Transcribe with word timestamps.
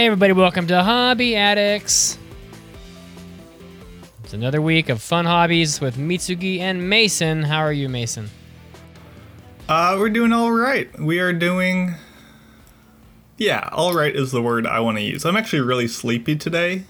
Hey, 0.00 0.06
everybody, 0.06 0.32
welcome 0.32 0.66
to 0.68 0.82
Hobby 0.82 1.36
Addicts. 1.36 2.16
It's 4.24 4.32
another 4.32 4.62
week 4.62 4.88
of 4.88 5.02
fun 5.02 5.26
hobbies 5.26 5.78
with 5.78 5.98
Mitsugi 5.98 6.60
and 6.60 6.88
Mason. 6.88 7.42
How 7.42 7.58
are 7.58 7.72
you, 7.74 7.86
Mason? 7.86 8.30
Uh, 9.68 9.96
we're 9.98 10.08
doing 10.08 10.32
all 10.32 10.52
right. 10.52 10.88
We 10.98 11.18
are 11.18 11.34
doing. 11.34 11.96
Yeah, 13.36 13.68
all 13.72 13.92
right 13.92 14.16
is 14.16 14.32
the 14.32 14.40
word 14.40 14.66
I 14.66 14.80
want 14.80 14.96
to 14.96 15.02
use. 15.02 15.26
I'm 15.26 15.36
actually 15.36 15.60
really 15.60 15.86
sleepy 15.86 16.34
today, 16.34 16.84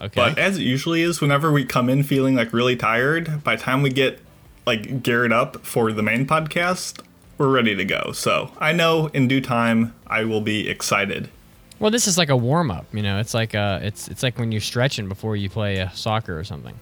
Okay. 0.00 0.12
but 0.14 0.38
as 0.38 0.56
it 0.56 0.62
usually 0.62 1.02
is, 1.02 1.20
whenever 1.20 1.52
we 1.52 1.66
come 1.66 1.90
in 1.90 2.02
feeling 2.02 2.34
like 2.34 2.50
really 2.54 2.76
tired, 2.76 3.44
by 3.44 3.56
the 3.56 3.62
time 3.62 3.82
we 3.82 3.90
get 3.90 4.20
like 4.64 5.02
geared 5.02 5.34
up 5.34 5.66
for 5.66 5.92
the 5.92 6.02
main 6.02 6.26
podcast, 6.26 7.02
we're 7.36 7.50
ready 7.50 7.76
to 7.76 7.84
go. 7.84 8.12
So 8.12 8.52
I 8.58 8.72
know 8.72 9.08
in 9.08 9.28
due 9.28 9.42
time 9.42 9.94
I 10.06 10.24
will 10.24 10.40
be 10.40 10.66
excited. 10.66 11.28
Well, 11.78 11.90
this 11.90 12.06
is 12.06 12.16
like 12.16 12.28
a 12.28 12.36
warm 12.36 12.70
up. 12.70 12.86
You 12.92 13.02
know, 13.02 13.18
it's 13.18 13.34
like 13.34 13.54
uh, 13.54 13.80
it's 13.82 14.08
it's 14.08 14.22
like 14.22 14.38
when 14.38 14.52
you're 14.52 14.60
stretching 14.60 15.08
before 15.08 15.36
you 15.36 15.50
play 15.50 15.80
uh, 15.80 15.88
soccer 15.90 16.38
or 16.38 16.44
something. 16.44 16.78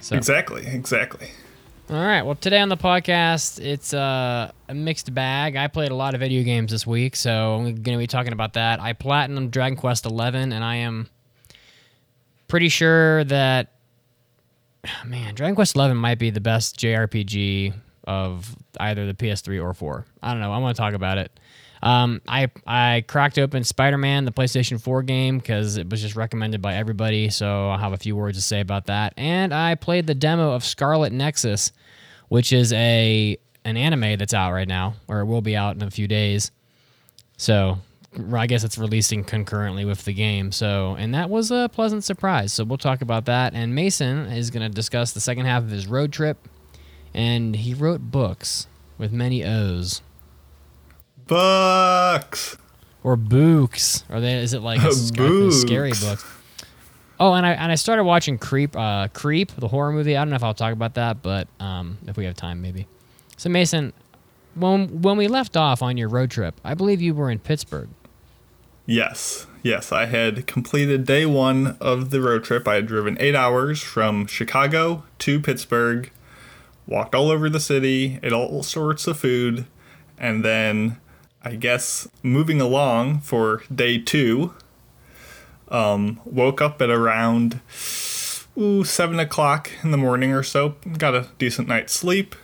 So, 0.00 0.16
Exactly, 0.16 0.64
exactly. 0.66 1.28
all 1.90 1.96
right. 1.96 2.22
Well, 2.22 2.36
today 2.36 2.60
on 2.60 2.68
the 2.68 2.76
podcast, 2.76 3.60
it's 3.60 3.92
uh, 3.92 4.52
a 4.68 4.74
mixed 4.74 5.12
bag. 5.12 5.56
I 5.56 5.66
played 5.66 5.90
a 5.90 5.96
lot 5.96 6.14
of 6.14 6.20
video 6.20 6.44
games 6.44 6.70
this 6.70 6.86
week, 6.86 7.16
so 7.16 7.54
I'm 7.56 7.62
going 7.82 7.96
to 7.96 7.98
be 7.98 8.06
talking 8.06 8.32
about 8.32 8.52
that. 8.52 8.80
I 8.80 8.92
platinum 8.92 9.50
Dragon 9.50 9.76
Quest 9.76 10.04
XI, 10.04 10.12
and 10.14 10.54
I 10.62 10.76
am 10.76 11.08
pretty 12.46 12.68
sure 12.68 13.24
that 13.24 13.72
man, 15.04 15.34
Dragon 15.34 15.54
Quest 15.54 15.74
XI 15.74 15.92
might 15.94 16.18
be 16.18 16.30
the 16.30 16.40
best 16.40 16.78
JRPG 16.78 17.74
of 18.04 18.56
either 18.80 19.06
the 19.06 19.14
PS3 19.14 19.62
or 19.62 19.74
4. 19.74 20.06
I 20.22 20.32
don't 20.32 20.40
know. 20.40 20.52
I 20.52 20.58
want 20.58 20.76
to 20.76 20.80
talk 20.80 20.94
about 20.94 21.18
it. 21.18 21.30
Um, 21.82 22.20
I 22.26 22.50
I 22.66 23.04
cracked 23.06 23.38
open 23.38 23.64
Spider-Man, 23.64 24.24
the 24.24 24.32
PlayStation 24.32 24.80
4 24.80 25.02
game, 25.02 25.38
because 25.38 25.76
it 25.76 25.88
was 25.88 26.00
just 26.00 26.16
recommended 26.16 26.60
by 26.60 26.74
everybody. 26.74 27.30
So 27.30 27.68
I'll 27.68 27.78
have 27.78 27.92
a 27.92 27.98
few 27.98 28.16
words 28.16 28.38
to 28.38 28.42
say 28.42 28.60
about 28.60 28.86
that. 28.86 29.14
And 29.16 29.54
I 29.54 29.74
played 29.74 30.06
the 30.06 30.14
demo 30.14 30.52
of 30.52 30.64
Scarlet 30.64 31.12
Nexus, 31.12 31.72
which 32.28 32.52
is 32.52 32.72
a 32.72 33.38
an 33.64 33.76
anime 33.76 34.18
that's 34.18 34.34
out 34.34 34.52
right 34.52 34.68
now, 34.68 34.94
or 35.08 35.20
it 35.20 35.26
will 35.26 35.42
be 35.42 35.56
out 35.56 35.76
in 35.76 35.82
a 35.82 35.90
few 35.90 36.08
days. 36.08 36.50
So 37.36 37.78
I 38.32 38.46
guess 38.46 38.64
it's 38.64 38.78
releasing 38.78 39.22
concurrently 39.22 39.84
with 39.84 40.04
the 40.04 40.12
game. 40.12 40.50
So, 40.50 40.96
and 40.98 41.14
that 41.14 41.28
was 41.28 41.50
a 41.50 41.68
pleasant 41.72 42.04
surprise. 42.04 42.52
So 42.52 42.64
we'll 42.64 42.78
talk 42.78 43.02
about 43.02 43.26
that. 43.26 43.54
And 43.54 43.74
Mason 43.74 44.26
is 44.26 44.50
going 44.50 44.68
to 44.68 44.74
discuss 44.74 45.12
the 45.12 45.20
second 45.20 45.46
half 45.46 45.62
of 45.62 45.70
his 45.70 45.86
road 45.86 46.12
trip, 46.12 46.48
and 47.14 47.54
he 47.54 47.74
wrote 47.74 48.10
books 48.10 48.66
with 48.96 49.12
many 49.12 49.44
O's 49.44 50.02
Bucks. 51.28 52.56
or 53.04 53.16
books. 53.16 54.04
Or 54.10 54.20
they, 54.20 54.34
is 54.34 54.52
it 54.54 54.62
like 54.62 54.82
a 54.82 54.92
sc- 54.92 55.14
scary 55.52 55.90
Books. 55.90 56.00
book? 56.04 56.26
Oh, 57.20 57.34
and 57.34 57.44
I 57.44 57.52
and 57.52 57.72
I 57.72 57.74
started 57.74 58.04
watching 58.04 58.38
Creep, 58.38 58.76
uh, 58.76 59.08
Creep, 59.08 59.52
the 59.56 59.68
horror 59.68 59.92
movie. 59.92 60.16
I 60.16 60.20
don't 60.20 60.30
know 60.30 60.36
if 60.36 60.44
I'll 60.44 60.54
talk 60.54 60.72
about 60.72 60.94
that, 60.94 61.20
but 61.22 61.48
um, 61.58 61.98
if 62.06 62.16
we 62.16 62.24
have 62.26 62.34
time, 62.36 62.62
maybe. 62.62 62.86
So 63.36 63.48
Mason, 63.48 63.92
when 64.54 65.02
when 65.02 65.16
we 65.16 65.26
left 65.26 65.56
off 65.56 65.82
on 65.82 65.96
your 65.96 66.08
road 66.08 66.30
trip, 66.30 66.60
I 66.64 66.74
believe 66.74 67.00
you 67.00 67.14
were 67.14 67.30
in 67.30 67.40
Pittsburgh. 67.40 67.88
Yes, 68.86 69.46
yes, 69.62 69.90
I 69.92 70.06
had 70.06 70.46
completed 70.46 71.04
day 71.04 71.26
one 71.26 71.76
of 71.80 72.10
the 72.10 72.20
road 72.22 72.44
trip. 72.44 72.66
I 72.68 72.76
had 72.76 72.86
driven 72.86 73.16
eight 73.20 73.34
hours 73.34 73.82
from 73.82 74.26
Chicago 74.26 75.02
to 75.18 75.40
Pittsburgh, 75.40 76.10
walked 76.86 77.14
all 77.14 77.30
over 77.30 77.50
the 77.50 77.60
city, 77.60 78.18
ate 78.22 78.32
all 78.32 78.62
sorts 78.62 79.06
of 79.06 79.18
food, 79.18 79.66
and 80.16 80.42
then 80.44 80.98
I 81.48 81.56
guess 81.56 82.08
moving 82.22 82.60
along 82.60 83.20
for 83.20 83.62
day 83.74 83.98
two, 83.98 84.54
um, 85.68 86.20
woke 86.24 86.60
up 86.60 86.80
at 86.80 86.90
around 86.90 87.60
ooh, 88.56 88.84
seven 88.84 89.18
o'clock 89.18 89.70
in 89.82 89.90
the 89.90 89.98
morning 89.98 90.32
or 90.32 90.42
so. 90.42 90.76
Got 90.96 91.14
a 91.14 91.28
decent 91.38 91.68
night's 91.68 91.92
sleep 91.92 92.34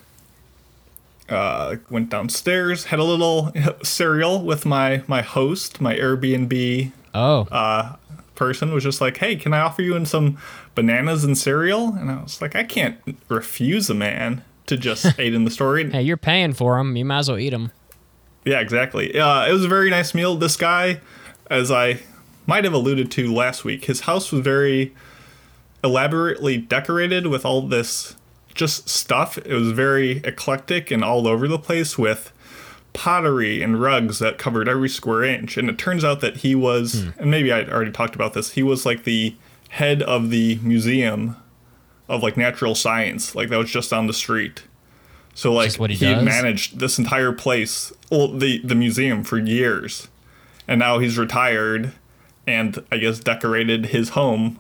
uh, 1.29 1.77
went 1.91 2.11
downstairs, 2.11 2.85
had 2.85 2.99
a 2.99 3.05
little 3.05 3.53
cereal 3.83 4.43
with 4.43 4.67
my 4.67 5.03
my 5.07 5.23
host, 5.23 5.81
my 5.81 5.95
Airbnb 5.97 6.93
Oh, 7.15 7.43
uh, 7.51 7.97
person 8.35 8.73
was 8.73 8.83
just 8.83 9.01
like, 9.01 9.19
"Hey, 9.19 9.37
can 9.37 9.55
I 9.55 9.61
offer 9.61 9.83
you 9.83 9.95
in 9.95 10.05
some 10.07 10.39
bananas 10.75 11.25
and 11.25 11.39
cereal?" 11.39 11.95
And 11.95 12.11
I 12.11 12.23
was 12.23 12.43
like, 12.43 12.57
"I 12.57 12.65
can't 12.65 12.99
refuse 13.29 13.89
a 13.89 13.95
man 13.95 14.43
to 14.67 14.77
just 14.77 15.19
aid 15.19 15.35
in 15.35 15.45
the 15.45 15.51
story." 15.51 15.91
hey, 15.91 16.03
you're 16.03 16.17
paying 16.17 16.53
for 16.53 16.77
them. 16.77 16.97
You 16.97 17.05
might 17.05 17.19
as 17.19 17.29
well 17.29 17.39
eat 17.39 17.51
them. 17.51 17.73
Yeah, 18.45 18.61
exactly. 18.61 19.19
Uh, 19.19 19.47
it 19.47 19.53
was 19.53 19.65
a 19.65 19.69
very 19.69 19.91
nice 19.91 20.15
meal. 20.15 20.37
This 20.37 20.57
guy, 20.57 21.01
as 21.51 21.71
I 21.71 22.01
might 22.47 22.65
have 22.65 22.75
alluded 22.75 23.11
to 23.13 23.33
last 23.33 23.65
week, 23.65 23.87
his 23.87 24.01
house 24.01 24.31
was 24.31 24.43
very 24.43 24.95
elaborately 25.83 26.57
decorated 26.59 27.27
with 27.27 27.45
all 27.45 27.63
this 27.63 28.17
just 28.55 28.89
stuff. 28.89 29.39
It 29.39 29.53
was 29.55 29.73
very 29.73 30.19
eclectic 30.19 30.91
and 30.91 31.03
all 31.03 31.27
over 31.27 31.49
the 31.49 31.59
place 31.59 31.99
with 31.99 32.33
pottery 32.93 33.61
and 33.61 33.81
rugs 33.81 34.21
that 34.21 34.39
covered 34.39 34.69
every 34.69 34.89
square 34.89 35.25
inch. 35.25 35.57
And 35.57 35.69
it 35.69 35.79
turns 35.79 36.05
out 36.05 36.21
that 36.21 36.39
he 36.39 36.55
was, 36.55 37.07
and 37.19 37.31
maybe 37.31 37.51
I 37.53 37.65
already 37.65 37.91
talked 37.91 38.15
about 38.15 38.35
this, 38.35 38.53
he 38.53 38.63
was 38.63 38.87
like 38.87 39.05
the 39.05 39.35
head 39.71 40.03
of 40.03 40.31
the 40.31 40.59
museum 40.63 41.37
of 42.09 42.23
like 42.23 42.37
natural 42.37 42.75
science, 42.75 43.35
like 43.35 43.49
that 43.49 43.59
was 43.59 43.71
just 43.71 43.91
down 43.91 44.07
the 44.07 44.13
street. 44.13 44.63
So 45.35 45.53
like 45.53 45.67
Just 45.67 45.79
what 45.79 45.91
he 45.91 45.97
he 45.97 46.07
does? 46.07 46.25
managed 46.25 46.79
this 46.79 46.99
entire 46.99 47.33
place, 47.33 47.93
well, 48.11 48.29
the 48.29 48.61
the 48.65 48.75
museum 48.75 49.25
for 49.25 49.39
years, 49.39 50.09
and 50.69 50.79
now 50.79 50.99
he's 51.01 51.19
retired, 51.19 51.93
and 52.47 52.83
I 52.93 52.99
guess 52.99 53.19
decorated 53.19 53.87
his 53.87 54.11
home 54.11 54.59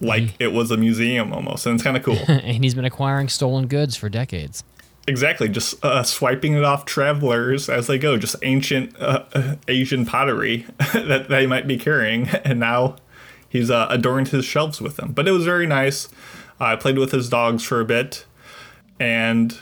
like 0.00 0.34
it 0.38 0.52
was 0.52 0.70
a 0.70 0.76
museum 0.76 1.32
almost, 1.32 1.66
and 1.66 1.74
it's 1.74 1.82
kind 1.82 1.96
of 1.96 2.02
cool. 2.02 2.18
and 2.28 2.62
he's 2.64 2.74
been 2.74 2.84
acquiring 2.84 3.28
stolen 3.28 3.66
goods 3.66 3.96
for 3.96 4.08
decades. 4.08 4.62
exactly, 5.08 5.48
just 5.48 5.82
uh, 5.84 6.02
swiping 6.02 6.54
it 6.54 6.62
off 6.64 6.84
travelers 6.84 7.68
as 7.68 7.86
they 7.88 7.98
go, 7.98 8.16
just 8.16 8.36
ancient 8.42 8.94
uh, 9.00 9.24
uh, 9.34 9.56
Asian 9.68 10.04
pottery 10.06 10.66
that 10.94 11.28
they 11.28 11.46
might 11.46 11.66
be 11.66 11.76
carrying, 11.76 12.28
and 12.44 12.60
now 12.60 12.96
he's 13.48 13.70
uh, 13.70 13.86
adorned 13.90 14.28
his 14.28 14.44
shelves 14.44 14.80
with 14.80 14.96
them. 14.96 15.12
But 15.12 15.26
it 15.26 15.32
was 15.32 15.44
very 15.44 15.66
nice. 15.66 16.08
I 16.60 16.76
played 16.76 16.98
with 16.98 17.10
his 17.12 17.28
dogs 17.28 17.64
for 17.64 17.80
a 17.80 17.84
bit, 17.84 18.24
and 19.00 19.58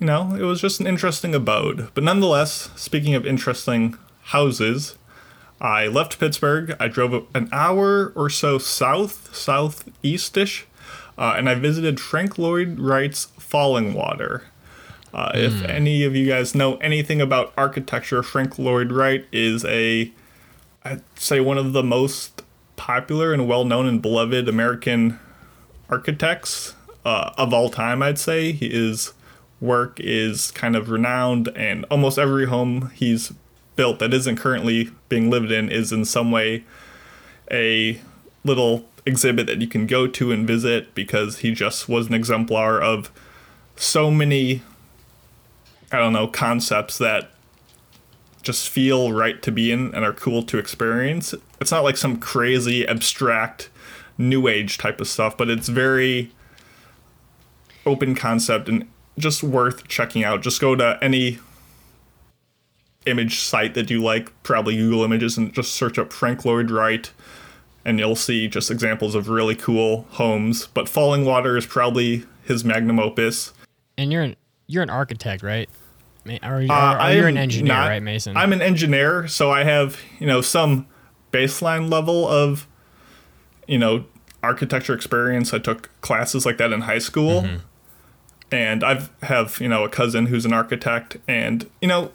you 0.00 0.06
know, 0.06 0.34
it 0.34 0.42
was 0.42 0.60
just 0.60 0.80
an 0.80 0.86
interesting 0.86 1.34
abode. 1.34 1.88
But 1.94 2.04
nonetheless, 2.04 2.70
speaking 2.74 3.14
of 3.14 3.26
interesting 3.26 3.96
houses, 4.24 4.96
I 5.60 5.86
left 5.86 6.18
Pittsburgh. 6.18 6.74
I 6.80 6.88
drove 6.88 7.26
an 7.34 7.48
hour 7.52 8.12
or 8.16 8.30
so 8.30 8.58
south, 8.58 9.28
southeastish, 9.34 10.64
uh, 11.18 11.34
and 11.36 11.48
I 11.48 11.54
visited 11.54 12.00
Frank 12.00 12.38
Lloyd 12.38 12.78
Wright's 12.80 13.26
Falling 13.38 13.92
Water. 13.92 14.44
Uh, 15.12 15.32
If 15.34 15.62
any 15.64 16.04
of 16.04 16.16
you 16.16 16.26
guys 16.28 16.54
know 16.54 16.76
anything 16.76 17.20
about 17.20 17.52
architecture, 17.58 18.22
Frank 18.22 18.58
Lloyd 18.58 18.92
Wright 18.92 19.26
is 19.32 19.64
a, 19.64 20.10
I'd 20.84 21.02
say, 21.16 21.40
one 21.40 21.58
of 21.58 21.72
the 21.72 21.82
most 21.82 22.42
popular 22.76 23.34
and 23.34 23.46
well 23.46 23.64
known 23.64 23.86
and 23.86 24.00
beloved 24.00 24.48
American 24.48 25.18
architects 25.90 26.74
uh, 27.04 27.32
of 27.36 27.52
all 27.52 27.68
time, 27.68 28.02
I'd 28.02 28.18
say. 28.18 28.52
His 28.52 29.12
work 29.60 30.00
is 30.00 30.50
kind 30.52 30.76
of 30.76 30.90
renowned, 30.90 31.48
and 31.54 31.84
almost 31.90 32.18
every 32.18 32.46
home 32.46 32.90
he's 32.94 33.32
built 33.76 33.98
that 33.98 34.12
isn't 34.12 34.36
currently 34.36 34.90
being 35.08 35.30
lived 35.30 35.50
in 35.50 35.70
is 35.70 35.92
in 35.92 36.04
some 36.04 36.30
way 36.30 36.64
a 37.50 38.00
little 38.44 38.86
exhibit 39.06 39.46
that 39.46 39.60
you 39.60 39.66
can 39.66 39.86
go 39.86 40.06
to 40.06 40.32
and 40.32 40.46
visit 40.46 40.94
because 40.94 41.38
he 41.38 41.52
just 41.52 41.88
was 41.88 42.08
an 42.08 42.14
exemplar 42.14 42.80
of 42.80 43.10
so 43.76 44.10
many, 44.10 44.62
I 45.90 45.98
don't 45.98 46.12
know, 46.12 46.26
concepts 46.26 46.98
that 46.98 47.30
just 48.42 48.68
feel 48.68 49.12
right 49.12 49.42
to 49.42 49.52
be 49.52 49.70
in 49.70 49.94
and 49.94 50.04
are 50.04 50.12
cool 50.12 50.42
to 50.44 50.58
experience. 50.58 51.34
It's 51.60 51.70
not 51.70 51.84
like 51.84 51.96
some 51.96 52.18
crazy 52.18 52.86
abstract 52.86 53.70
new 54.16 54.48
age 54.48 54.78
type 54.78 55.00
of 55.00 55.08
stuff, 55.08 55.36
but 55.36 55.48
it's 55.48 55.68
very 55.68 56.30
open 57.86 58.14
concept 58.14 58.68
and 58.68 58.86
just 59.20 59.42
worth 59.42 59.86
checking 59.88 60.24
out. 60.24 60.42
Just 60.42 60.60
go 60.60 60.74
to 60.74 60.98
any 61.02 61.38
image 63.06 63.38
site 63.40 63.74
that 63.74 63.90
you 63.90 64.02
like, 64.02 64.30
probably 64.42 64.76
Google 64.76 65.04
Images, 65.04 65.36
and 65.38 65.52
just 65.52 65.72
search 65.74 65.98
up 65.98 66.12
Frank 66.12 66.44
Lloyd 66.44 66.70
Wright 66.70 67.10
and 67.82 67.98
you'll 67.98 68.14
see 68.16 68.46
just 68.46 68.70
examples 68.70 69.14
of 69.14 69.30
really 69.30 69.54
cool 69.54 70.06
homes. 70.10 70.66
But 70.74 70.86
Falling 70.86 71.24
Water 71.24 71.56
is 71.56 71.64
probably 71.64 72.24
his 72.44 72.62
magnum 72.62 72.98
opus. 72.98 73.54
And 73.96 74.12
you're 74.12 74.22
an 74.22 74.36
you're 74.66 74.82
an 74.82 74.90
architect, 74.90 75.42
right? 75.42 75.68
Or, 76.42 76.60
you're, 76.60 76.70
Uh, 76.70 77.08
or 77.08 77.12
you're 77.14 77.26
an 77.26 77.38
engineer, 77.38 77.72
not- 77.74 77.88
right, 77.88 78.02
Mason? 78.02 78.36
I'm 78.36 78.52
an 78.52 78.60
engineer, 78.60 79.26
so 79.28 79.50
I 79.50 79.64
have 79.64 79.98
you 80.18 80.26
know 80.26 80.42
some 80.42 80.86
baseline 81.32 81.90
level 81.90 82.28
of 82.28 82.66
you 83.66 83.78
know 83.78 84.04
architecture 84.42 84.92
experience. 84.92 85.54
I 85.54 85.58
took 85.58 85.88
classes 86.02 86.44
like 86.44 86.58
that 86.58 86.72
in 86.74 86.82
high 86.82 86.98
school, 86.98 87.42
Mm-hmm. 87.42 87.56
And 88.50 88.82
I've 88.84 89.10
have 89.22 89.60
you 89.60 89.68
know 89.68 89.84
a 89.84 89.88
cousin 89.88 90.26
who's 90.26 90.44
an 90.44 90.52
architect, 90.52 91.18
and 91.28 91.68
you 91.80 91.88
know 91.88 92.12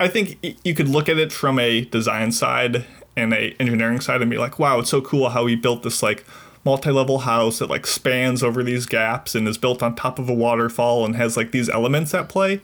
I 0.00 0.08
think 0.08 0.38
you 0.64 0.74
could 0.74 0.88
look 0.88 1.08
at 1.08 1.18
it 1.18 1.32
from 1.32 1.58
a 1.58 1.84
design 1.86 2.32
side 2.32 2.86
and 3.16 3.32
a 3.32 3.54
engineering 3.60 4.00
side 4.00 4.22
and 4.22 4.30
be 4.30 4.38
like, 4.38 4.58
wow, 4.58 4.78
it's 4.78 4.90
so 4.90 5.00
cool 5.00 5.30
how 5.30 5.46
he 5.46 5.56
built 5.56 5.82
this 5.82 6.02
like 6.02 6.24
multi-level 6.64 7.20
house 7.20 7.58
that 7.58 7.70
like 7.70 7.86
spans 7.86 8.42
over 8.42 8.62
these 8.62 8.86
gaps 8.86 9.34
and 9.34 9.48
is 9.48 9.58
built 9.58 9.82
on 9.82 9.94
top 9.94 10.18
of 10.18 10.28
a 10.28 10.34
waterfall 10.34 11.04
and 11.04 11.16
has 11.16 11.36
like 11.36 11.50
these 11.50 11.68
elements 11.68 12.14
at 12.14 12.28
play. 12.28 12.60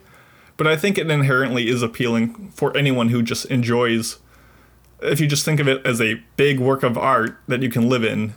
But 0.56 0.66
I 0.68 0.76
think 0.76 0.98
it 0.98 1.10
inherently 1.10 1.68
is 1.68 1.82
appealing 1.82 2.50
for 2.50 2.76
anyone 2.76 3.08
who 3.08 3.22
just 3.22 3.46
enjoys 3.46 4.18
if 5.02 5.20
you 5.20 5.26
just 5.26 5.44
think 5.44 5.60
of 5.60 5.68
it 5.68 5.84
as 5.84 6.00
a 6.00 6.22
big 6.36 6.58
work 6.58 6.82
of 6.82 6.96
art 6.96 7.38
that 7.48 7.62
you 7.62 7.68
can 7.68 7.88
live 7.88 8.04
in, 8.04 8.34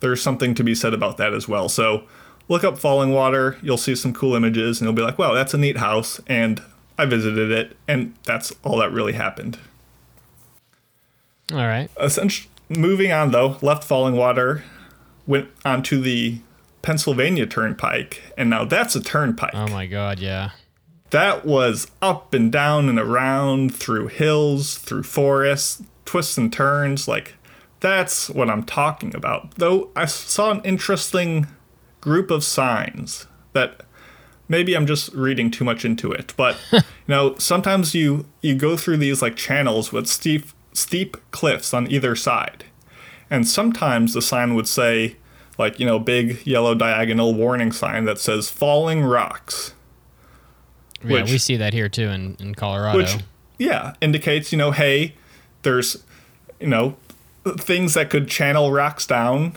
there's 0.00 0.20
something 0.20 0.54
to 0.54 0.64
be 0.64 0.74
said 0.74 0.92
about 0.92 1.16
that 1.16 1.32
as 1.32 1.48
well. 1.48 1.68
So 1.68 2.04
look 2.48 2.64
up 2.64 2.78
Falling 2.78 3.12
Water, 3.12 3.56
you'll 3.62 3.76
see 3.76 3.94
some 3.94 4.12
cool 4.12 4.34
images, 4.34 4.80
and 4.80 4.86
you'll 4.86 4.94
be 4.94 5.02
like, 5.02 5.18
wow, 5.18 5.32
that's 5.34 5.54
a 5.54 5.58
neat 5.58 5.78
house. 5.78 6.20
And 6.26 6.62
I 6.98 7.06
visited 7.06 7.50
it, 7.50 7.76
and 7.88 8.14
that's 8.24 8.52
all 8.62 8.78
that 8.78 8.92
really 8.92 9.14
happened. 9.14 9.58
All 11.50 11.58
right. 11.58 11.90
Essentially, 12.00 12.48
moving 12.68 13.12
on 13.12 13.30
though, 13.30 13.56
left 13.62 13.84
Falling 13.84 14.16
Water, 14.16 14.62
went 15.26 15.48
onto 15.64 16.00
the 16.00 16.38
Pennsylvania 16.82 17.46
Turnpike, 17.46 18.22
and 18.36 18.50
now 18.50 18.64
that's 18.64 18.96
a 18.96 19.02
turnpike. 19.02 19.54
Oh 19.54 19.68
my 19.68 19.86
God, 19.86 20.18
yeah. 20.18 20.50
that 21.12 21.44
was 21.44 21.86
up 22.00 22.32
and 22.34 22.50
down 22.50 22.88
and 22.88 22.98
around 22.98 23.74
through 23.74 24.08
hills, 24.08 24.78
through 24.78 25.02
forests, 25.04 25.82
twists 26.04 26.38
and 26.38 26.52
turns. 26.52 27.06
Like, 27.06 27.34
that's 27.80 28.28
what 28.30 28.50
I'm 28.50 28.64
talking 28.64 29.14
about. 29.14 29.54
Though 29.56 29.90
I 29.94 30.06
saw 30.06 30.50
an 30.50 30.62
interesting 30.64 31.46
group 32.02 32.30
of 32.30 32.44
signs 32.44 33.26
that 33.54 33.80
maybe 34.48 34.74
I'm 34.76 34.86
just 34.86 35.10
reading 35.14 35.50
too 35.50 35.64
much 35.64 35.86
into 35.86 36.12
it. 36.12 36.34
But, 36.36 36.58
you 36.72 36.80
know, 37.08 37.34
sometimes 37.38 37.94
you, 37.94 38.26
you 38.42 38.54
go 38.54 38.76
through 38.76 38.98
these 38.98 39.22
like 39.22 39.36
channels 39.36 39.90
with 39.92 40.06
steep, 40.06 40.44
steep 40.74 41.16
cliffs 41.30 41.72
on 41.72 41.90
either 41.90 42.14
side. 42.14 42.64
And 43.30 43.48
sometimes 43.48 44.12
the 44.12 44.20
sign 44.20 44.54
would 44.54 44.68
say, 44.68 45.16
like, 45.56 45.80
you 45.80 45.86
know, 45.86 45.98
big 45.98 46.46
yellow 46.46 46.74
diagonal 46.74 47.32
warning 47.34 47.72
sign 47.72 48.04
that 48.04 48.18
says 48.18 48.50
falling 48.50 49.02
rocks. 49.02 49.72
Yeah, 51.02 51.22
Which- 51.22 51.30
we 51.32 51.38
see 51.38 51.56
that 51.56 51.72
here 51.72 51.88
too 51.88 52.08
in, 52.08 52.36
in 52.38 52.54
Colorado. 52.54 52.98
which 52.98 53.16
yeah 53.58 53.92
indicates 54.00 54.50
you 54.50 54.56
know 54.58 54.70
hey 54.70 55.14
there's 55.62 56.02
you 56.58 56.66
know 56.66 56.96
things 57.58 57.94
that 57.94 58.08
could 58.08 58.26
channel 58.28 58.72
rocks 58.72 59.06
down 59.06 59.52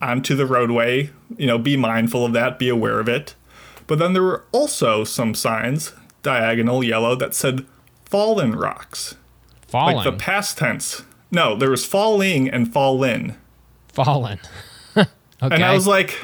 onto 0.00 0.34
the 0.34 0.46
roadway 0.46 1.10
you 1.36 1.46
know 1.46 1.58
be 1.58 1.76
mindful 1.76 2.24
of 2.24 2.32
that 2.32 2.58
be 2.58 2.68
aware 2.68 3.00
of 3.00 3.08
it 3.08 3.34
but 3.86 3.98
then 3.98 4.12
there 4.12 4.22
were 4.22 4.44
also 4.52 5.04
some 5.04 5.34
signs 5.34 5.92
diagonal 6.22 6.82
yellow 6.84 7.14
that 7.14 7.34
said 7.34 7.64
fallen 8.04 8.52
rocks 8.52 9.16
fallen. 9.66 9.96
like 9.96 10.04
the 10.04 10.12
past 10.12 10.58
tense 10.58 11.02
no 11.30 11.56
there 11.56 11.70
was 11.70 11.84
falling 11.84 12.48
and 12.48 12.72
fallen 12.72 13.36
fallen. 13.88 14.38
okay. 14.96 15.08
and 15.40 15.64
i 15.64 15.74
was 15.74 15.86
like 15.86 16.16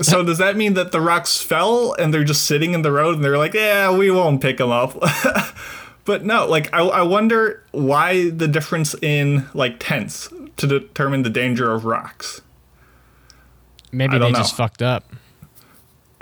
so 0.00 0.22
does 0.22 0.38
that 0.38 0.56
mean 0.56 0.74
that 0.74 0.92
the 0.92 1.00
rocks 1.00 1.40
fell 1.40 1.94
and 1.94 2.12
they're 2.12 2.24
just 2.24 2.44
sitting 2.44 2.72
in 2.72 2.82
the 2.82 2.92
road 2.92 3.16
and 3.16 3.24
they're 3.24 3.38
like, 3.38 3.54
yeah, 3.54 3.94
we 3.94 4.10
won't 4.10 4.40
pick 4.40 4.56
them 4.56 4.70
up? 4.70 4.94
but 6.04 6.24
no, 6.24 6.46
like 6.46 6.72
I, 6.72 6.80
I 6.80 7.02
wonder 7.02 7.62
why 7.72 8.30
the 8.30 8.48
difference 8.48 8.94
in 9.02 9.48
like 9.54 9.76
tense 9.78 10.28
to 10.56 10.66
determine 10.66 11.22
the 11.22 11.30
danger 11.30 11.72
of 11.72 11.84
rocks. 11.84 12.40
Maybe 13.92 14.12
they 14.14 14.18
don't 14.18 14.34
just 14.34 14.54
know. 14.58 14.64
fucked 14.64 14.82
up. 14.82 15.04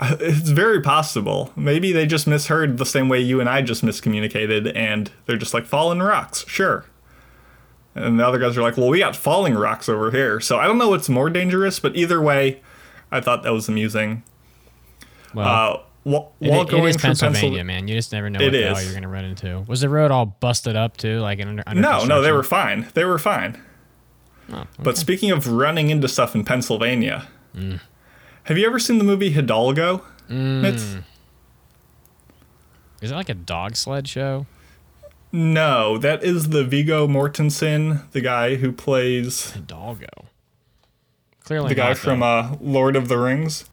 It's 0.03 0.49
very 0.49 0.81
possible. 0.81 1.51
Maybe 1.55 1.93
they 1.93 2.07
just 2.07 2.25
misheard 2.25 2.79
the 2.79 2.87
same 2.87 3.07
way 3.07 3.19
you 3.19 3.39
and 3.39 3.47
I 3.47 3.61
just 3.61 3.85
miscommunicated, 3.85 4.71
and 4.75 5.11
they're 5.27 5.37
just 5.37 5.53
like 5.53 5.65
falling 5.65 5.99
rocks, 5.99 6.43
sure. 6.47 6.85
And 7.93 8.19
the 8.19 8.25
other 8.27 8.39
guys 8.39 8.57
are 8.57 8.63
like, 8.63 8.77
well, 8.77 8.87
we 8.89 8.97
got 8.97 9.15
falling 9.15 9.53
rocks 9.53 9.87
over 9.87 10.09
here. 10.09 10.39
So 10.39 10.57
I 10.57 10.65
don't 10.65 10.79
know 10.79 10.89
what's 10.89 11.07
more 11.07 11.29
dangerous, 11.29 11.79
but 11.79 11.95
either 11.95 12.19
way, 12.19 12.61
I 13.11 13.21
thought 13.21 13.43
that 13.43 13.51
was 13.53 13.69
amusing. 13.69 14.23
Well, 15.35 15.47
Uh, 15.47 15.77
wh- 16.09 16.43
it- 16.43 16.49
while 16.49 16.61
it 16.63 16.69
going 16.69 16.85
is 16.87 16.97
Pennsylvania, 16.97 17.63
man. 17.63 17.87
You 17.87 17.93
just 17.93 18.11
never 18.11 18.27
know 18.29 18.39
what 18.43 18.51
the 18.53 18.63
hell 18.63 18.81
you're 18.83 18.93
gonna 18.95 19.07
run 19.07 19.25
into. 19.25 19.59
Was 19.67 19.81
the 19.81 19.89
road 19.89 20.09
all 20.09 20.25
busted 20.25 20.75
up 20.75 20.97
too, 20.97 21.19
like 21.19 21.39
under? 21.39 21.63
under 21.67 21.79
No, 21.79 22.05
no, 22.05 22.23
they 22.23 22.31
were 22.31 22.41
fine. 22.43 22.87
They 22.95 23.05
were 23.05 23.19
fine. 23.19 23.61
Oh, 24.51 24.63
But 24.79 24.97
speaking 24.97 25.29
of 25.29 25.47
running 25.47 25.91
into 25.91 26.07
stuff 26.07 26.33
in 26.33 26.43
Pennsylvania, 26.43 27.27
Mm. 27.55 27.79
have 28.43 28.57
you 28.57 28.65
ever 28.65 28.79
seen 28.79 28.97
the 28.97 29.03
movie 29.03 29.31
Hidalgo? 29.31 30.03
It's, 30.29 30.95
Is 33.01 33.11
it 33.11 33.15
like 33.15 33.29
a 33.29 33.33
dog 33.33 33.75
sled 33.75 34.07
show? 34.07 34.45
no, 35.33 35.97
that 35.97 36.23
is 36.23 36.49
the 36.49 36.63
Viggo 36.63 37.07
Mortensen, 37.07 38.09
the 38.11 38.21
guy 38.21 38.55
who 38.55 38.71
plays 38.71 39.51
Hidalgo. 39.51 40.07
Clearly, 41.43 41.69
the 41.69 41.75
guy 41.75 41.93
from 41.93 42.21
uh, 42.23 42.55
Lord 42.61 42.95
of 42.95 43.07
the 43.07 43.17
Rings. 43.17 43.65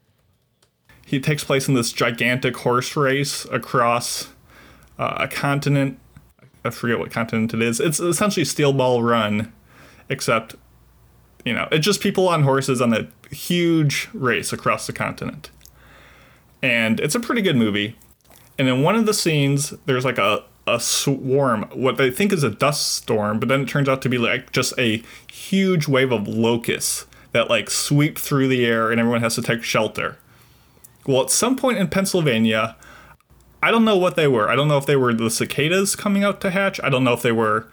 He 1.04 1.20
takes 1.20 1.42
place 1.44 1.68
in 1.68 1.74
this 1.74 1.92
gigantic 1.92 2.56
horse 2.58 2.96
race 2.96 3.44
across 3.46 4.28
uh, 4.98 5.14
a 5.18 5.28
continent. 5.28 5.98
I 6.64 6.70
forget 6.70 6.98
what 6.98 7.10
continent 7.10 7.54
it 7.54 7.62
is. 7.62 7.80
It's 7.80 7.98
essentially 8.00 8.44
Steel 8.44 8.72
Ball 8.72 9.02
Run, 9.02 9.52
except, 10.08 10.54
you 11.44 11.52
know, 11.52 11.68
it's 11.70 11.84
just 11.84 12.00
people 12.00 12.28
on 12.28 12.42
horses 12.42 12.80
on 12.80 12.92
a 12.92 13.08
huge 13.30 14.08
race 14.12 14.52
across 14.52 14.86
the 14.86 14.92
continent. 14.92 15.50
And 16.62 17.00
it's 17.00 17.14
a 17.14 17.20
pretty 17.20 17.42
good 17.42 17.56
movie. 17.56 17.96
And 18.58 18.68
in 18.68 18.82
one 18.82 18.96
of 18.96 19.06
the 19.06 19.14
scenes, 19.14 19.70
there's 19.86 20.04
like 20.04 20.18
a, 20.18 20.44
a 20.66 20.80
swarm, 20.80 21.62
what 21.72 21.96
they 21.96 22.10
think 22.10 22.32
is 22.32 22.42
a 22.42 22.50
dust 22.50 22.96
storm, 22.96 23.38
but 23.38 23.48
then 23.48 23.62
it 23.62 23.68
turns 23.68 23.88
out 23.88 24.02
to 24.02 24.08
be 24.08 24.18
like 24.18 24.52
just 24.52 24.76
a 24.78 25.02
huge 25.30 25.86
wave 25.86 26.12
of 26.12 26.26
locusts 26.26 27.06
that 27.32 27.48
like 27.48 27.70
sweep 27.70 28.18
through 28.18 28.48
the 28.48 28.66
air 28.66 28.90
and 28.90 29.00
everyone 29.00 29.20
has 29.20 29.36
to 29.36 29.42
take 29.42 29.62
shelter. 29.62 30.18
Well, 31.06 31.22
at 31.22 31.30
some 31.30 31.56
point 31.56 31.78
in 31.78 31.88
Pennsylvania, 31.88 32.76
I 33.62 33.70
don't 33.70 33.84
know 33.84 33.96
what 33.96 34.16
they 34.16 34.28
were. 34.28 34.48
I 34.48 34.56
don't 34.56 34.68
know 34.68 34.76
if 34.76 34.86
they 34.86 34.96
were 34.96 35.14
the 35.14 35.30
cicadas 35.30 35.96
coming 35.96 36.24
out 36.24 36.40
to 36.42 36.50
hatch. 36.50 36.80
I 36.82 36.88
don't 36.88 37.04
know 37.04 37.12
if 37.12 37.22
they 37.22 37.32
were 37.32 37.66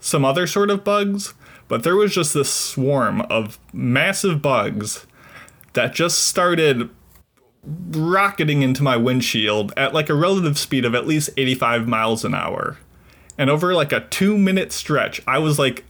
some 0.00 0.24
other 0.24 0.46
sort 0.46 0.70
of 0.70 0.84
bugs, 0.84 1.34
but 1.72 1.84
there 1.84 1.96
was 1.96 2.12
just 2.14 2.34
this 2.34 2.52
swarm 2.52 3.22
of 3.30 3.58
massive 3.72 4.42
bugs 4.42 5.06
that 5.72 5.94
just 5.94 6.18
started 6.18 6.90
rocketing 7.64 8.60
into 8.60 8.82
my 8.82 8.94
windshield 8.94 9.72
at 9.74 9.94
like 9.94 10.10
a 10.10 10.14
relative 10.14 10.58
speed 10.58 10.84
of 10.84 10.94
at 10.94 11.06
least 11.06 11.30
85 11.34 11.88
miles 11.88 12.26
an 12.26 12.34
hour. 12.34 12.76
And 13.38 13.48
over 13.48 13.72
like 13.72 13.90
a 13.90 14.00
two 14.00 14.36
minute 14.36 14.70
stretch, 14.70 15.22
I 15.26 15.38
was 15.38 15.58
like 15.58 15.86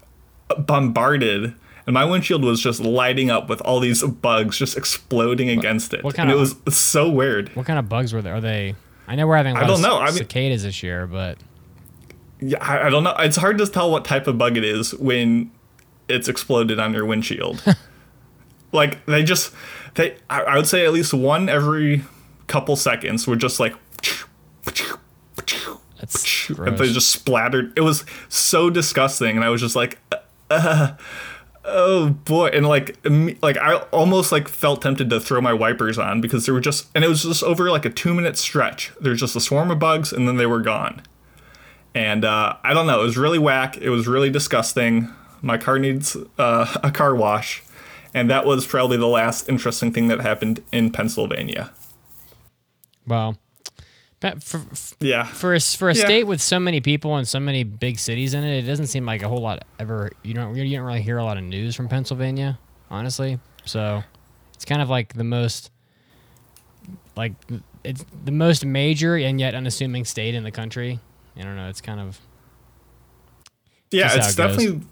bombarded, 0.57 1.53
and 1.85 1.95
my 1.95 2.05
windshield 2.05 2.45
was 2.45 2.61
just 2.61 2.79
lighting 2.79 3.29
up 3.29 3.49
with 3.49 3.61
all 3.63 3.81
these 3.81 4.05
bugs 4.05 4.57
just 4.57 4.77
exploding 4.77 5.51
against 5.51 5.93
it. 5.93 6.05
what 6.05 6.15
kind 6.15 6.31
and 6.31 6.39
kind 6.39 6.55
it 6.65 6.65
was 6.65 6.79
so 6.79 7.11
weird. 7.11 7.49
What 7.57 7.67
kind 7.67 7.81
of 7.81 7.89
bugs 7.89 8.13
were 8.13 8.23
there? 8.23 8.37
Are 8.37 8.41
they? 8.41 8.77
I 9.09 9.17
know 9.17 9.27
we're 9.27 9.37
having. 9.37 9.57
a 9.57 9.59
I 9.59 9.63
lot 9.63 9.67
don't 9.67 9.77
of 9.79 9.83
know. 9.83 9.99
I 9.99 10.11
mean- 10.11 10.19
cicadas 10.19 10.63
this 10.63 10.85
year, 10.85 11.09
but 11.09 11.39
Yeah, 12.39 12.59
I, 12.65 12.87
I 12.87 12.89
don't 12.89 13.03
know. 13.03 13.17
It's 13.19 13.37
hard 13.37 13.59
to 13.59 13.67
tell 13.67 13.91
what 13.91 14.05
type 14.05 14.29
of 14.29 14.39
bug 14.39 14.57
it 14.57 14.63
is 14.65 14.95
when 14.95 15.51
it's 16.09 16.29
exploded 16.29 16.79
on 16.79 16.93
your 16.93 17.05
windshield. 17.05 17.63
like 18.73 19.05
they 19.07 19.23
just 19.23 19.53
they 19.95 20.17
I, 20.29 20.43
I 20.43 20.57
would 20.57 20.67
say 20.67 20.85
at 20.85 20.93
least 20.93 21.15
one 21.15 21.49
every 21.49 22.05
couple 22.47 22.77
seconds 22.77 23.27
were 23.27 23.37
just 23.37 23.61
like 23.61 23.75
that's 26.03 26.51
and 26.59 26.77
they 26.77 26.93
just 26.93 27.11
splattered. 27.11 27.73
It 27.77 27.83
was 27.83 28.05
so 28.29 28.71
disgusting, 28.71 29.37
and 29.37 29.45
I 29.45 29.49
was 29.49 29.61
just 29.61 29.77
like, 29.77 29.99
uh, 30.51 30.95
oh 31.65 32.11
boy, 32.11 32.49
and 32.49 32.67
like 32.67 32.99
like 33.41 33.57
I 33.57 33.77
almost 33.93 34.33
like 34.33 34.49
felt 34.49 34.83
tempted 34.83 35.09
to 35.11 35.21
throw 35.21 35.41
my 35.41 35.53
wipers 35.53 35.99
on 35.99 36.21
because 36.21 36.45
they 36.45 36.53
were 36.53 36.61
just, 36.61 36.89
and 36.95 37.05
it 37.05 37.09
was 37.09 37.23
just 37.23 37.43
over 37.45 37.71
like 37.71 37.85
a 37.85 37.91
two 37.91 38.15
minute 38.15 38.37
stretch. 38.37 38.93
There's 39.01 39.21
just 39.21 39.37
a 39.37 39.41
swarm 39.41 39.71
of 39.71 39.79
bugs, 39.79 40.13
and 40.13 40.27
then 40.27 40.37
they 40.37 40.47
were 40.47 40.61
gone. 40.61 41.03
And 41.95 42.25
uh, 42.25 42.57
I 42.65 42.75
don't 42.75 42.87
know, 42.87 43.01
it 43.01 43.05
was 43.05 43.17
really 43.17 43.39
whack. 43.39 43.77
It 43.77 43.91
was 43.91 44.09
really 44.09 44.31
disgusting. 44.31 45.09
My 45.43 45.59
car 45.59 45.79
needs 45.79 46.17
uh, 46.39 46.75
a 46.83 46.91
car 46.91 47.15
wash, 47.15 47.63
and 48.15 48.31
that 48.31 48.47
was 48.47 48.67
probably 48.67 48.97
the 48.97 49.07
last 49.09 49.49
interesting 49.49 49.93
thing 49.93 50.09
that 50.09 50.21
happened 50.21 50.63
in 50.73 50.91
Pennsylvania. 50.91 51.71
Well, 53.07 53.37
But 54.21 54.41
for, 54.43 54.59
f- 54.71 54.95
Yeah. 55.01 55.25
for 55.25 55.53
a, 55.55 55.61
for 55.61 55.91
a 55.91 55.95
Yeah. 55.95 56.05
state 56.05 56.25
with 56.29 56.41
so 56.41 56.61
many 56.61 56.81
people 56.81 57.17
and 57.17 57.27
so 57.27 57.41
many 57.41 57.65
big 57.65 57.99
cities 57.99 58.35
in 58.35 58.45
it, 58.45 58.63
it 58.63 58.67
doesn't 58.69 58.87
seem 58.87 59.05
like 59.05 59.23
a 59.23 59.29
whole 59.29 59.41
lot 59.43 59.65
ever. 59.81 60.13
You 60.23 60.33
don't 60.35 60.55
you 60.55 60.77
don't 60.77 60.87
really 60.87 61.03
hear 61.03 61.19
a 61.19 61.25
lot 61.25 61.37
of 61.39 61.43
news 61.43 61.75
from 61.75 61.89
Pennsylvania, 61.89 62.57
honestly. 62.89 63.41
So 63.65 64.05
it's 64.55 64.65
kind 64.65 64.81
of 64.81 64.89
like 64.89 65.15
the 65.15 65.25
most 65.25 65.73
like 67.17 67.33
it's 67.83 68.05
the 68.25 68.31
most 68.31 68.65
major 68.65 69.17
and 69.17 69.41
yet 69.41 69.57
unassuming 69.57 70.05
state 70.05 70.37
in 70.37 70.45
the 70.45 70.53
country. 70.53 71.01
I 71.37 71.43
don't 71.43 71.57
know. 71.57 71.69
It's 71.69 71.81
kind 71.81 71.99
of 71.99 72.21
Yeah, 73.91 74.15
it's 74.15 74.35
it 74.35 74.37
definitely 74.37 74.83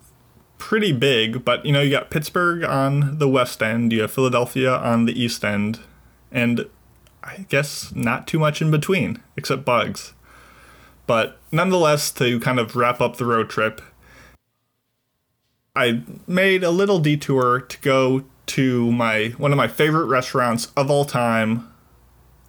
pretty 0.60 0.92
big, 0.92 1.44
but 1.44 1.64
you 1.66 1.72
know, 1.72 1.80
you 1.80 1.90
got 1.90 2.10
Pittsburgh 2.10 2.62
on 2.62 3.18
the 3.18 3.28
west 3.28 3.60
end, 3.62 3.92
you 3.92 4.02
have 4.02 4.12
Philadelphia 4.12 4.76
on 4.76 5.06
the 5.06 5.20
east 5.20 5.44
end, 5.44 5.80
and 6.30 6.66
I 7.24 7.46
guess 7.48 7.92
not 7.94 8.28
too 8.28 8.38
much 8.38 8.62
in 8.62 8.70
between, 8.70 9.20
except 9.36 9.64
bugs. 9.64 10.12
But 11.06 11.38
nonetheless, 11.50 12.12
to 12.12 12.38
kind 12.38 12.60
of 12.60 12.76
wrap 12.76 13.00
up 13.00 13.16
the 13.16 13.24
road 13.24 13.50
trip, 13.50 13.80
I 15.74 16.02
made 16.28 16.62
a 16.62 16.70
little 16.70 17.00
detour 17.00 17.60
to 17.60 17.80
go 17.80 18.24
to 18.46 18.92
my 18.92 19.28
one 19.38 19.52
of 19.52 19.56
my 19.56 19.68
favorite 19.68 20.06
restaurants 20.06 20.66
of 20.76 20.90
all 20.90 21.04
time. 21.04 21.68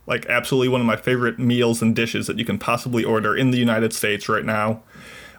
Like 0.06 0.26
absolutely 0.26 0.68
one 0.68 0.82
of 0.82 0.88
my 0.88 0.98
favorite 0.98 1.40
meals 1.40 1.82
and 1.82 1.96
dishes 1.96 2.28
that 2.28 2.38
you 2.38 2.46
can 2.46 2.60
possibly 2.60 3.04
order 3.04 3.36
in 3.36 3.52
the 3.52 3.58
United 3.58 3.94
States 3.94 4.28
right 4.28 4.44
now. 4.44 4.84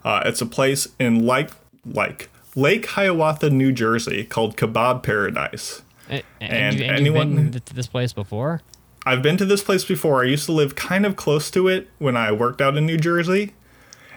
Uh, 0.04 0.22
it's 0.24 0.40
a 0.40 0.46
place 0.46 0.88
in 0.98 1.26
like 1.26 1.50
like 1.84 2.30
Lake 2.54 2.86
Hiawatha, 2.86 3.50
New 3.50 3.72
Jersey, 3.72 4.24
called 4.24 4.56
Kebab 4.56 5.02
Paradise. 5.02 5.82
and, 6.08 6.22
And 6.40 6.78
you, 6.78 6.84
and 6.84 6.96
anyone- 6.96 7.50
to 7.64 7.74
this 7.74 7.86
place 7.86 8.12
before. 8.12 8.60
I've 9.04 9.22
been 9.22 9.36
to 9.38 9.44
this 9.44 9.62
place 9.62 9.84
before. 9.84 10.22
I 10.22 10.26
used 10.28 10.46
to 10.46 10.52
live 10.52 10.76
kind 10.76 11.04
of 11.04 11.16
close 11.16 11.50
to 11.52 11.66
it 11.68 11.88
when 11.98 12.16
I 12.16 12.30
worked 12.30 12.60
out 12.60 12.76
in 12.76 12.86
New 12.86 12.96
Jersey, 12.98 13.52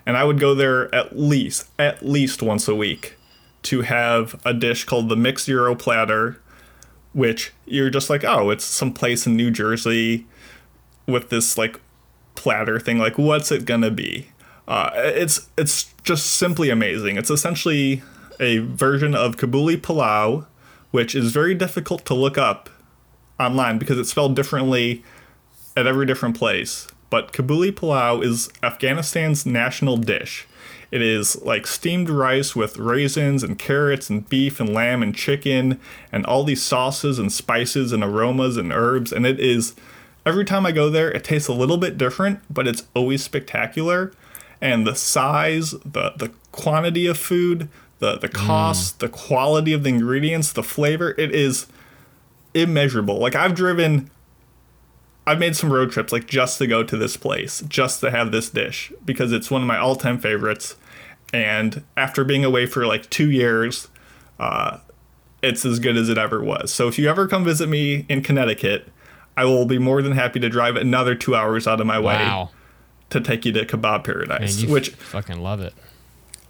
and 0.06 0.15
I 0.15 0.24
would 0.24 0.39
go 0.39 0.54
there 0.54 0.94
at 0.94 1.18
least 1.18 1.70
at 1.80 2.06
least 2.06 2.44
once 2.44 2.68
a 2.68 2.75
week 2.75 3.15
to 3.63 3.82
have 3.82 4.39
a 4.46 4.54
dish 4.54 4.84
called 4.84 5.10
the 5.10 5.15
mixed 5.15 5.48
gyro 5.48 5.74
platter, 5.74 6.39
which 7.13 7.51
you're 7.65 7.89
just 7.89 8.12
like, 8.12 8.24
oh, 8.24 8.51
it's 8.51 8.63
some 8.63 8.94
place 8.94 9.25
in 9.25 9.36
New 9.36 9.50
Jersey 9.50 10.27
with 11.08 11.30
this 11.30 11.58
like 11.58 11.80
platter 12.36 12.80
thing. 12.80 13.00
Like, 13.00 13.18
what's 13.18 13.51
it 13.51 13.65
gonna 13.65 13.89
be? 13.89 14.27
Uh, 14.68 14.92
it's 14.96 15.48
it's 15.58 15.94
just 16.04 16.27
simply 16.34 16.70
amazing. 16.70 17.18
It's 17.18 17.32
essentially 17.32 18.04
a 18.39 18.60
version 18.60 19.15
of 19.15 19.38
Kabuli 19.38 19.77
Palau, 19.77 20.46
which 20.92 21.15
is 21.15 21.32
very 21.32 21.56
difficult 21.56 22.06
to 22.06 22.13
look 22.13 22.38
up 22.38 22.70
online 23.39 23.77
because 23.77 23.98
it's 23.98 24.12
spelled 24.12 24.36
differently 24.36 25.04
at 25.75 25.88
every 25.88 26.06
different 26.06 26.38
place. 26.38 26.88
But 27.10 27.34
Kabuli 27.34 27.72
Palau 27.72 28.24
is 28.24 28.50
Afghanistan's 28.63 29.46
national 29.46 29.98
dish. 29.98 30.48
It 30.92 31.01
is 31.01 31.42
like 31.42 31.68
steamed 31.68 32.10
rice 32.10 32.56
with 32.56 32.77
raisins 32.77 33.44
and 33.44 33.60
carrots 33.60 34.10
and 34.10 34.27
beef 34.30 34.60
and 34.60 34.74
lamb 34.74 35.04
and 35.04 35.15
chicken 35.15 35.80
and 36.12 36.25
all 36.25 36.44
these 36.44 36.63
sauces 36.63 37.20
and 37.20 37.32
spices 37.32 37.92
and 37.92 38.04
aromas 38.04 38.58
and 38.58 38.72
herbs. 38.72 39.12
And 39.12 39.25
it 39.25 39.39
is, 39.39 39.75
every 40.25 40.46
time 40.46 40.65
I 40.65 40.72
go 40.72 40.89
there, 40.89 41.12
it 41.12 41.24
tastes 41.24 41.48
a 41.48 41.54
little 41.54 41.77
bit 41.77 41.98
different, 41.98 42.39
but 42.50 42.68
it's 42.68 42.86
always 42.94 43.24
spectacular. 43.24 44.13
And 44.62 44.88
the 44.88 44.96
size, 44.96 45.72
the, 45.72 46.13
the 46.15 46.32
quantity 46.51 47.08
of 47.08 47.18
food, 47.18 47.68
the, 48.00 48.18
the 48.18 48.30
cost, 48.30 49.00
the 49.00 49.10
quality 49.10 49.74
of 49.74 49.84
the 49.84 49.90
ingredients, 49.90 50.52
the 50.52 50.64
flavor, 50.64 51.16
it 51.18 51.34
is 51.34 51.68
immeasurable. 52.54 53.20
Like 53.20 53.36
I've 53.36 53.56
driven 53.56 54.10
I've 55.28 55.40
made 55.40 55.56
some 55.56 55.74
road 55.74 55.92
trips 55.92 56.14
like 56.14 56.28
just 56.28 56.60
to 56.60 56.68
go 56.68 56.84
to 56.84 56.96
this 56.98 57.18
place, 57.18 57.64
just 57.68 58.00
to 58.02 58.12
have 58.12 58.32
this 58.32 58.50
dish 58.50 58.94
because 59.04 59.32
it's 59.32 59.50
one 59.50 59.62
of 59.62 59.68
my 59.68 59.78
all-time 59.78 60.20
favorites. 60.20 60.75
And 61.34 61.84
after 61.98 62.24
being 62.24 62.46
away 62.46 62.68
for 62.68 62.86
like 62.86 63.10
2 63.10 63.32
years, 63.32 63.88
uh 64.40 64.80
it's 65.42 65.64
as 65.64 65.80
good 65.80 65.96
as 65.96 66.10
it 66.10 66.18
ever 66.18 66.44
was. 66.44 66.74
So 66.74 66.88
if 66.88 66.98
you 66.98 67.08
ever 67.08 67.28
come 67.28 67.44
visit 67.44 67.70
me 67.70 68.06
in 68.10 68.24
Connecticut, 68.24 68.88
I 69.38 69.46
will 69.46 69.66
be 69.66 69.78
more 69.78 70.02
than 70.02 70.14
happy 70.14 70.40
to 70.40 70.50
drive 70.50 70.75
another 70.75 71.14
2 71.14 71.36
hours 71.36 71.68
out 71.68 71.80
of 71.80 71.88
my 71.88 72.00
way 72.00 72.48
to 73.10 73.22
take 73.22 73.46
you 73.46 73.52
to 73.52 73.66
Kebab 73.66 73.82
man, 73.82 74.04
Paradise, 74.04 74.62
you 74.62 74.70
which 74.70 74.90
fucking 74.90 75.40
love 75.40 75.62
it. 75.62 75.74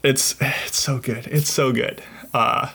It's 0.06 0.36
it's 0.42 0.80
so 0.80 1.00
good. 1.00 1.28
It's 1.28 1.50
so 1.50 1.72
good. 1.72 2.02
Uh, 2.34 2.70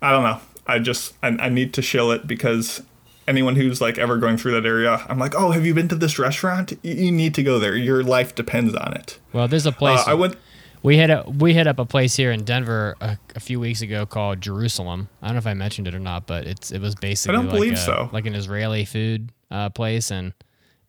I 0.00 0.10
don't 0.12 0.22
know. 0.22 0.40
I 0.66 0.78
just 0.78 1.14
I, 1.22 1.28
I 1.28 1.48
need 1.48 1.74
to 1.74 1.82
shill 1.82 2.10
it 2.12 2.26
because 2.26 2.82
anyone 3.26 3.56
who's 3.56 3.80
like 3.80 3.98
ever 3.98 4.16
going 4.18 4.36
through 4.36 4.52
that 4.52 4.66
area, 4.66 5.04
I'm 5.08 5.18
like, 5.18 5.34
oh, 5.34 5.50
have 5.50 5.66
you 5.66 5.74
been 5.74 5.88
to 5.88 5.94
this 5.96 6.18
restaurant? 6.18 6.72
You, 6.82 6.94
you 6.94 7.12
need 7.12 7.34
to 7.34 7.42
go 7.42 7.58
there. 7.58 7.76
Your 7.76 8.02
life 8.02 8.34
depends 8.34 8.74
on 8.74 8.94
it. 8.94 9.18
Well, 9.32 9.48
there's 9.48 9.66
a 9.66 9.72
place 9.72 10.00
Uh, 10.06 10.12
I 10.12 10.14
went. 10.14 10.36
We 10.82 10.96
hit 10.96 11.10
a 11.10 11.24
we 11.26 11.54
hit 11.54 11.66
up 11.66 11.78
a 11.80 11.84
place 11.84 12.14
here 12.14 12.30
in 12.30 12.44
Denver 12.44 12.96
a, 13.00 13.18
a 13.34 13.40
few 13.40 13.58
weeks 13.58 13.80
ago 13.82 14.06
called 14.06 14.40
Jerusalem. 14.40 15.08
I 15.20 15.26
don't 15.26 15.34
know 15.34 15.38
if 15.38 15.46
I 15.46 15.54
mentioned 15.54 15.88
it 15.88 15.94
or 15.94 15.98
not, 15.98 16.26
but 16.26 16.46
it's 16.46 16.70
it 16.70 16.80
was 16.80 16.94
basically 16.94 17.36
I 17.36 17.36
don't 17.40 17.46
like 17.46 17.54
believe 17.56 17.72
a- 17.72 17.76
so. 17.76 18.08
like 18.12 18.26
an 18.26 18.34
Israeli 18.36 18.84
food 18.84 19.32
uh, 19.50 19.70
place, 19.70 20.12
and 20.12 20.34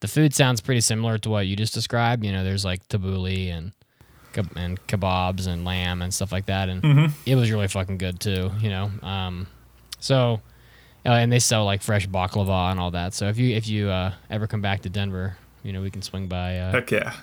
the 0.02 0.08
food 0.08 0.36
sounds 0.36 0.62
pretty 0.62 0.82
similar 0.82 1.18
to 1.18 1.30
what 1.32 1.48
you 1.48 1.56
just 1.56 1.74
described. 1.74 2.24
You 2.24 2.32
know, 2.32 2.44
there's 2.44 2.64
like 2.64 2.88
tabbouleh 2.88 3.50
and 3.52 3.72
and 4.56 4.86
kebabs 4.88 5.48
and 5.48 5.66
lamb 5.66 6.02
and 6.02 6.14
stuff 6.14 6.32
like 6.32 6.46
that, 6.48 6.70
and 6.70 6.82
Mm-hmm. 6.82 7.14
it 7.26 7.36
was 7.36 7.52
really 7.52 7.68
fucking 7.68 7.98
good 7.98 8.20
too. 8.20 8.52
You 8.60 8.70
know, 8.70 8.92
um, 9.04 9.48
so 10.00 10.42
uh, 11.06 11.10
and 11.12 11.32
they 11.32 11.40
sell 11.40 11.66
like 11.66 11.82
fresh 11.82 12.08
baklava 12.08 12.72
and 12.72 12.80
all 12.80 12.92
that. 12.92 13.14
So 13.14 13.28
if 13.28 13.38
you 13.38 13.56
if 13.56 13.68
you 13.68 13.90
uh, 13.90 14.14
ever 14.30 14.48
come 14.48 14.62
back 14.62 14.82
to 14.82 14.90
Denver, 14.90 15.38
you 15.64 15.74
know 15.74 15.82
we 15.82 15.92
can 15.92 16.02
swing 16.02 16.28
by 16.28 16.58
uh, 16.60 16.72
Heck 16.72 16.92
yeah. 16.92 17.14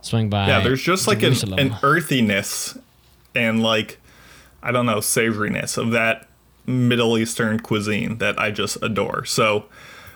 swing 0.00 0.30
by. 0.30 0.48
Yeah, 0.48 0.60
there's 0.60 0.82
just 0.82 1.06
like 1.06 1.22
an, 1.22 1.34
an 1.58 1.76
earthiness 1.82 2.76
and 3.34 3.62
like 3.62 3.98
I 4.62 4.72
don't 4.72 4.86
know 4.86 4.98
savoriness 4.98 5.78
of 5.78 5.90
that 5.92 6.26
Middle 6.66 7.16
Eastern 7.18 7.60
cuisine 7.60 8.18
that 8.18 8.38
I 8.38 8.50
just 8.50 8.76
adore. 8.82 9.24
So 9.24 9.66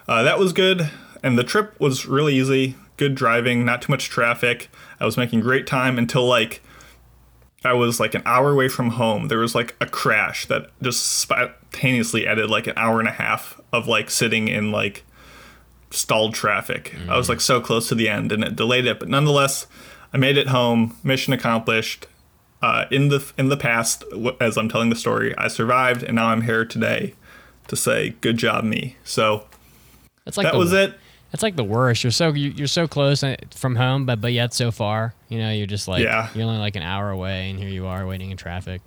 uh, 0.06 0.22
that 0.22 0.38
was 0.38 0.52
good, 0.52 0.90
and 1.22 1.38
the 1.38 1.44
trip 1.44 1.78
was 1.80 2.06
really 2.06 2.34
easy. 2.36 2.76
Good 2.96 3.14
driving, 3.14 3.64
not 3.64 3.82
too 3.82 3.92
much 3.92 4.08
traffic. 4.08 4.68
I 5.00 5.04
was 5.04 5.16
making 5.16 5.40
great 5.40 5.66
time 5.66 5.98
until 5.98 6.26
like 6.26 6.62
I 7.64 7.72
was 7.72 7.98
like 7.98 8.14
an 8.14 8.22
hour 8.26 8.52
away 8.52 8.68
from 8.68 8.90
home. 8.90 9.28
There 9.28 9.38
was 9.38 9.54
like 9.54 9.74
a 9.80 9.86
crash 9.86 10.46
that 10.46 10.70
just 10.82 11.04
spontaneously 11.04 12.26
added 12.26 12.50
like 12.50 12.66
an 12.66 12.74
hour 12.76 13.00
and 13.00 13.08
a 13.08 13.12
half 13.12 13.60
of 13.72 13.88
like 13.88 14.10
sitting 14.10 14.48
in 14.48 14.70
like 14.70 15.04
stalled 15.90 16.34
traffic. 16.34 16.94
I 17.08 17.16
was 17.16 17.28
like 17.28 17.40
so 17.40 17.60
close 17.60 17.88
to 17.88 17.94
the 17.94 18.08
end 18.08 18.32
and 18.32 18.44
it 18.44 18.54
delayed 18.54 18.86
it, 18.86 18.98
but 18.98 19.08
nonetheless, 19.08 19.66
I 20.12 20.18
made 20.18 20.36
it 20.36 20.48
home. 20.48 20.96
Mission 21.02 21.32
accomplished. 21.32 22.06
Uh, 22.62 22.86
in 22.90 23.08
the 23.08 23.32
in 23.36 23.50
the 23.50 23.58
past, 23.58 24.04
as 24.40 24.56
I'm 24.56 24.70
telling 24.70 24.88
the 24.88 24.96
story, 24.96 25.36
I 25.36 25.48
survived, 25.48 26.02
and 26.02 26.14
now 26.14 26.28
I'm 26.28 26.42
here 26.42 26.64
today 26.64 27.14
to 27.68 27.76
say 27.76 28.14
good 28.22 28.38
job 28.38 28.64
me. 28.64 28.96
So 29.04 29.44
That's 30.24 30.38
like 30.38 30.46
that 30.46 30.54
the, 30.54 30.58
was 30.58 30.72
it. 30.72 30.94
That's 31.34 31.42
like 31.42 31.56
the 31.56 31.64
worst. 31.64 32.04
You're 32.04 32.12
so 32.12 32.32
you- 32.32 32.52
you're 32.54 32.68
so 32.68 32.86
close 32.86 33.24
uh, 33.24 33.34
from 33.50 33.74
home, 33.74 34.06
but 34.06 34.20
but 34.20 34.32
yet 34.32 34.54
so 34.54 34.70
far. 34.70 35.14
You 35.28 35.38
know, 35.40 35.50
you're 35.50 35.66
just 35.66 35.88
like 35.88 36.00
Yeah. 36.04 36.28
you're 36.32 36.46
only 36.46 36.58
like 36.60 36.76
an 36.76 36.84
hour 36.84 37.10
away, 37.10 37.50
and 37.50 37.58
here 37.58 37.68
you 37.68 37.86
are 37.86 38.06
waiting 38.06 38.30
in 38.30 38.36
traffic. 38.36 38.82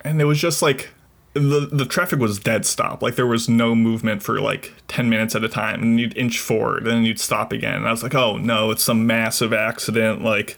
and 0.00 0.18
it 0.18 0.24
was 0.24 0.40
just 0.40 0.62
like 0.62 0.88
the 1.34 1.68
the 1.70 1.84
traffic 1.84 2.18
was 2.18 2.38
dead 2.38 2.64
stop. 2.64 3.02
Like 3.02 3.16
there 3.16 3.26
was 3.26 3.46
no 3.46 3.74
movement 3.74 4.22
for 4.22 4.40
like 4.40 4.72
ten 4.88 5.10
minutes 5.10 5.34
at 5.34 5.44
a 5.44 5.50
time, 5.50 5.82
and 5.82 6.00
you'd 6.00 6.16
inch 6.16 6.38
forward, 6.38 6.84
and 6.84 6.96
then 6.96 7.04
you'd 7.04 7.20
stop 7.20 7.52
again. 7.52 7.74
And 7.74 7.86
I 7.86 7.90
was 7.90 8.02
like, 8.02 8.14
oh 8.14 8.38
no, 8.38 8.70
it's 8.70 8.82
some 8.82 9.06
massive 9.06 9.52
accident. 9.52 10.22
Like 10.24 10.56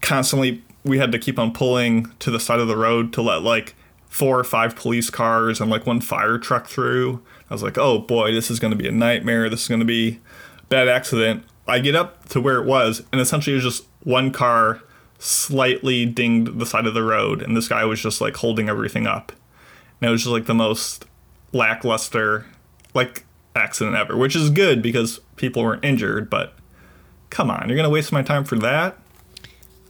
constantly, 0.00 0.62
we 0.84 0.98
had 0.98 1.10
to 1.10 1.18
keep 1.18 1.40
on 1.40 1.52
pulling 1.52 2.06
to 2.20 2.30
the 2.30 2.38
side 2.38 2.60
of 2.60 2.68
the 2.68 2.76
road 2.76 3.12
to 3.14 3.20
let 3.22 3.42
like 3.42 3.74
four 4.08 4.38
or 4.38 4.44
five 4.44 4.76
police 4.76 5.10
cars 5.10 5.60
and 5.60 5.68
like 5.68 5.86
one 5.86 6.00
fire 6.00 6.38
truck 6.38 6.68
through. 6.68 7.20
I 7.50 7.54
was 7.54 7.64
like, 7.64 7.78
oh 7.78 7.98
boy, 7.98 8.30
this 8.32 8.48
is 8.48 8.60
going 8.60 8.70
to 8.70 8.76
be 8.76 8.86
a 8.86 8.92
nightmare. 8.92 9.48
This 9.50 9.62
is 9.62 9.68
going 9.68 9.80
to 9.80 9.84
be 9.86 10.20
bad 10.72 10.88
accident. 10.88 11.44
I 11.68 11.78
get 11.78 11.94
up 11.94 12.28
to 12.30 12.40
where 12.40 12.56
it 12.56 12.66
was, 12.66 13.02
and 13.12 13.20
essentially 13.20 13.52
it 13.54 13.62
was 13.62 13.64
just 13.76 13.86
one 14.02 14.32
car 14.32 14.82
slightly 15.18 16.04
dinged 16.04 16.58
the 16.58 16.66
side 16.66 16.86
of 16.86 16.94
the 16.94 17.02
road, 17.02 17.42
and 17.42 17.56
this 17.56 17.68
guy 17.68 17.84
was 17.84 18.00
just 18.02 18.20
like 18.20 18.36
holding 18.36 18.68
everything 18.68 19.06
up. 19.06 19.32
And 20.00 20.08
it 20.08 20.12
was 20.12 20.22
just 20.22 20.32
like 20.32 20.46
the 20.46 20.54
most 20.54 21.04
lackluster, 21.52 22.46
like 22.94 23.24
accident 23.54 23.96
ever, 23.96 24.16
which 24.16 24.34
is 24.34 24.50
good 24.50 24.82
because 24.82 25.20
people 25.36 25.62
weren't 25.62 25.84
injured. 25.84 26.28
But 26.28 26.54
come 27.30 27.50
on, 27.50 27.68
you're 27.68 27.76
gonna 27.76 27.90
waste 27.90 28.10
my 28.12 28.22
time 28.22 28.44
for 28.44 28.56
that? 28.58 28.98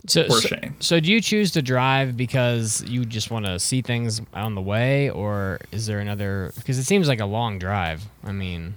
So, 0.09 0.25
Poor 0.25 0.41
so, 0.41 0.49
Shane. 0.49 0.75
so 0.81 0.99
do 0.99 1.13
you 1.13 1.21
choose 1.21 1.53
to 1.53 1.63
drive 1.63 2.17
because 2.17 2.83
you 2.89 3.05
just 3.05 3.31
want 3.31 3.47
to 3.47 3.61
see 3.61 3.83
things 3.83 4.21
on 4.35 4.57
the 4.57 4.61
way, 4.61 5.11
or 5.11 5.61
is 5.71 5.87
there 5.87 6.01
another? 6.01 6.53
Because 6.57 6.77
it 6.77 6.85
seems 6.85 7.07
like 7.07 7.21
a 7.21 7.25
long 7.25 7.59
drive. 7.61 8.03
I 8.25 8.33
mean, 8.33 8.77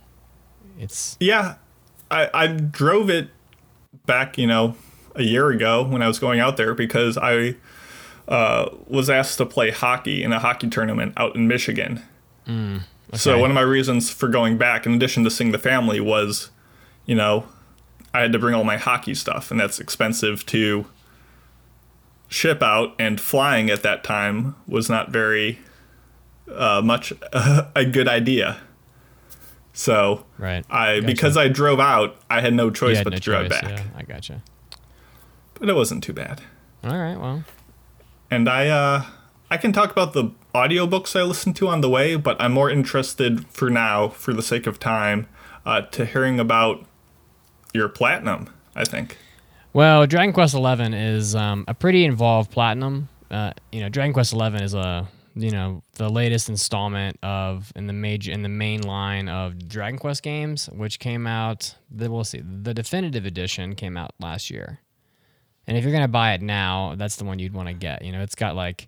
it's 0.79 1.17
Yeah, 1.19 1.55
I 2.11 2.29
I 2.33 2.47
drove 2.47 3.09
it 3.09 3.29
back, 4.05 4.37
you 4.37 4.47
know, 4.47 4.75
a 5.15 5.23
year 5.23 5.49
ago 5.49 5.83
when 5.83 6.01
I 6.01 6.07
was 6.07 6.19
going 6.19 6.39
out 6.39 6.57
there 6.57 6.73
because 6.73 7.17
I 7.17 7.55
uh, 8.27 8.69
was 8.87 9.09
asked 9.09 9.37
to 9.37 9.45
play 9.45 9.71
hockey 9.71 10.23
in 10.23 10.33
a 10.33 10.39
hockey 10.39 10.69
tournament 10.69 11.13
out 11.17 11.35
in 11.35 11.47
Michigan. 11.47 12.01
So 13.13 13.33
okay. 13.33 13.41
one 13.41 13.51
of 13.51 13.55
my 13.55 13.61
reasons 13.61 14.09
for 14.09 14.27
going 14.27 14.57
back, 14.57 14.85
in 14.85 14.93
addition 14.93 15.23
to 15.23 15.29
seeing 15.29 15.51
the 15.51 15.59
family, 15.59 15.99
was, 15.99 16.49
you 17.05 17.15
know, 17.15 17.45
I 18.13 18.21
had 18.21 18.31
to 18.33 18.39
bring 18.39 18.55
all 18.55 18.63
my 18.63 18.77
hockey 18.77 19.13
stuff, 19.13 19.51
and 19.51 19.59
that's 19.59 19.79
expensive 19.79 20.45
to 20.47 20.85
ship 22.27 22.63
out. 22.63 22.95
And 22.97 23.19
flying 23.21 23.69
at 23.69 23.83
that 23.83 24.03
time 24.03 24.55
was 24.67 24.89
not 24.89 25.11
very 25.11 25.59
uh, 26.51 26.81
much 26.83 27.13
a 27.75 27.85
good 27.85 28.07
idea. 28.07 28.57
So 29.75 30.25
Right. 30.37 30.65
I 30.69 30.95
Gotcha. 30.95 31.05
because 31.05 31.37
I 31.37 31.47
drove 31.49 31.79
out, 31.79 32.15
I 32.29 32.39
had 32.41 32.53
no 32.53 32.71
choice 32.71 32.97
had 32.97 33.03
but 33.03 33.11
no 33.11 33.17
to 33.17 33.21
drive 33.21 33.49
choice, 33.51 33.61
back. 33.61 33.69
Yeah, 33.71 33.83
I 33.97 34.03
gotcha. 34.03 34.41
But 35.59 35.69
it 35.69 35.75
wasn't 35.75 36.03
too 36.03 36.13
bad. 36.13 36.41
All 36.83 36.97
right. 36.97 37.19
Well, 37.19 37.43
And 38.31 38.49
I 38.49 38.67
uh 38.69 39.03
I 39.51 39.57
can 39.57 39.73
talk 39.73 39.91
about 39.91 40.13
the 40.13 40.31
audiobooks 40.55 41.19
I 41.19 41.23
listened 41.23 41.55
to 41.57 41.67
on 41.67 41.81
the 41.81 41.89
way, 41.89 42.15
but 42.15 42.35
I'm 42.41 42.53
more 42.53 42.69
interested 42.69 43.45
for 43.49 43.69
now, 43.69 44.07
for 44.07 44.33
the 44.33 44.41
sake 44.41 44.65
of 44.65 44.79
time, 44.79 45.27
uh, 45.65 45.81
to 45.81 46.05
hearing 46.05 46.39
about 46.39 46.85
your 47.73 47.87
platinum, 47.89 48.49
I 48.75 48.85
think. 48.85 49.17
Well, 49.73 50.07
Dragon 50.07 50.33
Quest 50.33 50.53
Eleven 50.55 50.93
is 50.93 51.35
um, 51.35 51.65
a 51.67 51.73
pretty 51.73 52.05
involved 52.05 52.49
platinum. 52.49 53.09
Uh, 53.29 53.51
you 53.71 53.81
know, 53.81 53.89
Dragon 53.89 54.13
Quest 54.13 54.31
Eleven 54.31 54.63
is 54.63 54.73
a 54.73 55.07
you 55.35 55.51
know 55.51 55.83
the 55.95 56.09
latest 56.09 56.47
installment 56.47 57.17
of 57.21 57.71
in 57.75 57.87
the 57.87 57.93
major 57.93 58.31
in 58.31 58.41
the 58.41 58.49
main 58.49 58.81
line 58.81 59.27
of 59.27 59.67
Dragon 59.67 59.99
Quest 59.99 60.23
games, 60.23 60.67
which 60.67 60.99
came 60.99 61.27
out. 61.27 61.75
The, 61.91 62.09
we'll 62.09 62.23
see. 62.23 62.41
The 62.41 62.73
definitive 62.73 63.25
edition 63.25 63.75
came 63.75 63.97
out 63.97 64.11
last 64.19 64.49
year, 64.49 64.79
and 65.67 65.77
if 65.77 65.83
you're 65.83 65.93
gonna 65.93 66.07
buy 66.07 66.33
it 66.33 66.41
now, 66.41 66.95
that's 66.95 67.17
the 67.17 67.25
one 67.25 67.39
you'd 67.39 67.53
want 67.53 67.67
to 67.67 67.73
get. 67.73 68.03
You 68.03 68.13
know, 68.13 68.21
it's 68.21 68.35
got 68.35 68.55
like 68.55 68.87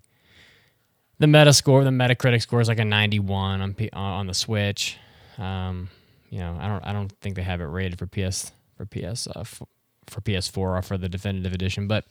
the 1.18 1.26
meta 1.26 1.52
score, 1.52 1.84
the 1.84 1.90
Metacritic 1.90 2.42
score 2.42 2.60
is 2.60 2.68
like 2.68 2.78
a 2.78 2.84
91 2.84 3.60
on 3.60 3.74
P, 3.74 3.90
on 3.92 4.26
the 4.26 4.34
Switch. 4.34 4.96
Um, 5.36 5.88
you 6.30 6.38
know, 6.38 6.56
I 6.58 6.68
don't 6.68 6.84
I 6.84 6.92
don't 6.92 7.12
think 7.20 7.36
they 7.36 7.42
have 7.42 7.60
it 7.60 7.64
rated 7.64 7.98
for 7.98 8.06
PS 8.06 8.52
for 8.76 8.86
PS 8.86 9.26
uh, 9.26 9.40
f- 9.40 9.62
for 10.06 10.20
PS4 10.22 10.58
or 10.58 10.82
for 10.82 10.96
the 10.96 11.08
definitive 11.08 11.52
edition, 11.52 11.86
but 11.88 12.04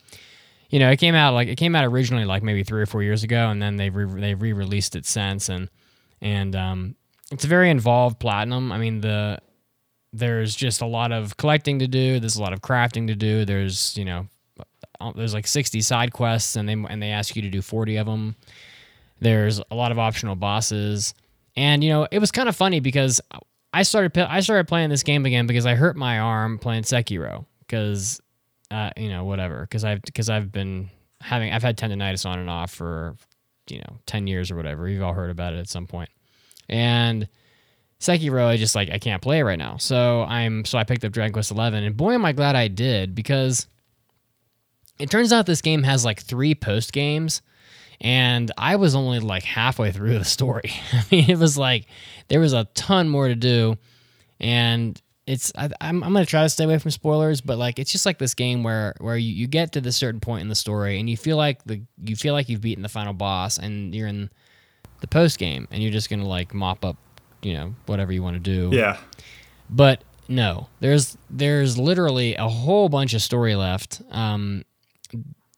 you 0.69 0.79
know, 0.79 0.89
it 0.89 0.97
came 0.97 1.15
out 1.15 1.33
like 1.33 1.47
it 1.47 1.55
came 1.55 1.75
out 1.75 1.85
originally 1.85 2.25
like 2.25 2.43
maybe 2.43 2.63
three 2.63 2.81
or 2.81 2.85
four 2.85 3.03
years 3.03 3.23
ago, 3.23 3.49
and 3.49 3.61
then 3.61 3.77
they've 3.77 3.95
re- 3.95 4.21
they've 4.21 4.41
re-released 4.41 4.95
it 4.95 5.05
since, 5.05 5.49
and 5.49 5.69
and 6.21 6.55
um, 6.55 6.95
it's 7.31 7.45
a 7.45 7.47
very 7.47 7.69
involved 7.69 8.19
platinum. 8.19 8.71
I 8.71 8.77
mean, 8.77 9.01
the 9.01 9.39
there's 10.13 10.55
just 10.55 10.81
a 10.81 10.85
lot 10.85 11.11
of 11.11 11.37
collecting 11.37 11.79
to 11.79 11.87
do. 11.87 12.19
There's 12.19 12.37
a 12.37 12.41
lot 12.41 12.53
of 12.53 12.61
crafting 12.61 13.07
to 13.07 13.15
do. 13.15 13.45
There's 13.45 13.97
you 13.97 14.05
know, 14.05 14.27
uh, 14.99 15.11
there's 15.13 15.33
like 15.33 15.47
60 15.47 15.81
side 15.81 16.11
quests, 16.11 16.55
and 16.55 16.67
they 16.67 16.73
and 16.73 17.01
they 17.01 17.11
ask 17.11 17.35
you 17.35 17.41
to 17.41 17.49
do 17.49 17.61
40 17.61 17.97
of 17.97 18.05
them. 18.07 18.35
There's 19.19 19.59
a 19.71 19.75
lot 19.75 19.91
of 19.91 19.99
optional 19.99 20.35
bosses, 20.35 21.13
and 21.55 21.83
you 21.83 21.89
know, 21.89 22.07
it 22.11 22.19
was 22.19 22.31
kind 22.31 22.49
of 22.49 22.55
funny 22.55 22.81
because 22.81 23.21
I 23.73 23.83
started 23.83 24.17
I 24.17 24.41
started 24.41 24.67
playing 24.67 24.89
this 24.89 25.03
game 25.03 25.25
again 25.25 25.47
because 25.47 25.65
I 25.65 25.75
hurt 25.75 25.95
my 25.95 26.19
arm 26.19 26.59
playing 26.59 26.83
Sekiro 26.83 27.45
because 27.59 28.21
uh, 28.71 28.91
you 28.97 29.09
know 29.09 29.23
whatever 29.23 29.61
because 29.61 29.83
I've 29.83 30.01
because 30.01 30.29
I've 30.29 30.51
been 30.51 30.89
having 31.21 31.51
I've 31.51 31.63
had 31.63 31.77
tendonitis 31.77 32.25
on 32.25 32.39
and 32.39 32.49
off 32.49 32.71
for 32.71 33.15
you 33.69 33.79
know 33.79 33.97
10 34.05 34.27
years 34.27 34.51
or 34.51 34.55
whatever 34.55 34.87
you've 34.87 35.03
all 35.03 35.13
heard 35.13 35.29
about 35.29 35.53
it 35.53 35.59
at 35.59 35.69
some 35.69 35.87
point. 35.87 36.09
and 36.69 37.27
Sekiro 37.99 38.45
I 38.45 38.57
just 38.57 38.75
like 38.75 38.89
I 38.91 38.99
can't 38.99 39.21
play 39.21 39.41
right 39.41 39.57
now 39.57 39.77
so 39.77 40.21
I'm 40.23 40.65
so 40.65 40.77
I 40.77 40.83
picked 40.83 41.03
up 41.03 41.11
Dragon 41.11 41.33
Quest 41.33 41.51
11 41.51 41.83
and 41.83 41.97
boy 41.97 42.13
am 42.13 42.25
I 42.25 42.31
glad 42.31 42.55
I 42.55 42.67
did 42.67 43.15
because 43.15 43.67
it 44.99 45.09
turns 45.09 45.33
out 45.33 45.45
this 45.45 45.61
game 45.61 45.83
has 45.83 46.05
like 46.05 46.21
three 46.21 46.53
post 46.55 46.93
games 46.93 47.41
and 47.99 48.51
I 48.57 48.75
was 48.75 48.95
only 48.95 49.19
like 49.19 49.43
halfway 49.43 49.91
through 49.91 50.19
the 50.19 50.25
story. 50.25 50.71
I 50.93 51.03
mean, 51.11 51.29
it 51.29 51.37
was 51.37 51.57
like 51.57 51.87
there 52.27 52.39
was 52.39 52.53
a 52.53 52.65
ton 52.75 53.09
more 53.09 53.27
to 53.27 53.35
do, 53.35 53.77
and 54.39 55.01
it's 55.27 55.51
I, 55.55 55.69
I'm 55.81 56.03
I'm 56.03 56.13
gonna 56.13 56.25
try 56.25 56.43
to 56.43 56.49
stay 56.49 56.63
away 56.63 56.79
from 56.79 56.89
spoilers, 56.91 57.41
but 57.41 57.57
like 57.57 57.77
it's 57.77 57.91
just 57.91 58.05
like 58.05 58.17
this 58.17 58.33
game 58.33 58.63
where 58.63 58.95
where 58.99 59.17
you, 59.17 59.31
you 59.31 59.45
get 59.45 59.73
to 59.73 59.81
this 59.81 59.97
certain 59.97 60.21
point 60.21 60.41
in 60.41 60.47
the 60.47 60.55
story 60.55 60.99
and 60.99 61.09
you 61.09 61.17
feel 61.17 61.37
like 61.37 61.63
the 61.65 61.81
you 62.03 62.15
feel 62.15 62.33
like 62.33 62.49
you've 62.49 62.61
beaten 62.61 62.81
the 62.81 62.89
final 62.89 63.13
boss 63.13 63.57
and 63.59 63.93
you're 63.93 64.07
in 64.07 64.29
the 65.01 65.07
post 65.07 65.37
game 65.37 65.67
and 65.69 65.83
you're 65.83 65.91
just 65.91 66.09
gonna 66.09 66.27
like 66.27 66.53
mop 66.53 66.83
up, 66.85 66.95
you 67.43 67.53
know, 67.53 67.75
whatever 67.85 68.11
you 68.11 68.23
want 68.23 68.35
to 68.35 68.39
do. 68.39 68.75
Yeah. 68.75 68.97
But 69.69 70.01
no, 70.29 70.69
there's 70.79 71.17
there's 71.29 71.77
literally 71.77 72.35
a 72.35 72.47
whole 72.47 72.89
bunch 72.89 73.13
of 73.13 73.21
story 73.21 73.55
left. 73.55 74.01
Um, 74.11 74.63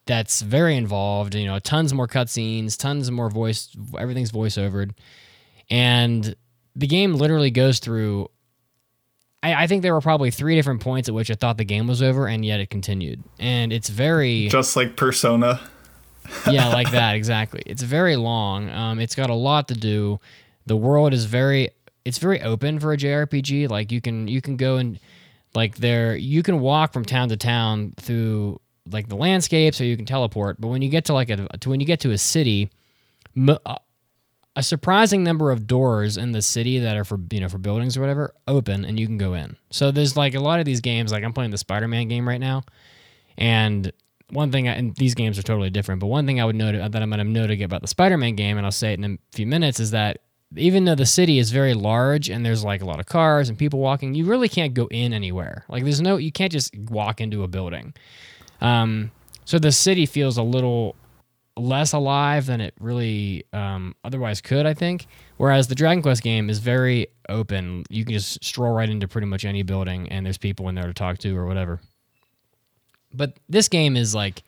that's 0.06 0.42
very 0.42 0.76
involved. 0.76 1.36
You 1.36 1.46
know, 1.46 1.60
tons 1.60 1.94
more 1.94 2.08
cutscenes, 2.08 2.76
tons 2.76 3.12
more 3.12 3.30
voice. 3.30 3.70
Everything's 3.98 4.32
voiceovered, 4.32 4.92
and 5.70 6.36
the 6.76 6.88
game 6.88 7.14
literally 7.14 7.52
goes 7.52 7.80
through. 7.80 8.30
I, 9.42 9.64
I 9.64 9.68
think 9.68 9.84
there 9.84 9.94
were 9.94 10.02
probably 10.02 10.32
three 10.32 10.56
different 10.56 10.82
points 10.82 11.08
at 11.08 11.16
which 11.16 11.32
I 11.32 11.36
thought 11.36 11.58
the 11.58 11.66
game 11.66 11.88
was 11.88 12.02
over, 12.02 12.28
and 12.28 12.44
yet 12.44 12.60
it 12.60 12.70
continued. 12.70 13.24
And 13.40 13.72
it's 13.72 13.90
very 13.90 14.48
Just 14.50 14.76
like 14.76 14.96
Persona. 14.96 15.62
yeah, 16.50 16.68
like 16.68 16.92
that 16.92 17.16
exactly. 17.16 17.64
It's 17.66 17.84
very 17.84 18.16
long. 18.16 18.70
Um, 18.70 19.00
it's 19.00 19.16
got 19.16 19.30
a 19.30 19.36
lot 19.36 19.68
to 19.70 19.74
do. 19.74 20.20
The 20.66 20.78
world 20.78 21.14
is 21.14 21.26
very 21.26 21.70
it's 22.06 22.18
very 22.18 22.42
open 22.42 22.80
for 22.80 22.94
a 22.94 22.98
JRPG. 22.98 23.70
Like 23.70 23.92
you 23.92 24.02
can 24.02 24.28
you 24.28 24.42
can 24.42 24.58
go 24.58 24.78
and 24.78 25.00
like 25.56 25.78
there 25.78 26.16
you 26.16 26.44
can 26.44 26.60
walk 26.60 26.94
from 26.94 27.06
town 27.06 27.30
to 27.30 27.38
town 27.38 27.94
through 27.98 28.60
like 28.92 29.08
the 29.08 29.16
landscapes 29.16 29.80
or 29.82 29.86
you 29.86 29.96
can 29.96 30.06
teleport. 30.06 30.60
But 30.60 30.68
when 30.68 30.82
you 30.82 30.90
get 30.90 31.06
to 31.06 31.14
like 31.14 31.30
a 31.30 31.48
to 31.60 31.70
when 31.70 31.80
you 31.80 31.86
get 31.86 32.02
to 32.02 32.12
a 32.12 32.18
city, 32.18 32.70
a 34.60 34.64
surprising 34.64 35.24
number 35.24 35.52
of 35.52 35.68
doors 35.68 36.18
in 36.18 36.34
the 36.34 36.42
city 36.42 36.80
that 36.80 36.96
are 36.98 37.06
for 37.06 37.20
you 37.32 37.40
know 37.40 37.50
for 37.50 37.58
buildings 37.58 37.98
or 37.98 38.02
whatever 38.02 38.34
open 38.48 38.86
and 38.86 39.00
you 39.00 39.08
can 39.08 39.18
go 39.18 39.34
in. 39.34 39.56
So 39.72 39.92
there's 39.92 40.16
like 40.16 40.36
a 40.36 40.40
lot 40.40 40.60
of 40.60 40.66
these 40.66 40.82
games. 40.82 41.12
Like 41.12 41.24
I'm 41.24 41.34
playing 41.34 41.52
the 41.52 41.58
Spider-Man 41.58 42.08
game 42.08 42.28
right 42.28 42.40
now, 42.40 42.64
and 43.38 43.92
one 44.32 44.52
thing, 44.52 44.68
I, 44.68 44.74
and 44.74 44.96
these 44.96 45.16
games 45.16 45.40
are 45.40 45.44
totally 45.44 45.70
different, 45.70 46.02
but 46.02 46.08
one 46.08 46.26
thing 46.26 46.40
I 46.40 46.46
would 46.46 46.56
note 46.56 46.74
that 46.74 47.02
I'm 47.02 47.10
going 47.10 47.18
to 47.20 47.24
note 47.24 47.50
about 47.62 47.82
the 47.82 47.88
Spider-Man 47.88 48.36
game, 48.36 48.58
and 48.58 48.66
I'll 48.66 48.72
say 48.72 48.94
it 48.94 49.00
in 49.00 49.14
a 49.14 49.36
few 49.36 49.48
minutes, 49.48 49.80
is 49.80 49.92
that 49.92 50.20
even 50.56 50.86
though 50.86 50.96
the 50.96 51.06
city 51.06 51.40
is 51.40 51.52
very 51.52 51.74
large 51.74 52.30
and 52.30 52.46
there's 52.46 52.64
like 52.64 52.82
a 52.82 52.86
lot 52.86 53.00
of 53.00 53.06
cars 53.06 53.50
and 53.50 53.58
people 53.58 53.80
walking, 53.80 54.16
you 54.16 54.26
really 54.26 54.50
can't 54.50 54.74
go 54.74 54.88
in 54.88 55.14
anywhere. 55.14 55.64
Like 55.70 55.84
there's 55.84 56.02
no, 56.02 56.18
you 56.18 56.32
can't 56.32 56.52
just 56.52 56.76
walk 56.78 57.22
into 57.22 57.44
a 57.44 57.48
building. 57.48 57.94
Um, 58.62 59.12
so 59.46 59.60
the 59.60 59.72
city 59.72 60.06
feels 60.06 60.38
a 60.38 60.44
little 60.44 60.96
less 61.60 61.94
alive 61.94 62.46
than 62.46 62.62
it 62.62 62.74
really 62.80 63.46
um, 63.54 63.96
otherwise 64.04 64.42
could, 64.42 64.66
I 64.66 64.74
think. 64.74 65.08
Whereas 65.38 65.68
the 65.68 65.76
Dragon 65.76 66.02
Quest 66.02 66.24
game 66.24 66.50
is 66.50 66.60
very 66.60 67.08
open. 67.28 67.84
You 67.90 68.06
can 68.06 68.14
just 68.14 68.44
stroll 68.44 68.74
right 68.74 68.90
into 68.90 69.08
pretty 69.08 69.28
much 69.28 69.46
any 69.46 69.64
building, 69.64 70.10
and 70.10 70.26
there's 70.26 70.38
people 70.38 70.70
in 70.70 70.76
there 70.76 70.88
to 70.88 70.94
talk 70.94 71.18
to 71.20 71.38
or 71.38 71.46
whatever. 71.46 71.80
But 73.14 73.38
this 73.48 73.68
game 73.68 73.98
is 73.98 74.14
like, 74.14 74.44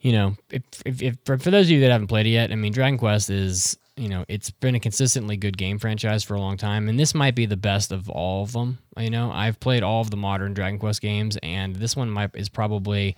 you 0.00 0.12
know, 0.12 0.36
if, 0.50 0.62
if, 0.84 1.02
if 1.02 1.16
for, 1.24 1.38
for 1.38 1.50
those 1.50 1.66
of 1.66 1.70
you 1.70 1.80
that 1.80 1.90
haven't 1.90 2.08
played 2.08 2.26
it 2.26 2.30
yet, 2.30 2.50
I 2.50 2.54
mean, 2.56 2.72
Dragon 2.72 2.98
Quest 2.98 3.30
is, 3.30 3.76
you 3.96 4.08
know, 4.08 4.24
it's 4.28 4.50
been 4.50 4.74
a 4.74 4.80
consistently 4.80 5.36
good 5.36 5.56
game 5.58 5.78
franchise 5.78 6.24
for 6.24 6.34
a 6.34 6.40
long 6.40 6.56
time, 6.56 6.88
and 6.88 6.98
this 6.98 7.14
might 7.14 7.34
be 7.34 7.46
the 7.46 7.56
best 7.56 7.92
of 7.92 8.08
all 8.08 8.42
of 8.42 8.52
them. 8.52 8.78
You 8.96 9.10
know, 9.10 9.30
I've 9.30 9.60
played 9.60 9.82
all 9.82 10.00
of 10.00 10.10
the 10.10 10.16
modern 10.16 10.54
Dragon 10.54 10.78
Quest 10.78 11.00
games, 11.00 11.36
and 11.42 11.76
this 11.76 11.96
one 11.96 12.10
might 12.10 12.30
is 12.34 12.48
probably. 12.48 13.16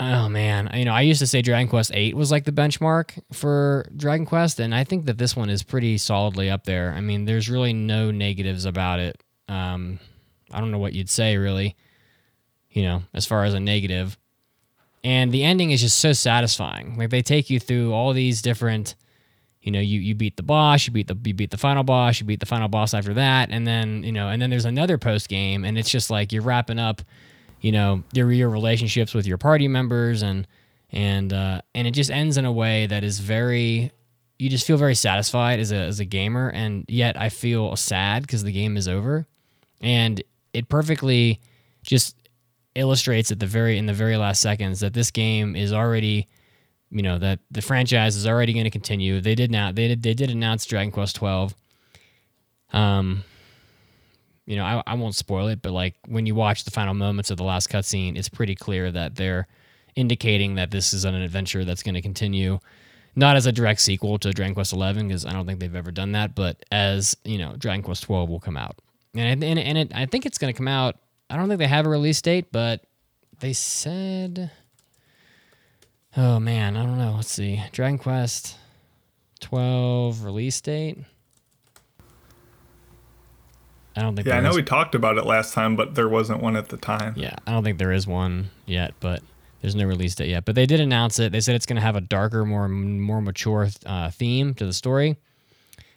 Oh 0.00 0.28
man, 0.28 0.70
you 0.74 0.84
know, 0.84 0.92
I 0.92 1.00
used 1.00 1.18
to 1.20 1.26
say 1.26 1.42
Dragon 1.42 1.68
Quest 1.68 1.90
Eight 1.92 2.16
was 2.16 2.30
like 2.30 2.44
the 2.44 2.52
benchmark 2.52 3.20
for 3.32 3.84
Dragon 3.96 4.26
Quest, 4.26 4.60
and 4.60 4.72
I 4.72 4.84
think 4.84 5.06
that 5.06 5.18
this 5.18 5.34
one 5.34 5.50
is 5.50 5.64
pretty 5.64 5.98
solidly 5.98 6.48
up 6.50 6.64
there. 6.64 6.92
I 6.96 7.00
mean, 7.00 7.24
there's 7.24 7.50
really 7.50 7.72
no 7.72 8.12
negatives 8.12 8.64
about 8.64 9.00
it. 9.00 9.20
Um, 9.48 9.98
I 10.52 10.60
don't 10.60 10.70
know 10.70 10.78
what 10.78 10.92
you'd 10.92 11.10
say 11.10 11.36
really, 11.36 11.74
you 12.70 12.84
know, 12.84 13.02
as 13.12 13.26
far 13.26 13.44
as 13.44 13.54
a 13.54 13.60
negative. 13.60 14.16
And 15.02 15.32
the 15.32 15.42
ending 15.42 15.72
is 15.72 15.80
just 15.80 15.98
so 15.98 16.12
satisfying. 16.12 16.96
Like 16.96 17.10
they 17.10 17.22
take 17.22 17.50
you 17.50 17.58
through 17.58 17.92
all 17.92 18.12
these 18.12 18.40
different, 18.40 18.94
you 19.62 19.72
know, 19.72 19.80
you 19.80 19.98
you 19.98 20.14
beat 20.14 20.36
the 20.36 20.44
boss, 20.44 20.86
you 20.86 20.92
beat 20.92 21.08
the 21.08 21.18
you 21.24 21.34
beat 21.34 21.50
the 21.50 21.58
final 21.58 21.82
boss, 21.82 22.20
you 22.20 22.26
beat 22.26 22.38
the 22.38 22.46
final 22.46 22.68
boss 22.68 22.94
after 22.94 23.14
that, 23.14 23.50
and 23.50 23.66
then 23.66 24.04
you 24.04 24.12
know, 24.12 24.28
and 24.28 24.40
then 24.40 24.48
there's 24.48 24.64
another 24.64 24.96
post 24.96 25.28
game, 25.28 25.64
and 25.64 25.76
it's 25.76 25.90
just 25.90 26.08
like 26.08 26.32
you're 26.32 26.42
wrapping 26.42 26.78
up 26.78 27.02
you 27.60 27.72
know 27.72 28.02
your 28.12 28.30
your 28.32 28.48
relationships 28.48 29.14
with 29.14 29.26
your 29.26 29.38
party 29.38 29.68
members 29.68 30.22
and 30.22 30.46
and 30.90 31.32
uh, 31.32 31.60
and 31.74 31.86
it 31.86 31.92
just 31.92 32.10
ends 32.10 32.36
in 32.36 32.44
a 32.44 32.52
way 32.52 32.86
that 32.86 33.04
is 33.04 33.20
very 33.20 33.92
you 34.38 34.48
just 34.48 34.66
feel 34.66 34.76
very 34.76 34.94
satisfied 34.94 35.58
as 35.58 35.72
a 35.72 35.76
as 35.76 36.00
a 36.00 36.04
gamer. 36.04 36.50
And 36.50 36.84
yet 36.88 37.20
I 37.20 37.28
feel 37.28 37.74
sad 37.76 38.22
because 38.22 38.44
the 38.44 38.52
game 38.52 38.76
is 38.76 38.88
over. 38.88 39.26
And 39.80 40.22
it 40.52 40.68
perfectly 40.68 41.40
just 41.82 42.16
illustrates 42.74 43.32
at 43.32 43.40
the 43.40 43.46
very 43.46 43.76
in 43.76 43.86
the 43.86 43.92
very 43.92 44.16
last 44.16 44.40
seconds 44.40 44.80
that 44.80 44.94
this 44.94 45.10
game 45.10 45.56
is 45.56 45.72
already 45.72 46.28
you 46.90 47.02
know 47.02 47.18
that 47.18 47.40
the 47.50 47.60
franchise 47.60 48.14
is 48.16 48.26
already 48.26 48.52
going 48.52 48.64
to 48.64 48.70
continue. 48.70 49.20
They 49.20 49.34
did 49.34 49.50
now 49.50 49.72
they 49.72 49.88
did 49.88 50.02
they 50.02 50.14
did 50.14 50.30
announce 50.30 50.64
Dragon 50.64 50.92
Quest 50.92 51.16
12 51.16 51.54
um 52.72 53.24
you 54.48 54.56
know, 54.56 54.64
I, 54.64 54.82
I 54.86 54.94
won't 54.94 55.14
spoil 55.14 55.48
it, 55.48 55.62
but 55.62 55.72
like 55.72 55.94
when 56.06 56.26
you 56.26 56.34
watch 56.34 56.64
the 56.64 56.70
final 56.70 56.94
moments 56.94 57.30
of 57.30 57.36
the 57.36 57.44
last 57.44 57.68
cutscene, 57.68 58.16
it's 58.16 58.28
pretty 58.28 58.54
clear 58.54 58.90
that 58.90 59.16
they're 59.16 59.46
indicating 59.94 60.54
that 60.54 60.70
this 60.70 60.92
is 60.92 61.04
an 61.04 61.14
adventure 61.14 61.64
that's 61.64 61.82
going 61.82 61.94
to 61.94 62.02
continue, 62.02 62.58
not 63.14 63.36
as 63.36 63.46
a 63.46 63.52
direct 63.52 63.80
sequel 63.80 64.18
to 64.18 64.32
Dragon 64.32 64.54
Quest 64.54 64.72
Eleven, 64.72 65.08
because 65.08 65.26
I 65.26 65.32
don't 65.32 65.46
think 65.46 65.60
they've 65.60 65.74
ever 65.74 65.90
done 65.90 66.12
that, 66.12 66.34
but 66.34 66.64
as 66.72 67.16
you 67.24 67.38
know, 67.38 67.54
Dragon 67.56 67.82
Quest 67.82 68.04
Twelve 68.04 68.28
will 68.28 68.40
come 68.40 68.56
out, 68.56 68.78
and 69.14 69.44
and, 69.44 69.58
and 69.58 69.78
it, 69.78 69.92
I 69.94 70.06
think 70.06 70.26
it's 70.26 70.38
going 70.38 70.52
to 70.52 70.56
come 70.56 70.68
out 70.68 70.96
I 71.30 71.36
don't 71.36 71.48
think 71.48 71.58
they 71.58 71.66
have 71.66 71.86
a 71.86 71.90
release 71.90 72.20
date, 72.22 72.46
but 72.52 72.84
they 73.40 73.52
said. 73.52 74.50
Oh 76.16 76.40
man, 76.40 76.76
I 76.76 76.84
don't 76.84 76.98
know. 76.98 77.14
Let's 77.16 77.30
see. 77.30 77.62
Dragon 77.72 77.98
Quest 77.98 78.56
12 79.40 80.24
release 80.24 80.60
date. 80.60 80.98
I 83.98 84.02
don't 84.02 84.14
think. 84.16 84.28
Yeah, 84.28 84.36
I 84.36 84.40
know 84.40 84.50
is- 84.50 84.56
we 84.56 84.62
talked 84.62 84.94
about 84.94 85.18
it 85.18 85.26
last 85.26 85.52
time, 85.54 85.76
but 85.76 85.94
there 85.94 86.08
wasn't 86.08 86.40
one 86.42 86.56
at 86.56 86.68
the 86.68 86.76
time. 86.76 87.14
Yeah, 87.16 87.36
I 87.46 87.52
don't 87.52 87.64
think 87.64 87.78
there 87.78 87.92
is 87.92 88.06
one 88.06 88.50
yet, 88.66 88.94
but 89.00 89.22
there's 89.60 89.74
no 89.74 89.84
release 89.84 90.14
date 90.14 90.28
yet. 90.28 90.44
But 90.44 90.54
they 90.54 90.66
did 90.66 90.80
announce 90.80 91.18
it. 91.18 91.32
They 91.32 91.40
said 91.40 91.54
it's 91.56 91.66
going 91.66 91.76
to 91.76 91.82
have 91.82 91.96
a 91.96 92.00
darker, 92.00 92.44
more 92.44 92.68
more 92.68 93.20
mature 93.20 93.68
uh, 93.84 94.10
theme 94.10 94.54
to 94.54 94.64
the 94.66 94.72
story. 94.72 95.16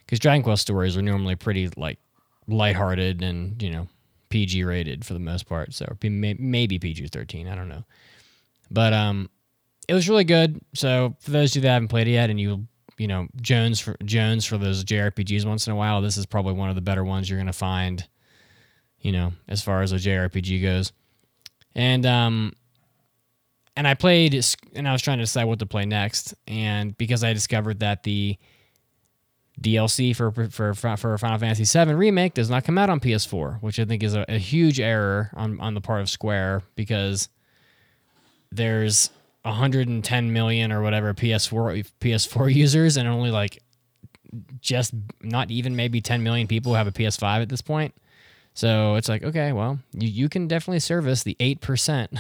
Because 0.06 0.20
Dragon 0.20 0.44
Quest 0.44 0.64
stories 0.64 0.98
are 0.98 1.02
normally 1.02 1.36
pretty 1.36 1.70
like 1.78 2.00
lighthearted 2.48 3.22
and 3.22 3.62
you 3.62 3.70
know 3.70 3.88
PG 4.30 4.64
rated 4.64 5.06
for 5.06 5.14
the 5.14 5.20
most 5.20 5.48
part. 5.48 5.74
So 5.74 5.96
maybe 6.02 6.80
PG 6.80 7.08
thirteen. 7.08 7.48
I 7.48 7.56
don't 7.56 7.70
know. 7.70 7.84
But 8.70 8.94
um, 8.94 9.30
it 9.88 9.94
was 9.94 10.10
really 10.10 10.24
good. 10.24 10.60
So 10.74 11.16
for 11.20 11.32
those 11.32 11.52
of 11.52 11.58
you 11.58 11.62
that 11.64 11.74
haven't 11.74 11.90
played 11.90 12.08
it 12.08 12.12
yet, 12.12 12.30
and 12.30 12.40
you 12.40 12.68
you 13.02 13.08
know 13.08 13.28
Jones 13.42 13.80
for 13.80 13.96
Jones 14.06 14.46
for 14.46 14.58
those 14.58 14.84
JRPGs 14.84 15.46
once 15.46 15.66
in 15.66 15.74
a 15.74 15.76
while, 15.76 16.02
this 16.02 16.18
is 16.18 16.26
probably 16.26 16.54
one 16.54 16.70
of 16.70 16.76
the 16.76 16.82
better 16.82 17.04
ones 17.04 17.30
you're 17.30 17.38
to 17.48 17.54
find. 17.54 18.08
You 19.00 19.12
know, 19.12 19.34
as 19.48 19.64
far 19.64 19.82
as 19.82 19.92
a 19.92 19.96
JRPG 19.96 20.62
goes 20.62 20.94
and 21.76 22.06
um 22.06 22.54
and 23.76 23.88
I 23.88 23.94
played 23.94 24.40
and 24.76 24.88
I 24.88 24.92
was 24.92 25.02
trying 25.02 25.18
to 25.18 25.24
decide 25.24 25.46
what 25.46 25.60
to 25.60 25.66
play 25.66 25.86
next 25.86 26.34
and 26.48 26.98
because 26.98 27.24
I 27.24 27.34
discovered 27.34 27.80
that 27.80 28.04
the 28.04 28.38
DLC 29.60 30.16
for 30.16 30.32
for 30.32 30.74
for 30.74 31.18
Final 31.18 31.38
Fantasy 31.38 31.66
VII 31.66 31.94
remake 31.94 32.34
does 32.34 32.50
not 32.50 32.64
come 32.64 32.78
out 32.78 32.90
on 32.90 33.00
PS4, 33.00 33.62
which 33.62 33.80
I 33.80 33.86
think 33.86 34.04
is 34.04 34.16
a, 34.16 34.26
a 34.28 34.38
huge 34.38 34.80
error 34.80 35.32
on 35.34 35.60
on 35.60 35.74
the 35.74 35.82
part 35.82 36.02
of 36.02 36.10
Square 36.10 36.64
because 36.76 37.30
there's 38.52 39.10
110 39.44 40.34
million 40.34 40.72
or 40.72 40.82
whatever 40.82 41.14
PS4 41.14 41.86
PS4 42.00 42.54
users 42.54 42.98
and 42.98 43.08
only 43.08 43.32
like 43.32 43.62
just 44.62 44.94
not 45.22 45.52
even 45.52 45.76
maybe 45.76 46.00
10 46.02 46.24
million 46.24 46.48
people 46.48 46.76
have 46.76 46.88
a 46.88 46.92
PS5 46.92 47.42
at 47.42 47.50
this 47.50 47.62
point. 47.62 47.94
So 48.54 48.96
it's 48.96 49.10
like, 49.10 49.24
okay, 49.24 49.52
well, 49.52 49.80
you, 49.94 50.10
you 50.10 50.30
can 50.30 50.48
definitely 50.48 50.80
service 50.80 51.24
the 51.24 51.38
eight 51.40 51.62
percent 51.62 52.12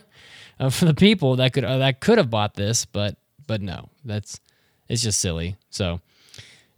of 0.58 0.78
the 0.80 0.94
people 0.94 1.36
that 1.36 1.52
could 1.52 1.64
uh, 1.64 1.78
that 1.78 2.00
could 2.00 2.18
have 2.18 2.30
bought 2.30 2.54
this, 2.54 2.84
but 2.84 3.16
but 3.46 3.60
no, 3.60 3.88
that's 4.04 4.40
it's 4.88 5.02
just 5.02 5.20
silly. 5.20 5.56
So 5.70 6.00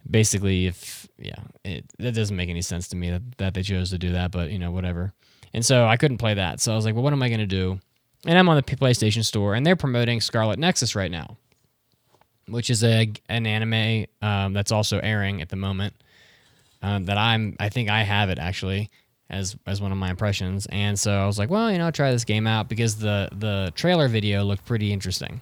basically, 0.09 0.65
if 0.65 1.07
yeah, 1.17 1.39
it 1.63 1.85
that 1.99 2.13
doesn't 2.13 2.35
make 2.35 2.49
any 2.49 2.61
sense 2.61 2.87
to 2.89 2.95
me 2.95 3.11
that, 3.11 3.37
that 3.37 3.53
they 3.53 3.61
chose 3.61 3.91
to 3.91 3.97
do 3.97 4.13
that, 4.13 4.31
but 4.31 4.49
you 4.51 4.59
know 4.59 4.71
whatever. 4.71 5.13
And 5.53 5.65
so 5.65 5.85
I 5.85 5.97
couldn't 5.97 6.17
play 6.17 6.33
that, 6.33 6.59
so 6.59 6.73
I 6.73 6.75
was 6.75 6.85
like, 6.85 6.95
well, 6.95 7.03
what 7.03 7.13
am 7.13 7.21
I 7.23 7.29
gonna 7.29 7.45
do? 7.45 7.79
And 8.25 8.37
I'm 8.37 8.49
on 8.49 8.55
the 8.55 8.63
PlayStation 8.63 9.23
Store, 9.23 9.53
and 9.53 9.65
they're 9.65 9.75
promoting 9.75 10.19
Scarlet 10.21 10.59
Nexus 10.59 10.95
right 10.95 11.11
now, 11.11 11.37
which 12.47 12.69
is 12.69 12.83
a 12.83 13.11
an 13.29 13.45
anime 13.45 14.05
um, 14.21 14.53
that's 14.53 14.71
also 14.71 14.99
airing 14.99 15.41
at 15.41 15.49
the 15.49 15.55
moment 15.55 15.93
um, 16.81 17.05
that 17.05 17.17
I'm 17.17 17.55
I 17.59 17.69
think 17.69 17.89
I 17.89 18.03
have 18.03 18.29
it 18.29 18.39
actually 18.39 18.89
as 19.29 19.55
as 19.65 19.81
one 19.81 19.91
of 19.91 19.97
my 19.97 20.09
impressions. 20.09 20.65
And 20.71 20.99
so 20.99 21.11
I 21.11 21.25
was 21.25 21.37
like, 21.37 21.49
well, 21.49 21.71
you 21.71 21.77
know, 21.77 21.91
try 21.91 22.11
this 22.11 22.25
game 22.25 22.47
out 22.47 22.67
because 22.69 22.97
the 22.97 23.29
the 23.31 23.71
trailer 23.75 24.07
video 24.07 24.43
looked 24.43 24.65
pretty 24.65 24.91
interesting. 24.91 25.41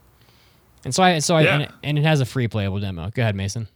And 0.84 0.94
so 0.94 1.02
I 1.02 1.20
so 1.20 1.36
I 1.36 1.42
Yeah. 1.42 1.54
and, 1.54 1.64
it, 1.64 1.72
and 1.84 1.98
it 1.98 2.04
has 2.04 2.20
a 2.20 2.26
free 2.26 2.48
playable 2.48 2.80
demo. 2.80 3.10
Go 3.14 3.22
ahead, 3.22 3.36
Mason. 3.36 3.68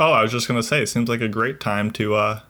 Oh, 0.00 0.10
I 0.12 0.22
was 0.22 0.32
just 0.32 0.48
gonna 0.48 0.62
say, 0.62 0.82
it 0.82 0.88
seems 0.88 1.08
like 1.08 1.20
a 1.20 1.28
great 1.28 1.60
time 1.60 1.90
to, 1.92 2.14
uh, 2.16 2.40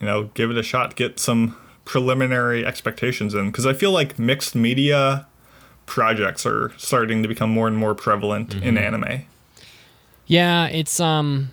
you 0.00 0.06
know, 0.06 0.24
give 0.34 0.50
it 0.50 0.56
a 0.56 0.62
shot, 0.62 0.96
get 0.96 1.18
some 1.20 1.56
preliminary 1.86 2.66
expectations 2.66 3.32
in, 3.32 3.50
because 3.50 3.64
I 3.64 3.72
feel 3.72 3.92
like 3.92 4.18
mixed 4.18 4.54
media 4.54 5.26
projects 5.86 6.44
are 6.44 6.72
starting 6.76 7.22
to 7.22 7.28
become 7.28 7.48
more 7.48 7.66
and 7.66 7.76
more 7.76 7.94
prevalent 7.94 8.54
in 8.56 8.76
anime. 8.76 9.22
Yeah, 10.26 10.66
it's 10.66 11.00
um 11.00 11.52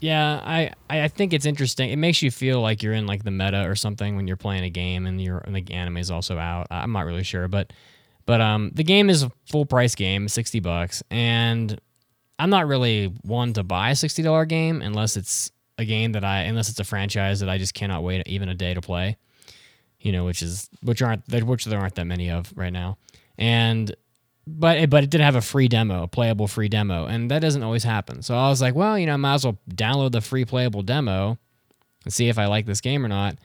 yeah, 0.00 0.40
I, 0.44 0.70
I 0.88 1.08
think 1.08 1.32
it's 1.32 1.44
interesting. 1.44 1.90
It 1.90 1.96
makes 1.96 2.22
you 2.22 2.30
feel 2.30 2.60
like 2.60 2.84
you're 2.84 2.92
in 2.92 3.06
like 3.08 3.24
the 3.24 3.32
meta 3.32 3.68
or 3.68 3.74
something 3.74 4.14
when 4.14 4.28
you're 4.28 4.36
playing 4.36 4.62
a 4.62 4.70
game 4.70 5.06
and 5.06 5.20
your 5.20 5.38
and 5.38 5.56
the 5.56 5.72
anime 5.72 5.96
is 5.96 6.10
also 6.10 6.38
out. 6.38 6.68
I'm 6.70 6.92
not 6.92 7.06
really 7.06 7.24
sure, 7.24 7.48
but 7.48 7.72
but 8.26 8.40
um 8.40 8.70
the 8.74 8.84
game 8.84 9.10
is 9.10 9.24
a 9.24 9.32
full 9.50 9.66
price 9.66 9.94
game, 9.94 10.28
60 10.28 10.60
bucks, 10.60 11.02
and 11.10 11.80
I'm 12.38 12.50
not 12.50 12.68
really 12.68 13.06
one 13.22 13.54
to 13.54 13.64
buy 13.64 13.90
a 13.90 13.94
$60 13.94 14.46
game 14.48 14.80
unless 14.82 15.16
it's 15.16 15.50
a 15.78 15.84
game 15.84 16.12
that 16.12 16.24
I 16.24 16.40
unless 16.40 16.68
it's 16.68 16.80
a 16.80 16.84
franchise 16.84 17.40
that 17.40 17.48
I 17.48 17.56
just 17.56 17.72
cannot 17.72 18.02
wait 18.02 18.26
even 18.26 18.48
a 18.48 18.54
day 18.54 18.74
to 18.74 18.80
play. 18.80 19.16
You 20.00 20.12
know, 20.12 20.24
which 20.24 20.42
is 20.42 20.68
which 20.82 21.02
aren't 21.02 21.26
which 21.28 21.64
there 21.64 21.80
aren't 21.80 21.94
that 21.94 22.04
many 22.04 22.30
of 22.30 22.52
right 22.54 22.72
now. 22.72 22.98
And 23.38 23.94
but 24.46 24.78
it, 24.78 24.90
but 24.90 25.04
it 25.04 25.10
did 25.10 25.20
have 25.20 25.36
a 25.36 25.40
free 25.40 25.68
demo, 25.68 26.04
a 26.04 26.08
playable 26.08 26.48
free 26.48 26.68
demo, 26.68 27.06
and 27.06 27.30
that 27.30 27.40
doesn't 27.40 27.62
always 27.62 27.84
happen. 27.84 28.22
So 28.22 28.36
I 28.36 28.48
was 28.48 28.60
like, 28.60 28.74
well, 28.74 28.98
you 28.98 29.06
know, 29.06 29.14
I 29.14 29.16
might 29.16 29.34
as 29.34 29.44
well 29.44 29.58
download 29.70 30.12
the 30.12 30.20
free 30.20 30.44
playable 30.44 30.82
demo 30.82 31.38
and 32.04 32.12
see 32.12 32.28
if 32.28 32.38
I 32.38 32.46
like 32.46 32.66
this 32.66 32.80
game 32.80 33.04
or 33.04 33.08
not. 33.08 33.36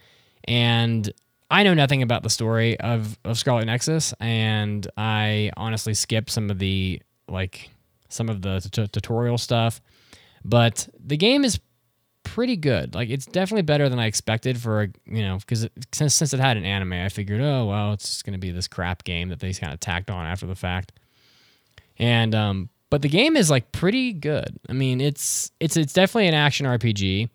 And 0.45 1.11
I 1.51 1.63
know 1.63 1.73
nothing 1.73 2.01
about 2.01 2.23
the 2.23 2.29
story 2.29 2.79
of 2.79 3.17
of 3.23 3.37
Scarlet 3.37 3.65
Nexus, 3.65 4.13
and 4.19 4.87
I 4.97 5.51
honestly 5.57 5.93
skipped 5.93 6.29
some 6.29 6.49
of 6.49 6.59
the 6.59 7.01
like 7.27 7.69
some 8.09 8.29
of 8.29 8.41
the 8.41 8.59
t- 8.71 8.87
tutorial 8.87 9.37
stuff. 9.37 9.81
But 10.45 10.87
the 11.03 11.17
game 11.17 11.43
is 11.43 11.59
pretty 12.23 12.55
good. 12.55 12.95
Like 12.95 13.09
it's 13.09 13.25
definitely 13.25 13.63
better 13.63 13.89
than 13.89 13.99
I 13.99 14.07
expected 14.07 14.57
for 14.57 14.83
a 14.83 14.87
you 15.05 15.23
know 15.23 15.37
because 15.37 15.67
since 15.91 16.13
since 16.13 16.33
it 16.33 16.39
had 16.39 16.57
an 16.57 16.65
anime, 16.65 16.93
I 16.93 17.09
figured 17.09 17.41
oh 17.41 17.65
well 17.65 17.93
it's 17.93 18.21
to 18.23 18.37
be 18.37 18.51
this 18.51 18.67
crap 18.67 19.03
game 19.03 19.29
that 19.29 19.39
they 19.39 19.53
kind 19.53 19.73
of 19.73 19.79
tacked 19.79 20.09
on 20.09 20.25
after 20.25 20.47
the 20.47 20.55
fact. 20.55 20.93
And 21.99 22.33
um, 22.33 22.69
but 22.89 23.01
the 23.01 23.09
game 23.09 23.35
is 23.35 23.49
like 23.49 23.71
pretty 23.71 24.13
good. 24.13 24.57
I 24.67 24.73
mean 24.73 25.01
it's 25.01 25.51
it's 25.59 25.77
it's 25.77 25.93
definitely 25.93 26.27
an 26.27 26.33
action 26.33 26.65
RPG, 26.65 27.29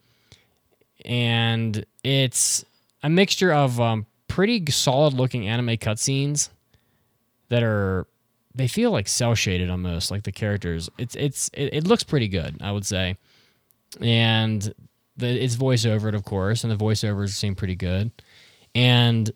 and 1.05 1.85
it's 2.03 2.65
a 3.03 3.11
mixture 3.11 3.53
of 3.53 3.81
um, 3.81 4.07
pretty 4.27 4.65
solid 4.71 5.15
looking 5.15 5.47
anime 5.47 5.77
cutscenes 5.77 6.49
that 7.51 7.63
are 7.63 8.07
they 8.55 8.67
feel 8.67 8.91
like 8.91 9.07
cel 9.07 9.35
shaded 9.35 9.71
almost 9.71 10.11
like 10.11 10.25
the 10.25 10.33
characters. 10.33 10.91
It's 10.99 11.15
it's 11.15 11.51
it, 11.53 11.73
it 11.73 11.87
looks 11.87 12.03
pretty 12.03 12.29
good 12.29 12.57
I 12.61 12.73
would 12.73 12.85
say 12.87 13.17
and 14.01 14.75
the, 15.17 15.27
it's 15.27 15.57
voiceovered, 15.57 16.15
of 16.15 16.25
course, 16.25 16.65
and 16.65 16.73
the 16.73 16.77
voiceovers 16.77 17.31
seem 17.31 17.55
pretty 17.55 17.77
good. 17.77 18.11
And 18.75 19.31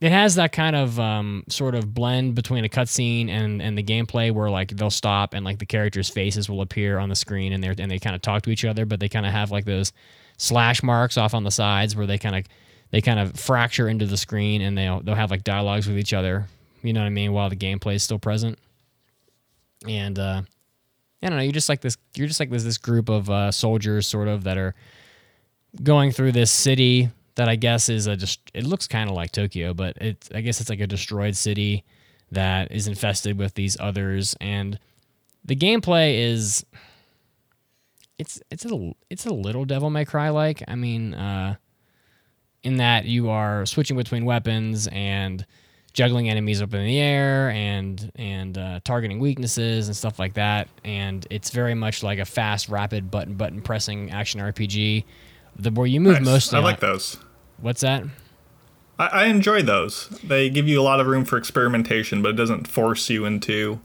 it 0.00 0.12
has 0.12 0.36
that 0.36 0.52
kind 0.52 0.76
of 0.76 1.00
um, 1.00 1.44
sort 1.48 1.74
of 1.74 1.92
blend 1.92 2.34
between 2.34 2.64
a 2.64 2.68
cutscene 2.68 3.28
and 3.28 3.60
and 3.60 3.76
the 3.76 3.82
gameplay, 3.82 4.32
where 4.32 4.48
like 4.50 4.70
they'll 4.70 4.90
stop 4.90 5.34
and 5.34 5.44
like 5.44 5.58
the 5.58 5.66
characters' 5.66 6.08
faces 6.08 6.48
will 6.48 6.60
appear 6.60 6.98
on 6.98 7.08
the 7.08 7.16
screen, 7.16 7.52
and 7.52 7.62
they 7.62 7.68
and 7.68 7.90
they 7.90 7.98
kind 7.98 8.14
of 8.14 8.22
talk 8.22 8.42
to 8.42 8.50
each 8.50 8.64
other, 8.64 8.86
but 8.86 9.00
they 9.00 9.08
kind 9.08 9.26
of 9.26 9.32
have 9.32 9.50
like 9.50 9.64
those 9.64 9.92
slash 10.36 10.82
marks 10.82 11.16
off 11.16 11.34
on 11.34 11.42
the 11.42 11.50
sides 11.50 11.96
where 11.96 12.06
they 12.06 12.18
kind 12.18 12.36
of 12.36 12.44
they 12.90 13.00
kind 13.00 13.18
of 13.18 13.38
fracture 13.38 13.88
into 13.88 14.06
the 14.06 14.16
screen, 14.16 14.62
and 14.62 14.78
they'll 14.78 15.00
they'll 15.00 15.16
have 15.16 15.30
like 15.30 15.44
dialogues 15.44 15.88
with 15.88 15.98
each 15.98 16.12
other. 16.12 16.46
You 16.82 16.92
know 16.92 17.00
what 17.00 17.06
I 17.06 17.10
mean? 17.10 17.32
While 17.32 17.50
the 17.50 17.56
gameplay 17.56 17.94
is 17.94 18.04
still 18.04 18.20
present, 18.20 18.56
and 19.86 20.16
uh, 20.16 20.42
I 21.22 21.28
don't 21.28 21.38
know. 21.38 21.42
You're 21.42 21.52
just 21.52 21.68
like 21.68 21.80
this. 21.80 21.96
You're 22.14 22.28
just 22.28 22.40
like 22.40 22.50
this 22.50 22.62
this 22.62 22.78
group 22.78 23.08
of 23.08 23.28
uh, 23.28 23.50
soldiers, 23.50 24.06
sort 24.06 24.28
of, 24.28 24.44
that 24.44 24.56
are 24.56 24.74
going 25.82 26.12
through 26.12 26.32
this 26.32 26.50
city 26.50 27.10
that 27.34 27.48
I 27.48 27.56
guess 27.56 27.88
is 27.88 28.06
a 28.06 28.16
just. 28.16 28.40
It 28.54 28.64
looks 28.64 28.86
kind 28.86 29.10
of 29.10 29.16
like 29.16 29.32
Tokyo, 29.32 29.74
but 29.74 29.96
it. 29.96 30.28
I 30.34 30.40
guess 30.40 30.60
it's 30.60 30.70
like 30.70 30.80
a 30.80 30.86
destroyed 30.86 31.36
city 31.36 31.84
that 32.30 32.70
is 32.70 32.86
infested 32.86 33.38
with 33.38 33.54
these 33.54 33.76
others, 33.80 34.36
and 34.40 34.78
the 35.44 35.56
gameplay 35.56 36.18
is. 36.18 36.64
It's 38.18 38.40
it's 38.50 38.64
a 38.64 38.92
it's 39.10 39.26
a 39.26 39.32
little 39.34 39.64
Devil 39.64 39.90
May 39.90 40.04
Cry 40.04 40.28
like. 40.28 40.62
I 40.68 40.74
mean, 40.74 41.14
uh, 41.14 41.56
in 42.62 42.76
that 42.76 43.06
you 43.06 43.30
are 43.30 43.66
switching 43.66 43.96
between 43.96 44.24
weapons 44.24 44.88
and 44.88 45.44
juggling 45.92 46.28
enemies 46.28 46.62
up 46.62 46.72
in 46.74 46.84
the 46.84 46.98
air 46.98 47.50
and 47.50 48.12
and 48.16 48.56
uh, 48.58 48.80
targeting 48.84 49.18
weaknesses 49.18 49.88
and 49.88 49.96
stuff 49.96 50.18
like 50.18 50.34
that. 50.34 50.68
And 50.84 51.26
it's 51.30 51.50
very 51.50 51.74
much 51.74 52.02
like 52.02 52.18
a 52.18 52.24
fast, 52.24 52.68
rapid 52.68 53.10
button 53.10 53.34
button 53.34 53.60
pressing 53.62 54.10
action 54.10 54.40
RPG, 54.40 55.04
the 55.56 55.70
where 55.70 55.86
you 55.86 56.00
move 56.00 56.14
Nice. 56.18 56.24
mostly. 56.24 56.58
I 56.58 56.62
like 56.62 56.82
on- 56.82 56.90
those. 56.90 57.16
What's 57.60 57.80
that? 57.80 58.04
I, 58.98 59.06
I 59.06 59.24
enjoy 59.26 59.62
those. 59.62 60.08
They 60.22 60.48
give 60.50 60.68
you 60.68 60.80
a 60.80 60.82
lot 60.82 61.00
of 61.00 61.06
room 61.06 61.24
for 61.24 61.36
experimentation, 61.36 62.22
but 62.22 62.30
it 62.30 62.36
doesn't 62.36 62.68
force 62.68 63.08
you 63.10 63.24
into 63.24 63.80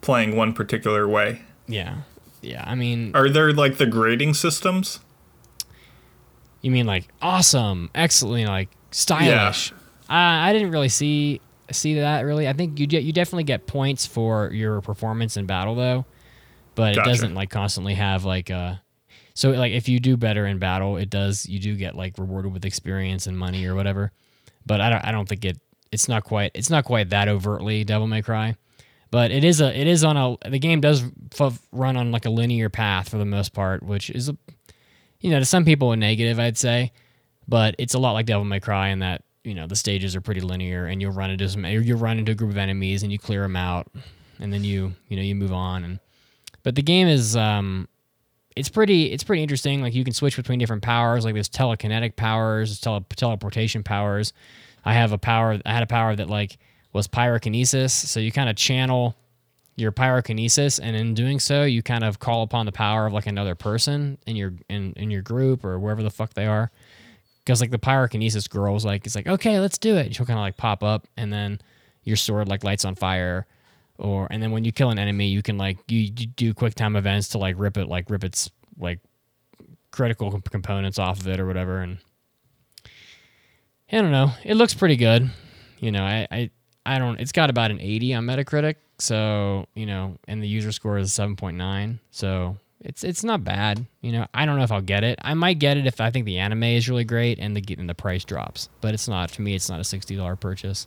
playing 0.00 0.36
one 0.36 0.52
particular 0.52 1.06
way. 1.08 1.42
Yeah, 1.66 1.98
yeah. 2.42 2.62
I 2.66 2.74
mean, 2.74 3.12
Are 3.14 3.28
there 3.28 3.52
like 3.52 3.76
the 3.78 3.86
grading 3.86 4.34
systems? 4.34 5.00
you 6.60 6.70
mean 6.70 6.86
like 6.86 7.08
awesome, 7.20 7.90
excellent, 7.94 8.48
like 8.48 8.68
stylish? 8.90 9.72
Uh, 10.08 10.12
I 10.12 10.52
didn't 10.52 10.70
really 10.70 10.88
see 10.88 11.40
see 11.70 11.94
that 11.94 12.22
really. 12.22 12.46
I 12.46 12.52
think 12.52 12.78
you 12.78 12.86
get 12.86 13.04
you 13.04 13.12
definitely 13.12 13.44
get 13.44 13.66
points 13.66 14.04
for 14.06 14.50
your 14.52 14.80
performance 14.80 15.36
in 15.36 15.46
battle 15.46 15.74
though, 15.74 16.04
but 16.74 16.94
Gotcha. 16.94 17.08
it 17.08 17.12
doesn't 17.12 17.34
like 17.34 17.50
constantly 17.50 17.94
have 17.94 18.24
like 18.24 18.50
uh 18.50 18.74
So 19.32 19.50
like 19.50 19.72
if 19.72 19.88
you 19.88 19.98
do 20.00 20.16
better 20.16 20.46
in 20.46 20.58
battle, 20.58 20.96
it 20.98 21.08
does 21.10 21.46
you 21.46 21.58
do 21.58 21.74
get 21.74 21.94
like 21.96 22.18
rewarded 22.18 22.52
with 22.52 22.64
experience 22.64 23.26
and 23.26 23.38
money 23.38 23.64
or 23.66 23.74
whatever. 23.74 24.12
But 24.66 24.80
I 24.80 24.90
don't 24.90 25.04
I 25.06 25.10
don't 25.12 25.28
think 25.28 25.44
it 25.44 25.58
it's 25.90 26.06
not 26.08 26.24
quite 26.24 26.50
it's 26.54 26.68
not 26.70 26.84
quite 26.84 27.10
that 27.10 27.28
overtly 27.28 27.82
Devil 27.84 28.06
May 28.06 28.20
Cry. 28.20 28.56
But 29.10 29.30
it 29.30 29.42
is 29.44 29.60
a 29.62 29.74
it 29.78 29.86
is 29.86 30.04
on 30.04 30.16
a 30.18 30.50
the 30.50 30.58
game 30.58 30.80
does 30.80 31.02
f- 31.40 31.62
run 31.72 31.96
on 31.96 32.10
like 32.12 32.26
a 32.26 32.30
linear 32.30 32.68
path 32.68 33.08
for 33.08 33.16
the 33.16 33.24
most 33.24 33.54
part, 33.54 33.82
which 33.82 34.10
is 34.10 34.28
a 34.28 34.36
you 35.20 35.30
know 35.30 35.38
to 35.38 35.44
some 35.46 35.64
people 35.64 35.92
a 35.92 35.96
negative 35.96 36.38
I'd 36.38 36.58
say, 36.58 36.92
but 37.48 37.74
it's 37.78 37.94
a 37.94 37.98
lot 37.98 38.12
like 38.12 38.26
Devil 38.26 38.44
May 38.44 38.60
Cry 38.60 38.88
in 38.88 38.98
that 38.98 39.22
you 39.44 39.54
know 39.54 39.66
the 39.66 39.76
stages 39.76 40.16
are 40.16 40.20
pretty 40.20 40.40
linear 40.40 40.86
and 40.86 41.00
you'll 41.00 41.12
run 41.12 41.30
into 41.30 41.48
some 41.48 41.64
you'll 41.64 41.98
run 41.98 42.18
into 42.18 42.32
a 42.32 42.34
group 42.34 42.50
of 42.50 42.56
enemies 42.56 43.02
and 43.02 43.12
you 43.12 43.18
clear 43.18 43.42
them 43.42 43.56
out 43.56 43.86
and 44.40 44.52
then 44.52 44.64
you 44.64 44.94
you 45.08 45.16
know 45.16 45.22
you 45.22 45.34
move 45.34 45.52
on. 45.52 45.84
And 45.84 45.98
but 46.62 46.74
the 46.74 46.82
game 46.82 47.08
is 47.08 47.36
um 47.36 47.88
it's 48.56 48.68
pretty 48.68 49.12
it's 49.12 49.24
pretty 49.24 49.42
interesting. 49.42 49.82
Like 49.82 49.94
you 49.94 50.04
can 50.04 50.14
switch 50.14 50.36
between 50.36 50.58
different 50.58 50.82
powers. 50.82 51.24
Like 51.24 51.34
there's 51.34 51.48
telekinetic 51.48 52.16
powers 52.16 52.80
tele- 52.80 53.04
teleportation 53.16 53.82
powers. 53.82 54.32
I 54.84 54.94
have 54.94 55.12
a 55.12 55.18
power 55.18 55.58
i 55.64 55.72
had 55.72 55.82
a 55.82 55.86
power 55.86 56.14
that 56.16 56.28
like 56.28 56.58
was 56.92 57.08
pyrokinesis. 57.08 57.90
So 57.90 58.20
you 58.20 58.32
kind 58.32 58.48
of 58.48 58.56
channel 58.56 59.16
your 59.76 59.90
pyrokinesis 59.90 60.78
and 60.80 60.94
in 60.94 61.14
doing 61.14 61.40
so 61.40 61.64
you 61.64 61.82
kind 61.82 62.04
of 62.04 62.20
call 62.20 62.42
upon 62.42 62.64
the 62.64 62.70
power 62.70 63.06
of 63.06 63.12
like 63.12 63.26
another 63.26 63.56
person 63.56 64.16
in 64.24 64.36
your 64.36 64.52
in, 64.68 64.92
in 64.92 65.10
your 65.10 65.22
group 65.22 65.64
or 65.64 65.80
wherever 65.80 66.00
the 66.02 66.10
fuck 66.10 66.32
they 66.34 66.46
are 66.46 66.70
because 67.44 67.60
like 67.60 67.70
the 67.70 67.78
pyrokinesis 67.78 68.48
girl's 68.48 68.84
like 68.84 69.04
it's 69.06 69.14
like 69.14 69.26
okay 69.26 69.60
let's 69.60 69.78
do 69.78 69.96
it. 69.96 70.14
She'll 70.14 70.26
kind 70.26 70.38
of 70.38 70.42
like 70.42 70.56
pop 70.56 70.82
up 70.82 71.06
and 71.16 71.32
then 71.32 71.60
your 72.04 72.16
sword 72.16 72.48
like 72.48 72.64
lights 72.64 72.84
on 72.84 72.94
fire 72.94 73.46
or 73.98 74.26
and 74.30 74.42
then 74.42 74.50
when 74.50 74.64
you 74.64 74.72
kill 74.72 74.90
an 74.90 74.98
enemy 74.98 75.28
you 75.28 75.42
can 75.42 75.56
like 75.58 75.78
you, 75.88 76.00
you 76.00 76.26
do 76.26 76.54
quick 76.54 76.74
time 76.74 76.96
events 76.96 77.28
to 77.28 77.38
like 77.38 77.54
rip 77.58 77.76
it 77.76 77.88
like 77.88 78.10
rip 78.10 78.24
its 78.24 78.50
like 78.78 79.00
critical 79.90 80.30
comp- 80.30 80.50
components 80.50 80.98
off 80.98 81.20
of 81.20 81.28
it 81.28 81.38
or 81.38 81.46
whatever 81.46 81.80
and 81.80 81.98
i 83.92 84.00
don't 84.00 84.10
know. 84.10 84.32
It 84.42 84.56
looks 84.56 84.74
pretty 84.74 84.96
good. 84.96 85.30
You 85.78 85.92
know 85.92 86.02
i 86.02 86.26
i, 86.30 86.50
I 86.86 86.98
don't 86.98 87.20
it's 87.20 87.32
got 87.32 87.50
about 87.50 87.70
an 87.70 87.80
80 87.80 88.14
on 88.14 88.26
metacritic 88.26 88.76
so 88.98 89.66
you 89.74 89.86
know 89.86 90.16
and 90.26 90.42
the 90.42 90.48
user 90.48 90.72
score 90.72 90.98
is 90.98 91.10
7.9 91.10 91.98
so 92.10 92.56
it's 92.84 93.02
it's 93.02 93.24
not 93.24 93.42
bad. 93.42 93.86
You 94.02 94.12
know, 94.12 94.26
I 94.34 94.44
don't 94.44 94.56
know 94.56 94.62
if 94.62 94.70
I'll 94.70 94.82
get 94.82 95.02
it. 95.02 95.18
I 95.22 95.34
might 95.34 95.58
get 95.58 95.78
it 95.78 95.86
if 95.86 96.00
I 96.00 96.10
think 96.10 96.26
the 96.26 96.38
anime 96.38 96.64
is 96.64 96.88
really 96.88 97.04
great 97.04 97.38
and 97.38 97.56
the 97.56 97.74
and 97.76 97.88
the 97.88 97.94
price 97.94 98.24
drops. 98.24 98.68
But 98.82 98.92
it's 98.94 99.08
not 99.08 99.30
to 99.30 99.42
me. 99.42 99.54
It's 99.54 99.70
not 99.70 99.80
a 99.80 99.84
sixty 99.84 100.14
dollar 100.14 100.36
purchase. 100.36 100.86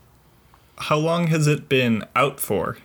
How 0.78 0.98
long 0.98 1.28
has 1.28 1.48
it 1.48 1.68
been 1.68 2.06
out 2.16 2.40
for? 2.40 2.78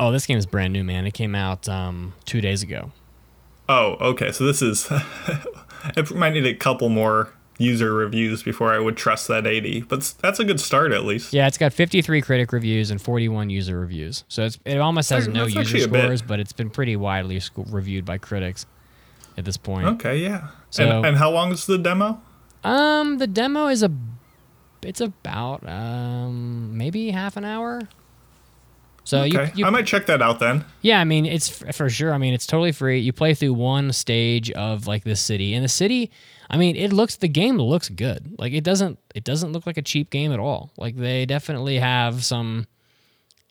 Oh, 0.00 0.10
this 0.10 0.26
game 0.26 0.38
is 0.38 0.46
brand 0.46 0.72
new, 0.72 0.82
man. 0.82 1.06
It 1.06 1.14
came 1.14 1.34
out 1.34 1.68
um, 1.68 2.14
two 2.24 2.40
days 2.40 2.62
ago. 2.62 2.90
Oh, 3.68 3.96
okay. 4.00 4.32
So 4.32 4.44
this 4.44 4.60
is. 4.60 4.90
it 5.96 6.14
might 6.14 6.32
need 6.32 6.46
a 6.46 6.54
couple 6.54 6.88
more 6.88 7.32
user 7.58 7.92
reviews 7.92 8.42
before 8.42 8.72
I 8.72 8.78
would 8.78 8.96
trust 8.96 9.26
that 9.28 9.46
80, 9.46 9.82
but 9.82 10.14
that's 10.22 10.38
a 10.38 10.44
good 10.44 10.60
start 10.60 10.92
at 10.92 11.04
least. 11.04 11.32
Yeah, 11.32 11.46
it's 11.48 11.58
got 11.58 11.72
53 11.72 12.22
critic 12.22 12.52
reviews 12.52 12.90
and 12.90 13.02
41 13.02 13.50
user 13.50 13.78
reviews. 13.78 14.24
So 14.28 14.44
it's 14.44 14.58
it 14.64 14.78
almost 14.78 15.10
has 15.10 15.26
That's 15.26 15.36
no 15.36 15.46
user 15.46 15.78
scores, 15.80 16.22
but 16.22 16.38
it's 16.40 16.52
been 16.52 16.70
pretty 16.70 16.96
widely 16.96 17.40
sc- 17.40 17.52
reviewed 17.56 18.04
by 18.04 18.18
critics 18.18 18.64
at 19.36 19.44
this 19.44 19.56
point. 19.56 19.86
Okay, 19.86 20.18
yeah. 20.18 20.48
So- 20.70 20.84
and, 20.98 21.06
and 21.06 21.16
how 21.16 21.30
long 21.30 21.52
is 21.52 21.66
the 21.66 21.78
demo? 21.78 22.20
Um, 22.64 23.18
the 23.18 23.26
demo 23.26 23.66
is 23.68 23.82
a, 23.82 23.90
it's 24.82 25.00
about 25.00 25.68
um 25.68 26.76
maybe 26.78 27.10
half 27.10 27.36
an 27.36 27.44
hour. 27.44 27.82
So 29.04 29.20
okay, 29.22 29.46
you, 29.54 29.60
you 29.60 29.64
I 29.64 29.70
might 29.70 29.86
check 29.86 30.06
that 30.06 30.20
out 30.20 30.38
then. 30.38 30.64
Yeah, 30.82 31.00
I 31.00 31.04
mean 31.04 31.24
it's 31.24 31.62
f- 31.62 31.74
for 31.74 31.88
sure. 31.88 32.12
I 32.12 32.18
mean 32.18 32.34
it's 32.34 32.46
totally 32.46 32.72
free. 32.72 32.98
You 33.00 33.12
play 33.12 33.32
through 33.34 33.54
one 33.54 33.92
stage 33.92 34.50
of 34.52 34.86
like 34.86 35.02
this 35.04 35.20
city, 35.20 35.54
and 35.54 35.64
the 35.64 35.68
city. 35.68 36.10
I 36.50 36.56
mean, 36.56 36.76
it 36.76 36.92
looks 36.92 37.16
the 37.16 37.28
game 37.28 37.58
looks 37.58 37.88
good. 37.88 38.34
Like 38.38 38.52
it 38.52 38.64
doesn't 38.64 38.98
it 39.14 39.24
doesn't 39.24 39.52
look 39.52 39.66
like 39.66 39.76
a 39.76 39.82
cheap 39.82 40.10
game 40.10 40.32
at 40.32 40.38
all. 40.40 40.72
Like 40.76 40.96
they 40.96 41.26
definitely 41.26 41.78
have 41.78 42.24
some. 42.24 42.66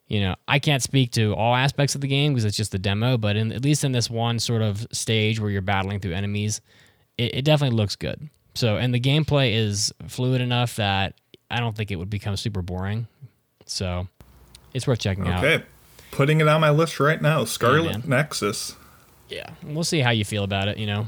You 0.10 0.22
know, 0.22 0.36
I 0.48 0.60
can't 0.60 0.82
speak 0.82 1.12
to 1.12 1.36
all 1.36 1.54
aspects 1.54 1.94
of 1.94 2.00
the 2.00 2.08
game 2.08 2.32
because 2.34 2.46
it's 2.46 2.56
just 2.56 2.72
the 2.72 2.80
demo, 2.80 3.18
but 3.18 3.36
in 3.36 3.52
at 3.52 3.62
least 3.64 3.84
in 3.84 3.92
this 3.92 4.10
one 4.10 4.40
sort 4.40 4.62
of 4.62 4.88
stage 4.92 5.38
where 5.38 5.50
you're 5.50 5.62
battling 5.62 6.00
through 6.00 6.14
enemies, 6.14 6.62
it, 7.18 7.36
it 7.36 7.42
definitely 7.44 7.76
looks 7.76 7.98
good. 7.98 8.30
So, 8.56 8.78
and 8.78 8.94
the 8.94 9.02
gameplay 9.02 9.54
is 9.54 9.94
fluid 10.08 10.40
enough 10.40 10.78
that 10.78 11.16
I 11.52 11.60
don't 11.60 11.76
think 11.76 11.92
it 11.92 11.98
would 11.98 12.10
become 12.10 12.38
super 12.38 12.62
boring. 12.62 13.08
So, 13.66 14.08
it's 14.74 14.88
worth 14.88 15.00
checking 15.00 15.28
out. 15.28 15.44
Okay. 15.44 15.66
Putting 16.12 16.40
it 16.40 16.48
on 16.48 16.62
my 16.62 16.70
list 16.70 17.02
right 17.02 17.22
now. 17.22 17.44
Scarlet 17.44 17.92
man. 17.92 18.04
Nexus. 18.06 18.76
yeah, 19.28 19.50
we'll 19.62 19.84
see 19.84 20.00
how 20.00 20.12
you 20.12 20.24
feel 20.24 20.46
about 20.46 20.70
it. 20.70 20.78
You 20.78 20.88
know, 20.88 21.08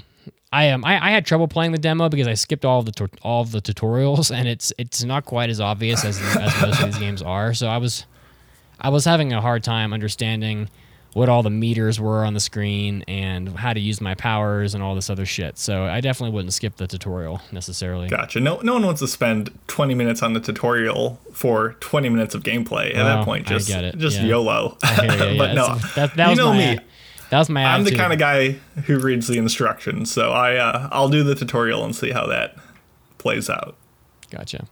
I 0.51 0.69
um 0.71 0.83
I, 0.83 1.07
I 1.07 1.12
had 1.12 1.25
trouble 1.25 1.47
playing 1.47 1.71
the 1.71 1.77
demo 1.77 2.09
because 2.09 2.27
I 2.27 2.33
skipped 2.33 2.65
all 2.65 2.79
of 2.79 2.85
the 2.85 2.91
tu- 2.91 3.09
all 3.21 3.41
of 3.41 3.51
the 3.51 3.62
tutorials, 3.62 4.31
and 4.35 4.47
it's 4.47 4.73
it's 4.77 5.03
not 5.03 5.25
quite 5.25 5.49
as 5.49 5.59
obvious 5.59 6.03
as 6.05 6.19
as 6.38 6.62
most 6.62 6.79
of 6.81 6.85
these 6.88 6.97
games 6.99 7.21
are. 7.21 7.53
So 7.53 7.67
I 7.67 7.77
was 7.77 8.05
I 8.79 8.89
was 8.89 9.05
having 9.05 9.33
a 9.33 9.41
hard 9.41 9.63
time 9.63 9.93
understanding 9.93 10.69
what 11.13 11.27
all 11.27 11.41
the 11.41 11.49
meters 11.49 11.99
were 11.99 12.23
on 12.23 12.35
the 12.35 12.39
screen 12.39 13.03
and 13.07 13.49
how 13.57 13.73
to 13.73 13.79
use 13.79 13.99
my 13.99 14.13
powers 14.13 14.75
and 14.75 14.83
all 14.83 14.93
this 14.93 15.09
other 15.09 15.25
shit. 15.25 15.57
So 15.57 15.85
I 15.85 16.01
definitely 16.01 16.35
wouldn't 16.35 16.53
skip 16.53 16.75
the 16.75 16.85
tutorial 16.85 17.41
necessarily. 17.51 18.07
Gotcha. 18.07 18.39
No, 18.39 18.59
no 18.62 18.73
one 18.73 18.85
wants 18.85 19.01
to 19.01 19.07
spend 19.07 19.49
20 19.67 19.95
minutes 19.95 20.21
on 20.21 20.33
the 20.33 20.39
tutorial 20.39 21.19
for 21.33 21.73
20 21.79 22.09
minutes 22.09 22.35
of 22.35 22.43
gameplay. 22.43 22.91
At 22.91 22.97
Well, 23.03 23.17
that 23.17 23.25
point, 23.25 23.47
I 23.47 23.55
just 23.55 23.67
get 23.67 23.83
it, 23.83 23.97
just 23.97 24.17
yeah. 24.17 24.25
YOLO. 24.25 24.77
Ya, 24.83 24.89
yeah. 25.01 25.35
but 25.35 25.53
no, 25.55 25.75
that, 25.95 26.15
that 26.15 26.25
you 26.25 26.29
was 26.29 26.38
know 26.38 26.53
my, 26.53 26.75
me. 26.75 26.79
That 27.30 27.39
was 27.39 27.50
my 27.50 27.63
I'm 27.63 27.84
the 27.84 27.96
kind 27.96 28.12
of 28.12 28.20
guy 28.20 28.54
who 28.86 29.00
reads 29.00 29.28
the 29.28 29.38
instructions, 29.38 30.12
so 30.12 30.32
I 30.32 30.56
uh, 30.56 30.89
I'll 30.92 31.10
do 31.10 31.24
the 31.24 31.36
tutorial 31.36 31.84
and 31.86 31.96
see 31.96 32.12
how 32.12 32.26
that 32.28 32.56
plays 33.18 33.50
out. 33.50 33.76
Gotcha. 34.32 34.68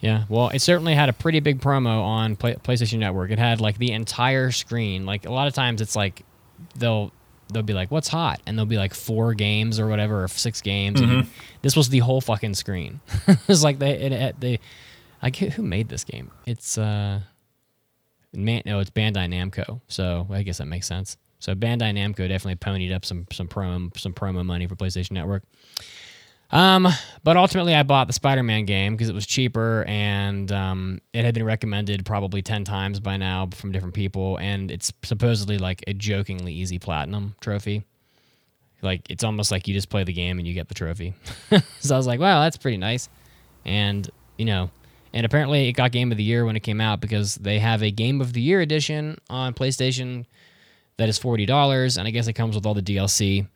Yeah, 0.00 0.24
well, 0.28 0.50
it 0.50 0.60
certainly 0.60 0.94
had 0.94 1.08
a 1.08 1.12
pretty 1.12 1.40
big 1.40 1.60
promo 1.60 2.02
on 2.02 2.36
Play- 2.36 2.54
PlayStation 2.56 2.98
Network. 2.98 3.30
It 3.30 3.38
had 3.38 3.60
like 3.60 3.78
the 3.78 3.92
entire 3.92 4.50
screen. 4.50 5.06
Like 5.06 5.26
a 5.26 5.32
lot 5.32 5.48
of 5.48 5.54
times, 5.54 5.80
it's 5.80 5.96
like 5.96 6.22
they'll 6.76 7.12
they'll 7.50 7.62
be 7.62 7.72
like, 7.72 7.90
"What's 7.90 8.08
hot?" 8.08 8.40
and 8.46 8.56
there'll 8.56 8.66
be 8.66 8.76
like 8.76 8.94
four 8.94 9.34
games 9.34 9.80
or 9.80 9.86
whatever, 9.86 10.24
or 10.24 10.28
six 10.28 10.60
games. 10.60 11.00
Mm-hmm. 11.00 11.28
this 11.62 11.76
was 11.76 11.88
the 11.88 12.00
whole 12.00 12.20
fucking 12.20 12.54
screen. 12.54 13.00
it's 13.48 13.62
like 13.64 13.78
they 13.78 13.92
it, 13.92 14.12
it, 14.12 14.40
they 14.40 14.60
like 15.22 15.36
who 15.36 15.62
made 15.62 15.88
this 15.88 16.04
game? 16.04 16.30
It's 16.46 16.76
uh, 16.76 17.20
man, 18.32 18.62
no, 18.66 18.80
it's 18.80 18.90
Bandai 18.90 19.28
Namco. 19.28 19.80
So 19.88 20.26
I 20.30 20.42
guess 20.42 20.58
that 20.58 20.66
makes 20.66 20.86
sense. 20.86 21.16
So 21.38 21.54
Bandai 21.54 21.92
Namco 21.92 22.28
definitely 22.28 22.56
ponied 22.56 22.94
up 22.94 23.04
some 23.04 23.26
some 23.32 23.48
promo 23.48 23.96
some 23.98 24.12
promo 24.12 24.44
money 24.44 24.66
for 24.66 24.76
PlayStation 24.76 25.12
Network. 25.12 25.42
Um, 26.50 26.86
but 27.24 27.36
ultimately, 27.36 27.74
I 27.74 27.82
bought 27.82 28.06
the 28.06 28.12
Spider-Man 28.12 28.66
game 28.66 28.94
because 28.94 29.08
it 29.08 29.14
was 29.14 29.26
cheaper 29.26 29.84
and 29.88 30.50
um, 30.52 31.00
it 31.12 31.24
had 31.24 31.34
been 31.34 31.44
recommended 31.44 32.06
probably 32.06 32.40
ten 32.42 32.64
times 32.64 33.00
by 33.00 33.16
now 33.16 33.48
from 33.52 33.72
different 33.72 33.94
people, 33.94 34.36
and 34.38 34.70
it's 34.70 34.92
supposedly 35.02 35.58
like 35.58 35.82
a 35.86 35.92
jokingly 35.92 36.52
easy 36.52 36.78
platinum 36.78 37.34
trophy. 37.40 37.84
Like 38.82 39.10
it's 39.10 39.24
almost 39.24 39.50
like 39.50 39.66
you 39.66 39.74
just 39.74 39.88
play 39.88 40.04
the 40.04 40.12
game 40.12 40.38
and 40.38 40.46
you 40.46 40.54
get 40.54 40.68
the 40.68 40.74
trophy. 40.74 41.14
so 41.80 41.94
I 41.94 41.98
was 41.98 42.06
like, 42.06 42.20
wow, 42.20 42.42
that's 42.42 42.56
pretty 42.56 42.76
nice. 42.76 43.08
And 43.64 44.08
you 44.38 44.44
know, 44.44 44.70
and 45.12 45.26
apparently 45.26 45.68
it 45.68 45.72
got 45.72 45.92
Game 45.92 46.12
of 46.12 46.18
the 46.18 46.24
Year 46.24 46.44
when 46.44 46.56
it 46.56 46.60
came 46.60 46.80
out 46.80 47.00
because 47.00 47.36
they 47.36 47.58
have 47.58 47.82
a 47.82 47.90
Game 47.90 48.20
of 48.20 48.32
the 48.32 48.40
Year 48.40 48.60
edition 48.60 49.18
on 49.28 49.54
PlayStation 49.54 50.26
that 50.98 51.08
is 51.08 51.18
forty 51.18 51.46
dollars, 51.46 51.96
and 51.96 52.06
I 52.06 52.10
guess 52.10 52.26
it 52.28 52.32
comes 52.34 52.54
with 52.54 52.66
all 52.66 52.74
the 52.74 52.82
DLC. 52.82 53.46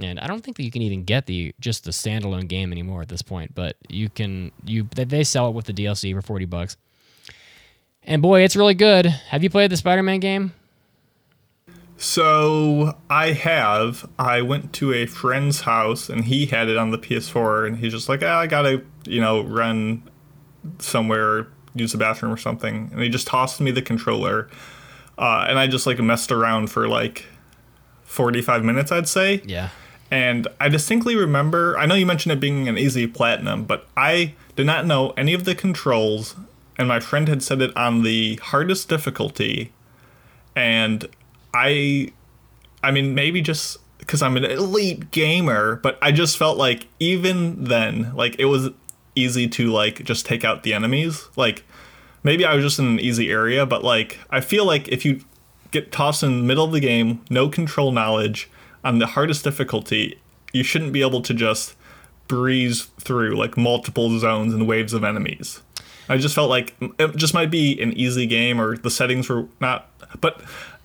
And 0.00 0.20
I 0.20 0.28
don't 0.28 0.44
think 0.44 0.56
that 0.58 0.62
you 0.62 0.70
can 0.70 0.82
even 0.82 1.02
get 1.02 1.26
the 1.26 1.54
just 1.60 1.84
the 1.84 1.90
standalone 1.90 2.46
game 2.46 2.70
anymore 2.72 3.02
at 3.02 3.08
this 3.08 3.22
point. 3.22 3.54
But 3.54 3.76
you 3.88 4.08
can 4.08 4.52
you 4.64 4.84
they- 4.94 5.24
sell 5.24 5.48
it 5.48 5.54
with 5.54 5.66
the 5.66 5.72
DLC 5.72 6.14
for 6.14 6.22
forty 6.22 6.44
bucks. 6.44 6.76
And 8.04 8.22
boy, 8.22 8.42
it's 8.42 8.56
really 8.56 8.74
good. 8.74 9.06
Have 9.06 9.42
you 9.42 9.50
played 9.50 9.70
the 9.70 9.76
Spider-Man 9.76 10.20
game? 10.20 10.52
So 11.96 12.96
I 13.10 13.32
have. 13.32 14.08
I 14.18 14.40
went 14.40 14.72
to 14.74 14.92
a 14.94 15.06
friend's 15.06 15.62
house 15.62 16.08
and 16.08 16.24
he 16.24 16.46
had 16.46 16.68
it 16.68 16.76
on 16.76 16.90
the 16.90 16.98
PS4, 16.98 17.66
and 17.66 17.76
he's 17.78 17.92
just 17.92 18.08
like, 18.08 18.22
ah, 18.22 18.38
I 18.38 18.46
gotta, 18.46 18.82
you 19.04 19.20
know, 19.20 19.42
run 19.42 20.08
somewhere, 20.78 21.48
use 21.74 21.92
the 21.92 21.98
bathroom 21.98 22.32
or 22.32 22.36
something, 22.36 22.88
and 22.92 23.02
he 23.02 23.08
just 23.08 23.26
tossed 23.26 23.60
me 23.60 23.72
the 23.72 23.82
controller, 23.82 24.48
uh, 25.18 25.46
and 25.48 25.58
I 25.58 25.66
just 25.66 25.86
like 25.86 25.98
messed 25.98 26.32
around 26.32 26.70
for 26.70 26.88
like 26.88 27.26
forty-five 28.04 28.64
minutes, 28.64 28.90
I'd 28.92 29.08
say. 29.08 29.42
Yeah. 29.44 29.70
And 30.10 30.48
I 30.58 30.70
distinctly 30.70 31.16
remember, 31.16 31.76
I 31.76 31.84
know 31.84 31.94
you 31.94 32.06
mentioned 32.06 32.32
it 32.32 32.40
being 32.40 32.66
an 32.66 32.78
easy 32.78 33.06
platinum, 33.06 33.64
but 33.64 33.86
I 33.94 34.34
did 34.56 34.64
not 34.64 34.86
know 34.86 35.10
any 35.18 35.34
of 35.34 35.44
the 35.44 35.54
controls, 35.54 36.34
and 36.78 36.88
my 36.88 36.98
friend 36.98 37.28
had 37.28 37.42
set 37.42 37.60
it 37.60 37.76
on 37.76 38.02
the 38.02 38.36
hardest 38.36 38.88
difficulty. 38.88 39.70
And 40.56 41.06
I, 41.52 42.12
I 42.82 42.90
mean, 42.90 43.14
maybe 43.14 43.42
just 43.42 43.76
because 43.98 44.22
I'm 44.22 44.38
an 44.38 44.46
elite 44.46 45.10
gamer, 45.10 45.76
but 45.76 45.98
I 46.00 46.10
just 46.10 46.38
felt 46.38 46.56
like 46.56 46.86
even 46.98 47.64
then, 47.64 48.14
like 48.16 48.36
it 48.38 48.46
was 48.46 48.70
easy 49.14 49.46
to 49.48 49.70
like 49.70 50.04
just 50.04 50.24
take 50.24 50.42
out 50.42 50.62
the 50.62 50.72
enemies. 50.72 51.28
Like 51.36 51.64
maybe 52.28 52.44
I 52.44 52.54
was 52.54 52.62
just 52.62 52.78
in 52.78 52.84
an 52.84 53.00
easy 53.00 53.30
area, 53.30 53.64
but 53.64 53.82
like 53.82 54.18
I 54.28 54.42
feel 54.42 54.66
like 54.66 54.86
if 54.88 55.02
you 55.02 55.24
get 55.70 55.90
tossed 55.90 56.22
in 56.22 56.40
the 56.40 56.44
middle 56.44 56.64
of 56.66 56.72
the 56.72 56.80
game, 56.80 57.24
no 57.30 57.48
control 57.48 57.90
knowledge, 57.90 58.50
on 58.84 58.98
the 58.98 59.06
hardest 59.06 59.44
difficulty, 59.44 60.20
you 60.52 60.62
shouldn't 60.62 60.92
be 60.92 61.00
able 61.00 61.22
to 61.22 61.32
just 61.32 61.74
breeze 62.26 62.82
through 63.00 63.34
like 63.34 63.56
multiple 63.56 64.18
zones 64.18 64.52
and 64.52 64.68
waves 64.68 64.92
of 64.92 65.04
enemies. 65.04 65.62
I 66.10 66.18
just 66.18 66.34
felt 66.34 66.50
like 66.50 66.74
it 66.98 67.16
just 67.16 67.32
might 67.32 67.50
be 67.50 67.80
an 67.80 67.94
easy 67.94 68.26
game 68.26 68.60
or 68.60 68.76
the 68.76 68.90
settings 68.90 69.30
were 69.30 69.48
not 69.58 69.88
but 70.20 70.42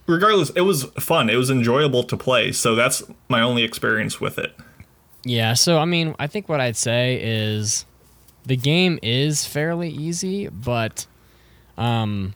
regardless, 0.07 0.49
it 0.51 0.61
was 0.61 0.85
fun. 0.97 1.29
It 1.29 1.35
was 1.35 1.49
enjoyable 1.49 2.03
to 2.05 2.15
play. 2.15 2.53
So 2.53 2.73
that's 2.73 3.03
my 3.27 3.41
only 3.41 3.63
experience 3.63 4.21
with 4.21 4.37
it. 4.37 4.55
Yeah, 5.25 5.55
so 5.55 5.77
I 5.77 5.85
mean, 5.85 6.15
I 6.19 6.27
think 6.27 6.47
what 6.47 6.61
I'd 6.61 6.77
say 6.77 7.19
is 7.21 7.85
the 8.45 8.55
game 8.55 8.97
is 9.03 9.45
fairly 9.45 9.89
easy, 9.89 10.47
but 10.47 11.05
um 11.77 12.33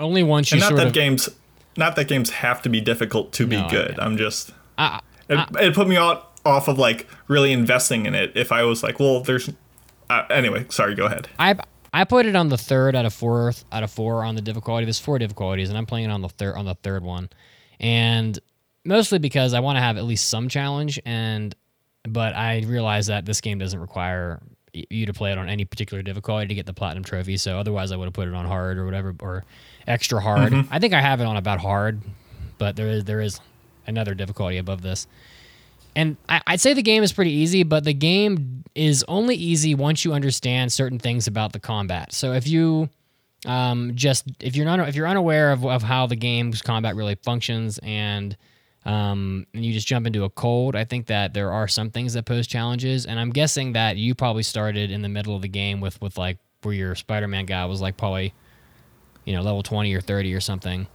only 0.00 0.22
once 0.22 0.50
you 0.50 0.56
and 0.56 0.60
not 0.62 0.76
that 0.76 0.86
of 0.88 0.92
games 0.92 1.28
not 1.76 1.96
that 1.96 2.08
games 2.08 2.30
have 2.30 2.62
to 2.62 2.68
be 2.68 2.80
difficult 2.80 3.32
to 3.32 3.46
be 3.46 3.56
No, 3.56 3.66
I 3.66 3.70
good. 3.70 3.98
I'm 3.98 4.16
just 4.16 4.52
I, 4.78 5.00
it, 5.28 5.38
it 5.60 5.74
put 5.74 5.88
me 5.88 5.96
off 5.96 6.26
off 6.44 6.68
of 6.68 6.78
like 6.78 7.06
really 7.28 7.52
investing 7.52 8.06
in 8.06 8.14
it 8.14 8.32
if 8.34 8.50
I 8.52 8.64
was 8.64 8.82
like, 8.82 8.98
well, 8.98 9.20
there's 9.20 9.48
uh, 10.10 10.24
anyway, 10.30 10.66
sorry, 10.68 10.94
go 10.94 11.06
ahead. 11.06 11.28
I 11.38 11.56
I 11.92 12.04
put 12.04 12.26
it 12.26 12.36
on 12.36 12.48
the 12.48 12.58
third 12.58 12.96
out 12.96 13.04
of 13.04 13.14
fourth 13.14 13.64
out 13.72 13.82
of 13.82 13.90
four 13.90 14.24
on 14.24 14.34
the 14.34 14.42
difficulty. 14.42 14.84
There's 14.84 14.98
four 14.98 15.18
difficulties, 15.18 15.68
and 15.68 15.78
I'm 15.78 15.86
playing 15.86 16.06
it 16.06 16.12
on 16.12 16.20
the 16.22 16.28
third 16.28 16.56
on 16.56 16.64
the 16.64 16.74
third 16.74 17.02
one, 17.04 17.30
and 17.80 18.38
mostly 18.84 19.18
because 19.18 19.54
I 19.54 19.60
want 19.60 19.76
to 19.76 19.80
have 19.80 19.96
at 19.96 20.04
least 20.04 20.28
some 20.28 20.48
challenge. 20.48 21.00
And 21.04 21.54
but 22.04 22.34
I 22.34 22.62
realize 22.66 23.06
that 23.06 23.24
this 23.24 23.40
game 23.40 23.58
doesn't 23.58 23.80
require 23.80 24.40
you 24.72 25.06
to 25.06 25.12
play 25.12 25.32
it 25.32 25.38
on 25.38 25.48
any 25.48 25.64
particular 25.64 26.02
difficulty 26.02 26.46
to 26.46 26.54
get 26.54 26.66
the 26.66 26.72
platinum 26.72 27.04
trophy. 27.04 27.36
So 27.36 27.58
otherwise, 27.58 27.92
I 27.92 27.96
would 27.96 28.06
have 28.06 28.14
put 28.14 28.28
it 28.28 28.34
on 28.34 28.46
hard 28.46 28.78
or 28.78 28.84
whatever 28.84 29.14
or 29.20 29.44
extra 29.86 30.20
hard. 30.20 30.52
I 30.70 30.78
think 30.78 30.94
I 30.94 31.00
have 31.00 31.20
it 31.20 31.24
on 31.24 31.36
about 31.36 31.60
hard, 31.60 32.00
but 32.58 32.76
there 32.76 32.88
is 32.88 33.04
there 33.04 33.20
is 33.20 33.40
another 33.86 34.14
difficulty 34.14 34.58
above 34.58 34.82
this. 34.82 35.06
And 35.94 36.16
I, 36.28 36.40
I'd 36.46 36.60
say 36.60 36.72
the 36.72 36.82
game 36.82 37.02
is 37.02 37.12
pretty 37.12 37.32
easy, 37.32 37.64
but 37.64 37.84
the 37.84 37.92
game 37.92 38.64
is 38.74 39.04
only 39.08 39.34
easy 39.34 39.74
once 39.74 40.04
you 40.04 40.14
understand 40.14 40.72
certain 40.72 40.98
things 40.98 41.26
about 41.26 41.52
the 41.52 41.60
combat. 41.60 42.12
So 42.12 42.32
if 42.32 42.46
you 42.46 42.88
um, 43.44 43.92
just 43.94 44.24
if 44.40 44.56
you're 44.56 44.64
not 44.64 44.88
if 44.88 44.94
you're 44.94 45.08
unaware 45.08 45.52
of, 45.52 45.66
of 45.66 45.82
how 45.82 46.06
the 46.06 46.16
game's 46.16 46.62
combat 46.62 46.96
really 46.96 47.16
functions 47.16 47.78
and 47.82 48.36
um, 48.84 49.46
and 49.54 49.64
you 49.64 49.72
just 49.72 49.86
jump 49.86 50.06
into 50.06 50.24
a 50.24 50.30
cold, 50.30 50.74
I 50.74 50.84
think 50.84 51.06
that 51.06 51.34
there 51.34 51.52
are 51.52 51.68
some 51.68 51.90
things 51.90 52.14
that 52.14 52.24
pose 52.24 52.46
challenges. 52.46 53.06
And 53.06 53.18
I'm 53.18 53.30
guessing 53.30 53.74
that 53.74 53.96
you 53.96 54.14
probably 54.14 54.42
started 54.42 54.90
in 54.90 55.02
the 55.02 55.08
middle 55.08 55.36
of 55.36 55.42
the 55.42 55.48
game 55.48 55.80
with 55.80 56.00
with 56.00 56.18
like 56.18 56.38
where 56.62 56.74
your 56.74 56.94
Spider-Man 56.94 57.46
guy 57.46 57.64
was 57.66 57.80
like 57.80 57.96
probably 57.96 58.34
you 59.24 59.34
know 59.34 59.42
level 59.42 59.62
20 59.62 59.94
or 59.94 60.00
30 60.00 60.34
or 60.34 60.40
something 60.40 60.86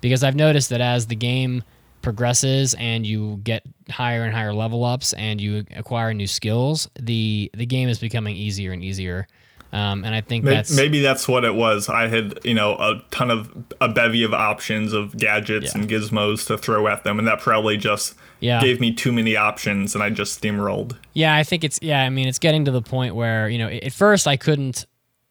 because 0.00 0.24
I've 0.24 0.36
noticed 0.36 0.70
that 0.70 0.80
as 0.80 1.06
the 1.06 1.16
game 1.16 1.62
progresses 2.02 2.74
and 2.74 3.06
you 3.06 3.40
get 3.44 3.64
higher 3.90 4.24
and 4.24 4.34
higher 4.34 4.54
level 4.54 4.84
ups 4.84 5.12
and 5.14 5.40
you 5.40 5.64
acquire 5.76 6.14
new 6.14 6.26
skills, 6.26 6.88
the 6.98 7.50
the 7.54 7.66
game 7.66 7.88
is 7.88 7.98
becoming 7.98 8.36
easier 8.36 8.72
and 8.72 8.82
easier. 8.82 9.26
Um, 9.72 10.04
and 10.04 10.14
I 10.14 10.20
think 10.20 10.44
May- 10.44 10.54
that's 10.54 10.74
Maybe 10.76 11.00
that's 11.00 11.28
what 11.28 11.44
it 11.44 11.54
was. 11.54 11.88
I 11.88 12.08
had, 12.08 12.40
you 12.42 12.54
know, 12.54 12.72
a 12.74 13.02
ton 13.12 13.30
of 13.30 13.50
a 13.80 13.88
bevy 13.88 14.24
of 14.24 14.34
options 14.34 14.92
of 14.92 15.16
gadgets 15.16 15.72
Yeah. 15.74 15.80
and 15.82 15.90
gizmos 15.90 16.46
to 16.48 16.58
throw 16.58 16.88
at 16.88 17.04
them, 17.04 17.18
and 17.20 17.28
that 17.28 17.40
probably 17.40 17.76
just 17.76 18.14
Yeah. 18.40 18.60
gave 18.60 18.80
me 18.80 18.92
too 18.92 19.12
many 19.12 19.36
options, 19.36 19.94
and 19.94 20.02
I 20.02 20.10
just 20.10 20.42
steamrolled. 20.42 20.96
Yeah, 21.14 21.34
I 21.36 21.44
think 21.44 21.62
it's 21.62 21.78
yeah. 21.82 22.02
I 22.02 22.10
mean, 22.10 22.26
it's 22.26 22.40
getting 22.40 22.64
to 22.64 22.70
the 22.72 22.82
point 22.82 23.14
where 23.14 23.48
you 23.48 23.58
know, 23.58 23.68
at 23.68 23.92
first 23.92 24.26
I 24.26 24.36
couldn't 24.36 24.86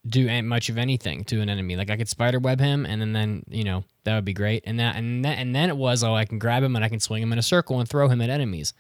do 0.07 0.41
much 0.43 0.69
of 0.69 0.77
anything 0.77 1.25
to 1.25 1.41
an 1.41 1.49
enemy. 1.49 1.75
Like 1.75 1.89
I 1.89 1.97
could 1.97 2.07
spider 2.07 2.39
web 2.39 2.61
him, 2.61 2.85
and 2.85 3.01
then 3.01 3.11
then 3.11 3.43
you 3.49 3.65
know 3.65 3.83
that 4.05 4.15
would 4.15 4.23
be 4.25 4.33
great. 4.33 4.63
And 4.65 4.79
that 4.79 4.95
and 4.95 5.25
then 5.25 5.37
and 5.37 5.53
then 5.53 5.67
it 5.69 5.75
was 5.75 6.01
oh 6.03 6.15
I 6.15 6.23
can 6.23 6.39
grab 6.39 6.63
him 6.63 6.77
and 6.77 6.85
I 6.85 6.87
can 6.89 7.01
swing 7.01 7.21
him 7.21 7.33
in 7.33 7.39
a 7.39 7.43
circle 7.43 7.79
and 7.81 7.89
throw 7.89 8.07
him 8.07 8.21
at 8.21 8.29
enemies. 8.29 8.73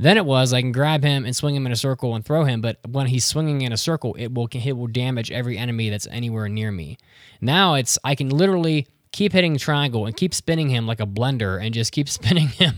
Then 0.00 0.16
it 0.16 0.24
was 0.24 0.54
I 0.54 0.62
can 0.62 0.72
grab 0.72 1.04
him 1.04 1.26
and 1.26 1.36
swing 1.36 1.54
him 1.54 1.66
in 1.66 1.72
a 1.72 1.76
circle 1.76 2.14
and 2.14 2.24
throw 2.24 2.44
him, 2.44 2.62
but 2.62 2.78
when 2.88 3.08
he's 3.08 3.22
swinging 3.22 3.60
in 3.60 3.70
a 3.70 3.76
circle, 3.76 4.14
it 4.18 4.32
will 4.32 4.48
it 4.50 4.72
will 4.72 4.86
damage 4.86 5.30
every 5.30 5.58
enemy 5.58 5.90
that's 5.90 6.06
anywhere 6.10 6.48
near 6.48 6.72
me. 6.72 6.96
Now 7.42 7.74
it's 7.74 7.98
I 8.02 8.14
can 8.14 8.30
literally 8.30 8.86
keep 9.12 9.34
hitting 9.34 9.58
triangle 9.58 10.06
and 10.06 10.16
keep 10.16 10.32
spinning 10.32 10.70
him 10.70 10.86
like 10.86 11.00
a 11.00 11.06
blender 11.06 11.62
and 11.62 11.74
just 11.74 11.92
keep 11.92 12.08
spinning 12.18 12.48
him, 12.48 12.76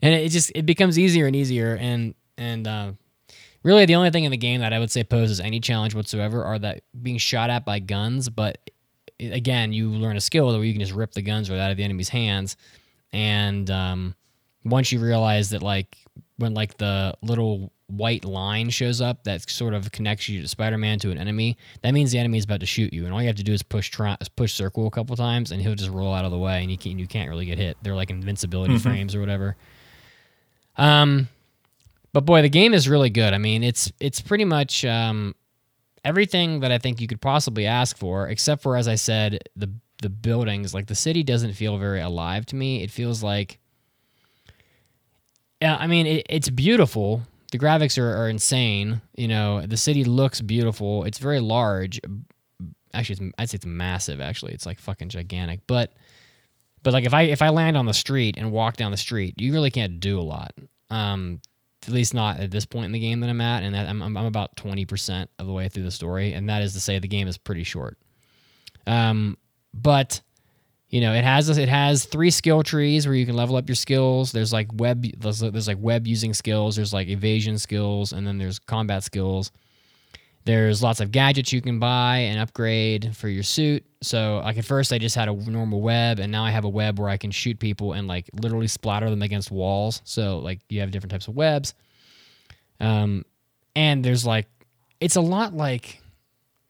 and 0.00 0.14
it 0.14 0.28
just 0.28 0.52
it 0.54 0.64
becomes 0.64 1.00
easier 1.00 1.26
and 1.26 1.34
easier 1.34 1.76
and 1.80 2.14
and 2.38 2.68
uh, 2.68 2.92
really 3.64 3.84
the 3.84 3.96
only 3.96 4.10
thing 4.10 4.22
in 4.22 4.30
the 4.30 4.36
game 4.36 4.60
that 4.60 4.72
I 4.72 4.78
would 4.78 4.92
say 4.92 5.02
poses 5.02 5.40
any 5.40 5.58
challenge 5.58 5.96
whatsoever 5.96 6.44
are 6.44 6.60
that 6.60 6.84
being 7.02 7.18
shot 7.18 7.50
at 7.50 7.64
by 7.64 7.80
guns. 7.80 8.28
But 8.28 8.70
again, 9.18 9.72
you 9.72 9.90
learn 9.90 10.16
a 10.16 10.20
skill 10.20 10.46
where 10.46 10.62
you 10.62 10.72
can 10.74 10.80
just 10.80 10.92
rip 10.92 11.10
the 11.10 11.22
guns 11.22 11.50
right 11.50 11.58
out 11.58 11.72
of 11.72 11.76
the 11.76 11.82
enemy's 11.82 12.10
hands, 12.10 12.56
and 13.12 13.68
um, 13.68 14.14
once 14.64 14.92
you 14.92 15.00
realize 15.00 15.50
that 15.50 15.62
like 15.64 15.96
when 16.38 16.54
like 16.54 16.78
the 16.78 17.14
little 17.22 17.72
white 17.88 18.24
line 18.24 18.70
shows 18.70 19.02
up 19.02 19.24
that 19.24 19.48
sort 19.50 19.74
of 19.74 19.92
connects 19.92 20.26
you 20.28 20.40
to 20.40 20.48
Spider-Man 20.48 20.98
to 21.00 21.10
an 21.10 21.18
enemy, 21.18 21.58
that 21.82 21.92
means 21.92 22.10
the 22.10 22.18
enemy 22.18 22.38
is 22.38 22.44
about 22.44 22.60
to 22.60 22.66
shoot 22.66 22.92
you, 22.92 23.04
and 23.04 23.12
all 23.12 23.20
you 23.20 23.26
have 23.26 23.36
to 23.36 23.42
do 23.42 23.52
is 23.52 23.62
push 23.62 23.90
tri- 23.90 24.16
push 24.36 24.52
circle 24.54 24.86
a 24.86 24.90
couple 24.90 25.14
times, 25.14 25.52
and 25.52 25.60
he'll 25.60 25.74
just 25.74 25.90
roll 25.90 26.14
out 26.14 26.24
of 26.24 26.30
the 26.30 26.38
way, 26.38 26.62
and 26.62 26.70
you 26.70 26.78
can't 26.78 26.98
you 26.98 27.06
can't 27.06 27.28
really 27.28 27.44
get 27.44 27.58
hit. 27.58 27.76
They're 27.82 27.94
like 27.94 28.10
invincibility 28.10 28.78
frames 28.78 29.14
or 29.14 29.20
whatever. 29.20 29.56
Um, 30.76 31.28
but 32.14 32.24
boy, 32.24 32.42
the 32.42 32.48
game 32.48 32.72
is 32.72 32.88
really 32.88 33.10
good. 33.10 33.34
I 33.34 33.38
mean, 33.38 33.62
it's 33.62 33.92
it's 34.00 34.20
pretty 34.20 34.44
much 34.46 34.84
um, 34.84 35.34
everything 36.04 36.60
that 36.60 36.72
I 36.72 36.78
think 36.78 37.00
you 37.00 37.06
could 37.06 37.20
possibly 37.20 37.66
ask 37.66 37.98
for, 37.98 38.28
except 38.28 38.62
for 38.62 38.76
as 38.76 38.88
I 38.88 38.94
said, 38.94 39.38
the 39.54 39.70
the 40.00 40.08
buildings. 40.08 40.72
Like 40.74 40.86
the 40.86 40.94
city 40.94 41.22
doesn't 41.22 41.52
feel 41.52 41.78
very 41.78 42.00
alive 42.00 42.46
to 42.46 42.56
me. 42.56 42.82
It 42.82 42.90
feels 42.90 43.22
like, 43.22 43.58
yeah, 45.62 45.76
I 45.78 45.86
mean, 45.86 46.08
it, 46.08 46.26
it's 46.28 46.50
beautiful. 46.50 47.22
The 47.52 47.58
graphics 47.58 47.96
are, 47.96 48.16
are 48.16 48.28
insane. 48.28 49.00
You 49.14 49.28
know, 49.28 49.64
the 49.64 49.76
city 49.76 50.02
looks 50.02 50.40
beautiful. 50.40 51.04
It's 51.04 51.18
very 51.18 51.38
large. 51.38 52.00
Actually, 52.92 53.26
it's, 53.26 53.34
I'd 53.38 53.50
say 53.50 53.56
it's 53.56 53.66
massive. 53.66 54.20
Actually, 54.20 54.54
it's 54.54 54.66
like 54.66 54.80
fucking 54.80 55.10
gigantic. 55.10 55.60
But 55.68 55.92
but 56.82 56.92
like 56.92 57.04
if 57.04 57.14
I 57.14 57.22
if 57.22 57.42
I 57.42 57.50
land 57.50 57.76
on 57.76 57.86
the 57.86 57.94
street 57.94 58.36
and 58.38 58.50
walk 58.50 58.76
down 58.76 58.90
the 58.90 58.96
street, 58.96 59.40
you 59.40 59.52
really 59.52 59.70
can't 59.70 60.00
do 60.00 60.18
a 60.18 60.22
lot. 60.22 60.52
Um, 60.90 61.40
at 61.86 61.92
least 61.92 62.12
not 62.12 62.40
at 62.40 62.50
this 62.50 62.66
point 62.66 62.86
in 62.86 62.92
the 62.92 62.98
game 62.98 63.20
that 63.20 63.30
I'm 63.30 63.40
at, 63.40 63.62
and 63.62 63.72
that 63.76 63.88
I'm 63.88 64.02
I'm 64.02 64.16
about 64.16 64.56
twenty 64.56 64.84
percent 64.84 65.30
of 65.38 65.46
the 65.46 65.52
way 65.52 65.68
through 65.68 65.84
the 65.84 65.92
story, 65.92 66.32
and 66.32 66.48
that 66.48 66.62
is 66.62 66.72
to 66.72 66.80
say 66.80 66.98
the 66.98 67.06
game 67.06 67.28
is 67.28 67.38
pretty 67.38 67.62
short. 67.62 67.98
Um, 68.88 69.38
but 69.72 70.22
you 70.92 71.00
know 71.00 71.14
it 71.14 71.24
has 71.24 71.48
it 71.48 71.68
has 71.68 72.04
three 72.04 72.30
skill 72.30 72.62
trees 72.62 73.06
where 73.06 73.16
you 73.16 73.26
can 73.26 73.34
level 73.34 73.56
up 73.56 73.68
your 73.68 73.74
skills. 73.74 74.30
There's 74.30 74.52
like 74.52 74.68
web 74.74 75.04
there's, 75.18 75.40
there's 75.40 75.66
like 75.66 75.78
web 75.80 76.06
using 76.06 76.34
skills. 76.34 76.76
There's 76.76 76.92
like 76.92 77.08
evasion 77.08 77.58
skills, 77.58 78.12
and 78.12 78.24
then 78.24 78.38
there's 78.38 78.60
combat 78.60 79.02
skills. 79.02 79.50
There's 80.44 80.82
lots 80.82 81.00
of 81.00 81.10
gadgets 81.10 81.52
you 81.52 81.62
can 81.62 81.78
buy 81.78 82.18
and 82.18 82.38
upgrade 82.38 83.16
for 83.16 83.28
your 83.28 83.44
suit. 83.44 83.84
So, 84.02 84.42
like 84.44 84.58
at 84.58 84.64
first, 84.64 84.92
I 84.92 84.98
just 84.98 85.16
had 85.16 85.28
a 85.28 85.34
normal 85.34 85.80
web, 85.80 86.18
and 86.18 86.30
now 86.30 86.44
I 86.44 86.50
have 86.50 86.64
a 86.64 86.68
web 86.68 86.98
where 86.98 87.08
I 87.08 87.16
can 87.16 87.30
shoot 87.30 87.58
people 87.58 87.94
and 87.94 88.06
like 88.06 88.28
literally 88.34 88.66
splatter 88.66 89.08
them 89.08 89.22
against 89.22 89.50
walls. 89.50 90.02
So, 90.04 90.40
like 90.40 90.60
you 90.68 90.80
have 90.80 90.90
different 90.90 91.12
types 91.12 91.26
of 91.26 91.36
webs. 91.36 91.74
Um, 92.80 93.24
and 93.74 94.04
there's 94.04 94.26
like, 94.26 94.46
it's 95.00 95.16
a 95.16 95.20
lot 95.20 95.54
like, 95.54 96.01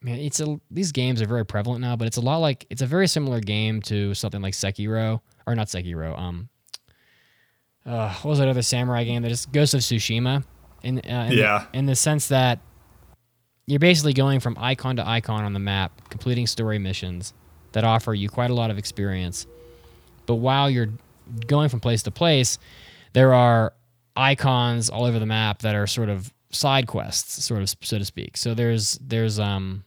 man, 0.03 0.19
it's 0.19 0.39
a 0.39 0.59
these 0.69 0.91
games 0.91 1.21
are 1.21 1.25
very 1.25 1.45
prevalent 1.45 1.81
now, 1.81 1.95
but 1.95 2.07
it's 2.07 2.17
a 2.17 2.21
lot 2.21 2.37
like 2.37 2.65
it's 2.69 2.81
a 2.81 2.85
very 2.85 3.07
similar 3.07 3.39
game 3.39 3.81
to 3.83 4.13
something 4.13 4.41
like 4.41 4.53
Sekiro 4.53 5.21
or 5.47 5.55
not 5.55 5.67
Sekiro. 5.67 6.17
Um, 6.17 6.49
uh, 7.85 8.13
what 8.21 8.25
was 8.31 8.39
that 8.39 8.47
other 8.47 8.61
samurai 8.61 9.03
game 9.03 9.21
that 9.23 9.31
is 9.31 9.45
Ghost 9.45 9.73
of 9.73 9.81
Tsushima? 9.81 10.43
In, 10.83 10.99
uh, 10.99 11.27
in 11.31 11.37
Yeah. 11.37 11.65
the, 11.71 11.77
in 11.77 11.85
the 11.85 11.95
sense 11.95 12.27
that 12.27 12.59
you're 13.65 13.79
basically 13.79 14.13
going 14.13 14.39
from 14.41 14.57
icon 14.59 14.97
to 14.97 15.07
icon 15.07 15.43
on 15.45 15.53
the 15.53 15.59
map, 15.59 16.09
completing 16.09 16.47
story 16.47 16.79
missions 16.79 17.33
that 17.71 17.83
offer 17.83 18.13
you 18.13 18.29
quite 18.29 18.51
a 18.51 18.53
lot 18.53 18.69
of 18.69 18.77
experience. 18.77 19.47
But 20.25 20.35
while 20.35 20.69
you're 20.69 20.89
going 21.47 21.69
from 21.69 21.79
place 21.79 22.03
to 22.03 22.11
place, 22.11 22.57
there 23.13 23.33
are 23.33 23.73
icons 24.15 24.89
all 24.89 25.05
over 25.05 25.19
the 25.19 25.25
map 25.25 25.59
that 25.59 25.75
are 25.75 25.87
sort 25.87 26.09
of 26.09 26.33
side 26.51 26.87
quests, 26.87 27.43
sort 27.43 27.61
of 27.61 27.73
so 27.81 27.97
to 27.97 28.05
speak. 28.05 28.37
So 28.37 28.53
there's 28.53 28.97
there's 29.01 29.39
um 29.39 29.83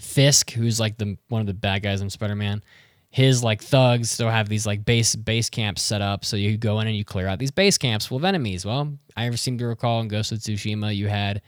Fisk, 0.00 0.50
who's 0.50 0.78
like 0.78 0.98
the 0.98 1.16
one 1.28 1.40
of 1.40 1.46
the 1.46 1.54
bad 1.54 1.82
guys 1.82 2.00
in 2.00 2.10
Spider-Man. 2.10 2.62
His 3.10 3.42
like 3.42 3.62
thugs 3.62 4.10
still 4.10 4.28
have 4.28 4.48
these 4.48 4.66
like 4.66 4.84
base 4.84 5.16
base 5.16 5.48
camps 5.48 5.80
set 5.80 6.02
up, 6.02 6.24
so 6.24 6.36
you 6.36 6.58
go 6.58 6.80
in 6.80 6.86
and 6.86 6.96
you 6.96 7.04
clear 7.04 7.26
out 7.26 7.38
these 7.38 7.50
base 7.50 7.78
camps 7.78 8.10
of 8.10 8.24
enemies. 8.24 8.66
Well, 8.66 8.98
I 9.16 9.26
ever 9.26 9.36
seem 9.36 9.56
to 9.58 9.66
recall 9.66 10.00
in 10.00 10.08
Ghost 10.08 10.32
of 10.32 10.38
Tsushima, 10.38 10.94
you 10.94 11.08
had 11.08 11.40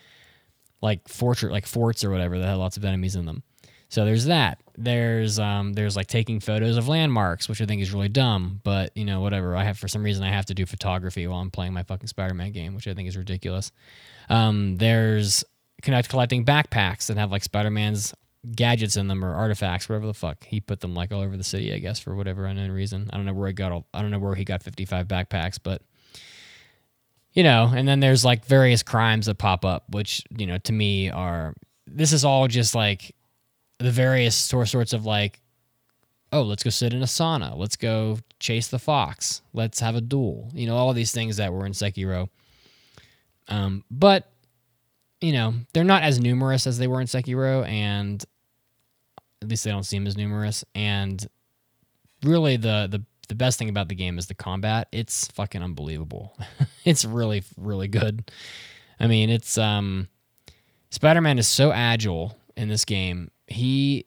like 0.80 1.08
fortress 1.08 1.52
like 1.52 1.66
forts 1.66 2.04
or 2.04 2.10
whatever 2.10 2.38
that 2.38 2.46
had 2.46 2.54
lots 2.54 2.76
of 2.76 2.84
enemies 2.84 3.16
in 3.16 3.26
them. 3.26 3.42
So 3.90 4.04
there's 4.04 4.26
that. 4.26 4.60
There's 4.76 5.38
um 5.38 5.72
there's 5.72 5.96
like 5.96 6.06
taking 6.06 6.40
photos 6.40 6.76
of 6.76 6.88
landmarks, 6.88 7.48
which 7.48 7.60
I 7.60 7.66
think 7.66 7.82
is 7.82 7.92
really 7.92 8.08
dumb, 8.08 8.60
but 8.62 8.96
you 8.96 9.04
know 9.04 9.20
whatever. 9.20 9.56
I 9.56 9.64
have 9.64 9.78
for 9.78 9.88
some 9.88 10.02
reason 10.02 10.24
I 10.24 10.30
have 10.30 10.46
to 10.46 10.54
do 10.54 10.66
photography 10.66 11.26
while 11.26 11.40
I'm 11.40 11.50
playing 11.50 11.72
my 11.72 11.82
fucking 11.82 12.06
Spider-Man 12.06 12.52
game, 12.52 12.74
which 12.74 12.86
I 12.86 12.94
think 12.94 13.08
is 13.08 13.16
ridiculous. 13.16 13.72
Um 14.28 14.76
there's 14.76 15.44
connect 15.82 16.08
collecting 16.08 16.44
backpacks 16.44 17.06
that 17.06 17.16
have 17.16 17.30
like 17.30 17.42
Spider-Man's 17.42 18.14
gadgets 18.54 18.96
in 18.96 19.08
them 19.08 19.24
or 19.24 19.34
artifacts, 19.34 19.88
whatever 19.88 20.06
the 20.06 20.14
fuck. 20.14 20.44
He 20.44 20.60
put 20.60 20.80
them 20.80 20.94
like 20.94 21.12
all 21.12 21.20
over 21.20 21.36
the 21.36 21.44
city, 21.44 21.72
I 21.72 21.78
guess, 21.78 21.98
for 21.98 22.14
whatever 22.14 22.46
unknown 22.46 22.70
reason. 22.70 23.10
I 23.12 23.16
don't 23.16 23.26
know 23.26 23.34
where 23.34 23.48
he 23.48 23.54
got 23.54 23.72
all, 23.72 23.86
I 23.92 24.02
don't 24.02 24.10
know 24.10 24.18
where 24.18 24.34
he 24.34 24.44
got 24.44 24.62
55 24.62 25.08
backpacks, 25.08 25.58
but 25.62 25.82
you 27.32 27.42
know, 27.42 27.70
and 27.74 27.86
then 27.86 28.00
there's 28.00 28.24
like 28.24 28.44
various 28.44 28.82
crimes 28.82 29.26
that 29.26 29.36
pop 29.36 29.64
up, 29.64 29.84
which, 29.90 30.24
you 30.36 30.46
know, 30.46 30.58
to 30.58 30.72
me 30.72 31.10
are 31.10 31.54
this 31.86 32.12
is 32.12 32.24
all 32.24 32.48
just 32.48 32.74
like 32.74 33.14
the 33.78 33.90
various 33.90 34.34
sorts 34.34 34.92
of 34.92 35.06
like, 35.06 35.40
oh, 36.32 36.42
let's 36.42 36.62
go 36.62 36.70
sit 36.70 36.92
in 36.92 37.02
a 37.02 37.06
sauna. 37.06 37.56
Let's 37.56 37.76
go 37.76 38.18
chase 38.40 38.68
the 38.68 38.78
fox. 38.78 39.42
Let's 39.52 39.80
have 39.80 39.94
a 39.94 40.00
duel. 40.00 40.50
You 40.52 40.66
know, 40.66 40.76
all 40.76 40.92
these 40.92 41.12
things 41.12 41.36
that 41.36 41.52
were 41.52 41.64
in 41.64 41.72
Sekiro. 41.72 42.28
Um, 43.48 43.84
but 43.90 44.30
you 45.20 45.32
know, 45.32 45.54
they're 45.72 45.84
not 45.84 46.02
as 46.02 46.20
numerous 46.20 46.66
as 46.66 46.78
they 46.78 46.86
were 46.86 47.00
in 47.00 47.06
Sekiro, 47.06 47.66
and 47.66 48.24
at 49.42 49.48
least 49.48 49.64
they 49.64 49.70
don't 49.70 49.84
seem 49.84 50.06
as 50.06 50.16
numerous. 50.16 50.64
And 50.74 51.26
really, 52.22 52.56
the 52.56 52.88
the 52.90 53.04
the 53.28 53.34
best 53.34 53.58
thing 53.58 53.68
about 53.68 53.88
the 53.88 53.94
game 53.94 54.18
is 54.18 54.26
the 54.26 54.34
combat. 54.34 54.88
It's 54.92 55.28
fucking 55.28 55.62
unbelievable. 55.62 56.36
it's 56.84 57.04
really 57.04 57.42
really 57.56 57.88
good. 57.88 58.30
I 59.00 59.06
mean, 59.06 59.30
it's 59.30 59.58
um, 59.58 60.08
Spider-Man 60.90 61.38
is 61.38 61.46
so 61.46 61.72
agile 61.72 62.36
in 62.56 62.68
this 62.68 62.84
game. 62.84 63.30
He 63.46 64.06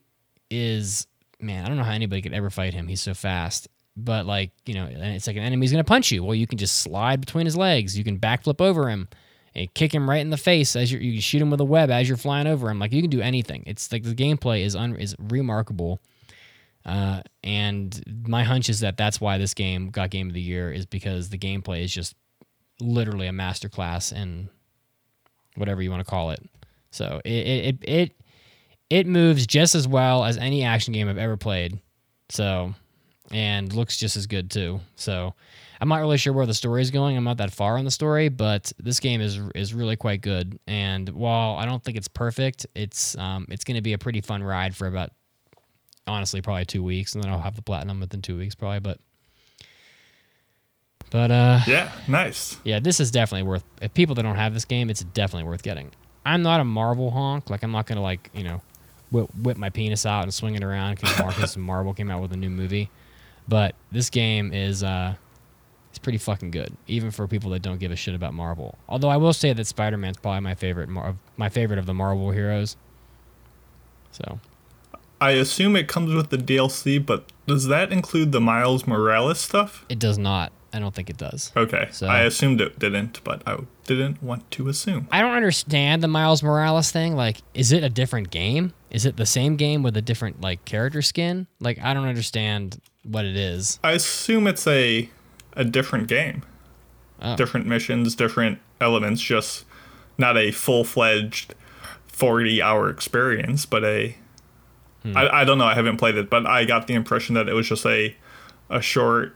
is 0.49 1.07
man. 1.39 1.66
I 1.66 1.68
don't 1.68 1.78
know 1.78 1.84
how 1.84 1.93
anybody 1.93 2.22
could 2.22 2.34
ever 2.34 2.49
fight 2.49 2.74
him. 2.74 2.88
He's 2.88 3.01
so 3.01 3.14
fast. 3.14 3.68
But 3.97 4.26
like 4.26 4.51
you 4.66 4.76
know, 4.76 4.88
it's 4.89 5.28
like 5.28 5.36
an 5.36 5.43
enemy's 5.43 5.72
gonna 5.72 5.84
punch 5.84 6.12
you. 6.12 6.24
Well, 6.24 6.36
you 6.36 6.47
can 6.47 6.57
just 6.57 6.80
slide 6.80 7.20
between 7.20 7.45
his 7.45 7.57
legs. 7.57 7.97
You 7.97 8.05
can 8.05 8.18
backflip 8.18 8.62
over 8.62 8.89
him 8.89 9.09
and 9.56 9.74
kick 9.74 9.93
him 9.93 10.10
right 10.10 10.22
in 10.22 10.30
the 10.30 10.38
face 10.38 10.76
as 10.76 10.91
you're, 10.91 11.02
you 11.02 11.22
shoot 11.22 11.41
him 11.41 11.49
with 11.49 11.60
a 11.60 11.66
web 11.66 11.89
as 11.89 12.08
you're 12.08 12.18
flying 12.18 12.47
over 12.47 12.70
him. 12.70 12.80
Like 12.80 12.93
you 12.93 13.02
can 13.02 13.10
do 13.10 13.22
anything. 13.22 13.64
It's 13.66 13.91
like 13.91 14.04
the 14.04 14.16
gameplay 14.16 14.64
is 14.64 14.76
un, 14.76 14.95
is 14.95 15.16
remarkable. 15.20 16.02
Uh, 16.86 17.22
and 17.43 18.02
my 18.28 18.43
hunch 18.43 18.70
is 18.70 18.80
that 18.80 18.97
that's 18.97 19.22
why 19.22 19.38
this 19.38 19.54
game 19.54 19.89
got 19.89 20.10
game 20.10 20.28
of 20.28 20.34
the 20.34 20.41
year 20.41 20.72
is 20.72 20.86
because 20.86 21.30
the 21.30 21.38
gameplay 21.38 21.84
is 21.84 21.93
just 21.93 22.16
literally 22.80 23.28
a 23.28 23.32
masterclass 23.32 24.12
in 24.12 24.49
whatever 25.56 25.82
you 25.82 25.91
want 25.91 26.04
to 26.04 26.10
call 26.10 26.32
it. 26.32 26.41
So 26.91 27.22
it 27.24 27.30
it 27.30 27.78
it 27.84 28.22
it 28.89 29.08
moves 29.08 29.45
just 29.45 29.76
as 29.76 29.88
well 29.88 30.26
as 30.26 30.38
any 30.38 30.64
action 30.64 30.93
game 30.93 31.08
I've 31.08 31.18
ever 31.18 31.38
played. 31.38 31.80
So 32.30 32.74
and 33.32 33.72
looks 33.74 33.97
just 33.97 34.18
as 34.18 34.28
good 34.28 34.49
too. 34.49 34.82
So 34.95 35.34
I'm 35.82 35.88
not 35.88 36.00
really 36.00 36.18
sure 36.20 36.32
where 36.32 36.46
the 36.46 36.54
story 36.54 36.84
is 36.84 36.92
going. 36.92 37.18
I'm 37.18 37.24
not 37.24 37.38
that 37.38 37.52
far 37.52 37.80
on 37.80 37.86
the 37.86 37.92
story, 37.92 38.30
but 38.30 38.72
this 38.78 39.00
game 39.00 39.20
is 39.20 39.40
is 39.56 39.74
really 39.74 39.96
quite 39.96 40.22
good. 40.22 40.60
And 40.68 41.10
while 41.10 41.56
I 41.58 41.66
don't 41.66 41.84
think 41.84 41.98
it's 41.98 42.08
perfect, 42.08 42.68
it's 42.76 43.18
um, 43.18 43.48
it's 43.50 43.64
going 43.64 43.76
to 43.76 43.82
be 43.82 43.94
a 43.94 43.98
pretty 43.98 44.22
fun 44.22 44.44
ride 44.44 44.76
for 44.76 44.86
about 44.86 45.10
honestly 46.06 46.40
probably 46.40 46.66
two 46.66 46.84
weeks, 46.84 47.16
and 47.16 47.24
then 47.24 47.32
I'll 47.32 47.40
have 47.40 47.56
the 47.56 47.64
platinum 47.64 48.00
within 48.00 48.22
two 48.22 48.38
weeks 48.38 48.54
probably. 48.54 48.80
But 48.80 49.00
but 51.10 51.32
uh, 51.32 51.60
yeah, 51.66 51.92
nice. 52.08 52.58
Yeah, 52.64 52.80
this 52.80 53.00
is 53.00 53.10
definitely 53.10 53.48
worth. 53.48 53.64
If 53.82 53.92
people 53.96 54.14
that 54.16 54.22
don't 54.22 54.36
have 54.36 54.54
this 54.54 54.66
game, 54.66 54.92
it's 54.92 55.04
definitely 55.04 55.50
worth 55.50 55.64
getting. 55.64 55.90
I'm 56.24 56.44
not 56.44 56.60
a 56.60 56.64
Marvel 56.64 57.10
honk. 57.10 57.50
Like 57.50 57.64
I'm 57.64 57.72
not 57.72 57.88
gonna 57.88 58.04
like 58.04 58.30
you 58.36 58.44
know 58.44 58.62
whip, 59.10 59.30
whip 59.42 59.58
my 59.58 59.72
penis 59.72 60.06
out 60.06 60.24
and 60.24 60.34
swing 60.34 60.54
it 60.54 60.64
around 60.64 61.00
because 61.00 61.18
Marcus 61.18 61.58
Marvel 61.58 61.96
came 61.96 62.12
out 62.12 62.22
with 62.22 62.34
a 62.34 62.38
new 62.38 62.52
movie. 62.52 62.92
But 63.48 63.74
this 63.92 64.12
game 64.12 64.54
is 64.54 64.84
uh, 64.84 65.16
pretty 66.02 66.18
fucking 66.18 66.52
good, 66.52 66.76
even 66.88 67.12
for 67.12 67.28
people 67.28 67.49
that 67.52 67.62
don't 67.62 67.80
give 67.80 67.91
a 67.91 67.95
shit 67.95 68.16
about 68.16 68.34
Marvel. 68.34 68.78
Although 68.89 69.10
I 69.10 69.18
will 69.18 69.34
say 69.34 69.54
that 69.54 69.66
Spider 69.68 69.97
Man's 69.97 70.18
probably 70.18 70.41
my 70.41 70.56
favorite, 70.56 70.89
Mar- 70.89 71.16
my 71.38 71.49
favorite 71.49 71.80
of 71.80 71.86
the 71.86 71.93
Marvel 71.93 72.32
heroes. 72.32 72.76
So, 74.12 74.39
I 75.20 75.32
assume 75.32 75.76
it 75.76 75.88
comes 75.88 76.14
with 76.14 76.30
the 76.30 76.38
DLC, 76.38 77.04
but 77.04 77.32
does 77.47 77.68
that 77.68 77.91
include 77.91 78.32
the 78.32 78.41
Miles 78.41 78.88
Morales 78.88 79.39
stuff? 79.39 79.86
It 79.88 79.99
does 79.99 80.18
not. 80.18 80.52
I 80.74 80.80
don't 80.80 80.95
think 80.95 81.10
it 81.10 81.18
does. 81.18 81.52
Okay, 81.56 81.89
so, 81.91 82.08
I 82.08 82.22
assumed 82.22 82.62
it 82.62 82.80
didn't, 82.80 83.22
but 83.24 83.43
I 83.45 83.58
didn't 83.86 84.24
want 84.24 84.49
to 84.52 84.70
assume. 84.70 85.08
I 85.12 85.22
don't 85.22 85.34
understand 85.34 86.02
the 86.02 86.08
Miles 86.08 86.41
Morales 86.41 86.91
thing. 86.91 87.16
Like, 87.16 87.41
is 87.54 87.72
it 87.72 87.84
a 87.84 87.89
different 87.89 88.32
game? 88.32 88.74
Is 88.89 89.06
it 89.06 89.18
the 89.18 89.26
same 89.26 89.58
game 89.58 89.84
with 89.84 89.97
a 89.97 90.02
different 90.02 90.41
like 90.41 90.64
character 90.64 91.02
skin? 91.02 91.47
Like, 91.60 91.80
I 91.82 91.93
don't 91.93 92.08
understand 92.08 92.80
what 93.04 93.26
it 93.26 93.36
is. 93.36 93.80
I 93.84 93.91
assume 93.91 94.47
it's 94.47 94.66
a 94.68 95.10
a 95.54 95.64
different 95.64 96.08
game. 96.08 96.43
Oh. 97.22 97.36
Different 97.36 97.68
missions, 97.68 98.16
different 98.16 98.60
elements, 98.80 99.22
just 99.22 99.66
not 100.18 100.38
a 100.38 100.52
full 100.52 100.84
fledged 100.84 101.54
40 102.08 102.62
hour 102.62 102.89
experience, 102.89 103.66
but 103.66 103.84
a. 103.84 104.16
Hmm. 105.04 105.18
I, 105.18 105.41
I 105.41 105.43
don't 105.43 105.58
know, 105.58 105.66
I 105.66 105.74
haven't 105.74 105.97
played 105.97 106.16
it, 106.16 106.30
but 106.30 106.45
I 106.45 106.66
got 106.66 106.88
the 106.88 106.93
impression 106.93 107.36
that 107.36 107.49
it 107.49 107.54
was 107.54 107.68
just 107.68 107.86
a 107.86 108.16
a 108.70 108.82
short 108.82 109.36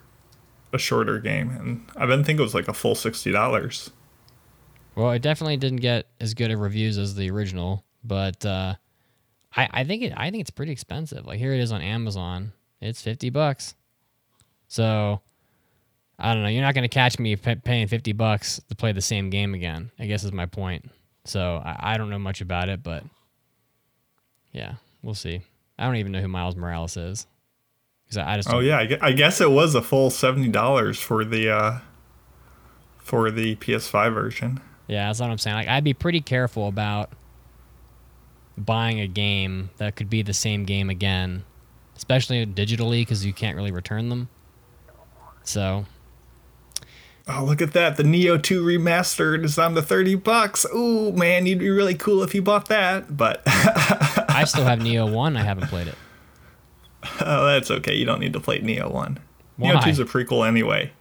a 0.71 0.77
shorter 0.77 1.19
game 1.19 1.49
and 1.49 1.85
I 1.95 2.05
didn't 2.05 2.25
think 2.25 2.39
it 2.39 2.43
was 2.43 2.53
like 2.53 2.67
a 2.67 2.73
full 2.73 2.95
sixty 2.95 3.31
dollars. 3.31 3.91
Well, 4.95 5.11
it 5.11 5.21
definitely 5.21 5.57
didn't 5.57 5.81
get 5.81 6.07
as 6.19 6.33
good 6.33 6.51
of 6.51 6.59
reviews 6.59 6.97
as 6.97 7.15
the 7.15 7.29
original, 7.29 7.83
but 8.03 8.45
uh, 8.45 8.75
I 9.55 9.69
I 9.71 9.83
think 9.83 10.03
it 10.03 10.13
I 10.15 10.29
think 10.31 10.41
it's 10.41 10.51
pretty 10.51 10.71
expensive. 10.71 11.25
Like 11.25 11.39
here 11.39 11.53
it 11.53 11.59
is 11.59 11.71
on 11.71 11.81
Amazon, 11.81 12.53
it's 12.79 13.01
fifty 13.01 13.29
bucks. 13.29 13.75
So 14.67 15.21
I 16.17 16.33
don't 16.33 16.43
know. 16.43 16.49
You're 16.49 16.61
not 16.61 16.73
going 16.73 16.83
to 16.83 16.93
catch 16.93 17.19
me 17.19 17.35
p- 17.35 17.55
paying 17.55 17.87
50 17.87 18.13
bucks 18.13 18.61
to 18.69 18.75
play 18.75 18.91
the 18.91 19.01
same 19.01 19.29
game 19.29 19.53
again, 19.53 19.91
I 19.99 20.05
guess 20.05 20.23
is 20.23 20.31
my 20.31 20.45
point. 20.45 20.89
So 21.25 21.61
I, 21.63 21.93
I 21.93 21.97
don't 21.97 22.09
know 22.09 22.19
much 22.19 22.41
about 22.41 22.69
it, 22.69 22.83
but 22.83 23.03
yeah, 24.51 24.75
we'll 25.01 25.13
see. 25.13 25.41
I 25.77 25.85
don't 25.85 25.97
even 25.97 26.11
know 26.11 26.21
who 26.21 26.27
Miles 26.27 26.55
Morales 26.55 26.95
is. 26.95 27.27
I, 28.15 28.33
I 28.33 28.35
just 28.37 28.49
oh 28.53 28.59
yeah, 28.59 28.97
I 29.01 29.11
guess 29.11 29.41
it 29.41 29.49
was 29.51 29.75
a 29.75 29.81
full 29.81 30.09
seventy 30.09 30.47
dollars 30.47 30.99
for 30.99 31.25
the 31.25 31.49
uh, 31.49 31.79
for 32.99 33.31
the 33.31 33.55
PS5 33.57 34.13
version. 34.13 34.61
Yeah, 34.87 35.07
that's 35.07 35.19
what 35.19 35.29
I'm 35.29 35.37
saying. 35.37 35.55
Like, 35.55 35.67
I'd 35.67 35.83
be 35.83 35.93
pretty 35.93 36.21
careful 36.21 36.67
about 36.67 37.11
buying 38.57 38.99
a 38.99 39.07
game 39.07 39.71
that 39.77 39.95
could 39.95 40.09
be 40.09 40.21
the 40.21 40.33
same 40.33 40.63
game 40.63 40.89
again, 40.89 41.43
especially 41.97 42.45
digitally 42.45 43.01
because 43.01 43.25
you 43.25 43.33
can't 43.33 43.57
really 43.57 43.71
return 43.71 44.09
them. 44.09 44.29
So 45.43 45.85
Oh, 47.27 47.43
look 47.43 47.61
at 47.61 47.73
that. 47.73 47.97
The 47.97 48.03
Nioh 48.03 48.41
2 48.41 48.63
remastered 48.63 49.43
is 49.43 49.57
on 49.57 49.73
the 49.73 49.81
30 49.81 50.15
bucks. 50.15 50.65
Ooh, 50.75 51.11
man, 51.11 51.47
you'd 51.47 51.59
be 51.59 51.69
really 51.69 51.95
cool 51.95 52.21
if 52.21 52.35
you 52.35 52.43
bought 52.43 52.67
that. 52.67 53.17
But 53.17 53.41
I 53.45 54.43
still 54.47 54.65
have 54.65 54.79
Nioh 54.79 55.11
1. 55.11 55.35
I 55.35 55.41
haven't 55.41 55.67
played 55.67 55.87
it. 55.87 55.95
Oh, 57.21 57.45
that's 57.47 57.71
okay. 57.71 57.95
You 57.95 58.05
don't 58.05 58.19
need 58.19 58.33
to 58.33 58.39
play 58.39 58.59
Nioh 58.61 58.91
1. 58.91 59.19
Why? 59.57 59.71
Nioh 59.71 59.83
2 59.83 59.89
is 59.89 59.99
a 59.99 60.05
prequel 60.05 60.47
anyway. 60.47 60.91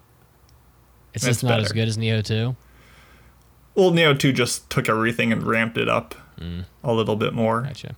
It's 1.13 1.25
just 1.25 1.43
not 1.43 1.51
better. 1.51 1.63
as 1.63 1.73
good 1.73 1.89
as 1.89 1.99
Nioh 1.99 2.25
2? 2.25 2.57
Well, 3.75 3.91
Nioh 3.91 4.19
2 4.19 4.33
just 4.33 4.71
took 4.71 4.89
everything 4.89 5.31
and 5.31 5.43
ramped 5.43 5.77
it 5.77 5.89
up 5.89 6.15
mm. 6.41 6.65
a 6.83 6.93
little 6.93 7.17
bit 7.17 7.35
more. 7.35 7.63
Gotcha. 7.63 7.97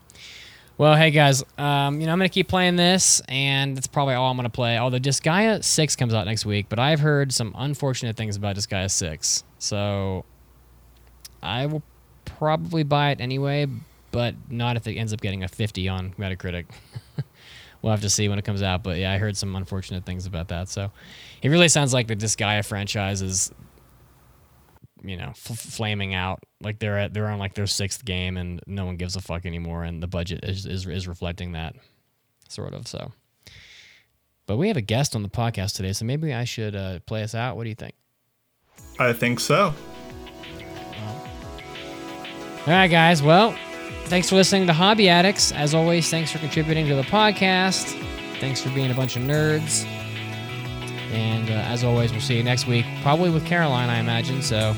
Well, 0.78 0.94
hey 0.94 1.10
guys, 1.10 1.42
um, 1.56 2.00
you 2.00 2.06
know 2.06 2.12
I'm 2.12 2.18
gonna 2.18 2.28
keep 2.28 2.48
playing 2.48 2.76
this, 2.76 3.22
and 3.28 3.74
that's 3.74 3.86
probably 3.86 4.12
all 4.12 4.30
I'm 4.30 4.36
gonna 4.36 4.50
play. 4.50 4.76
Although 4.76 4.98
Disgaea 4.98 5.64
Six 5.64 5.96
comes 5.96 6.12
out 6.12 6.26
next 6.26 6.44
week, 6.44 6.66
but 6.68 6.78
I've 6.78 7.00
heard 7.00 7.32
some 7.32 7.54
unfortunate 7.56 8.14
things 8.14 8.36
about 8.36 8.56
Disgaea 8.56 8.90
Six, 8.90 9.42
so 9.58 10.26
I 11.42 11.64
will 11.64 11.82
probably 12.26 12.82
buy 12.82 13.12
it 13.12 13.22
anyway, 13.22 13.66
but 14.10 14.34
not 14.50 14.76
if 14.76 14.86
it 14.86 14.96
ends 14.96 15.14
up 15.14 15.22
getting 15.22 15.44
a 15.44 15.48
50 15.48 15.88
on 15.88 16.12
Metacritic. 16.18 16.66
we'll 17.80 17.92
have 17.92 18.02
to 18.02 18.10
see 18.10 18.28
when 18.28 18.38
it 18.38 18.44
comes 18.44 18.60
out. 18.60 18.82
But 18.82 18.98
yeah, 18.98 19.12
I 19.12 19.16
heard 19.16 19.34
some 19.34 19.56
unfortunate 19.56 20.04
things 20.04 20.26
about 20.26 20.48
that. 20.48 20.68
So 20.68 20.90
it 21.40 21.48
really 21.48 21.68
sounds 21.68 21.94
like 21.94 22.06
the 22.06 22.16
Disgaea 22.16 22.66
franchise 22.66 23.22
is 23.22 23.50
you 25.06 25.16
know 25.16 25.28
f- 25.30 25.58
flaming 25.58 26.14
out. 26.14 26.40
Like 26.60 26.78
they're 26.78 26.98
at 26.98 27.14
they're 27.14 27.28
on 27.28 27.38
like 27.38 27.54
their 27.54 27.66
sixth 27.66 28.04
game 28.04 28.36
and 28.36 28.60
no 28.66 28.84
one 28.84 28.96
gives 28.96 29.16
a 29.16 29.20
fuck 29.20 29.46
anymore 29.46 29.84
and 29.84 30.02
the 30.02 30.06
budget 30.06 30.44
is 30.44 30.66
is, 30.66 30.86
is 30.86 31.06
reflecting 31.08 31.52
that 31.52 31.74
sort 32.48 32.74
of 32.74 32.86
so. 32.88 33.12
But 34.46 34.56
we 34.56 34.68
have 34.68 34.76
a 34.76 34.82
guest 34.82 35.16
on 35.16 35.22
the 35.22 35.28
podcast 35.28 35.74
today 35.76 35.92
so 35.92 36.04
maybe 36.04 36.32
i 36.32 36.44
should 36.44 36.74
uh, 36.74 37.00
play 37.06 37.22
us 37.22 37.34
out. 37.34 37.56
What 37.56 37.64
do 37.64 37.68
you 37.68 37.74
think? 37.74 37.94
I 38.98 39.12
think 39.12 39.40
so. 39.40 39.74
All 42.60 42.72
right 42.72 42.88
guys. 42.88 43.22
Well 43.22 43.56
thanks 44.04 44.28
for 44.28 44.36
listening 44.36 44.66
to 44.66 44.72
hobby 44.72 45.08
addicts. 45.08 45.52
As 45.52 45.74
always 45.74 46.08
thanks 46.10 46.30
for 46.32 46.38
contributing 46.38 46.86
to 46.88 46.94
the 46.94 47.02
podcast. 47.02 47.84
Thanks 48.40 48.60
for 48.60 48.70
being 48.70 48.90
a 48.90 48.94
bunch 48.94 49.16
of 49.16 49.22
nerds. 49.22 49.84
And 51.12 51.48
uh, 51.48 51.54
as 51.54 51.84
always 51.84 52.12
we'll 52.12 52.20
see 52.20 52.36
you 52.36 52.42
next 52.42 52.66
week 52.66 52.84
probably 53.02 53.30
with 53.30 53.46
caroline 53.46 53.88
i 53.88 53.98
imagine 53.98 54.42
so 54.42 54.74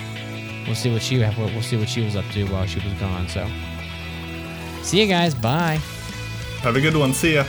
we'll 0.68 0.76
see 0.76 0.92
what 0.92 1.02
she 1.02 1.18
we'll 1.18 1.62
see 1.62 1.76
what 1.76 1.88
she 1.88 2.04
was 2.04 2.14
up 2.14 2.28
to 2.32 2.44
while 2.44 2.66
she 2.66 2.78
was 2.80 2.92
gone. 3.00 3.26
So, 3.28 3.48
see 4.82 5.00
you 5.00 5.08
guys. 5.08 5.34
Bye. 5.34 5.80
Have 6.60 6.76
a 6.76 6.80
good 6.80 6.96
one. 6.96 7.12
See 7.12 7.34
ya. 7.34 7.44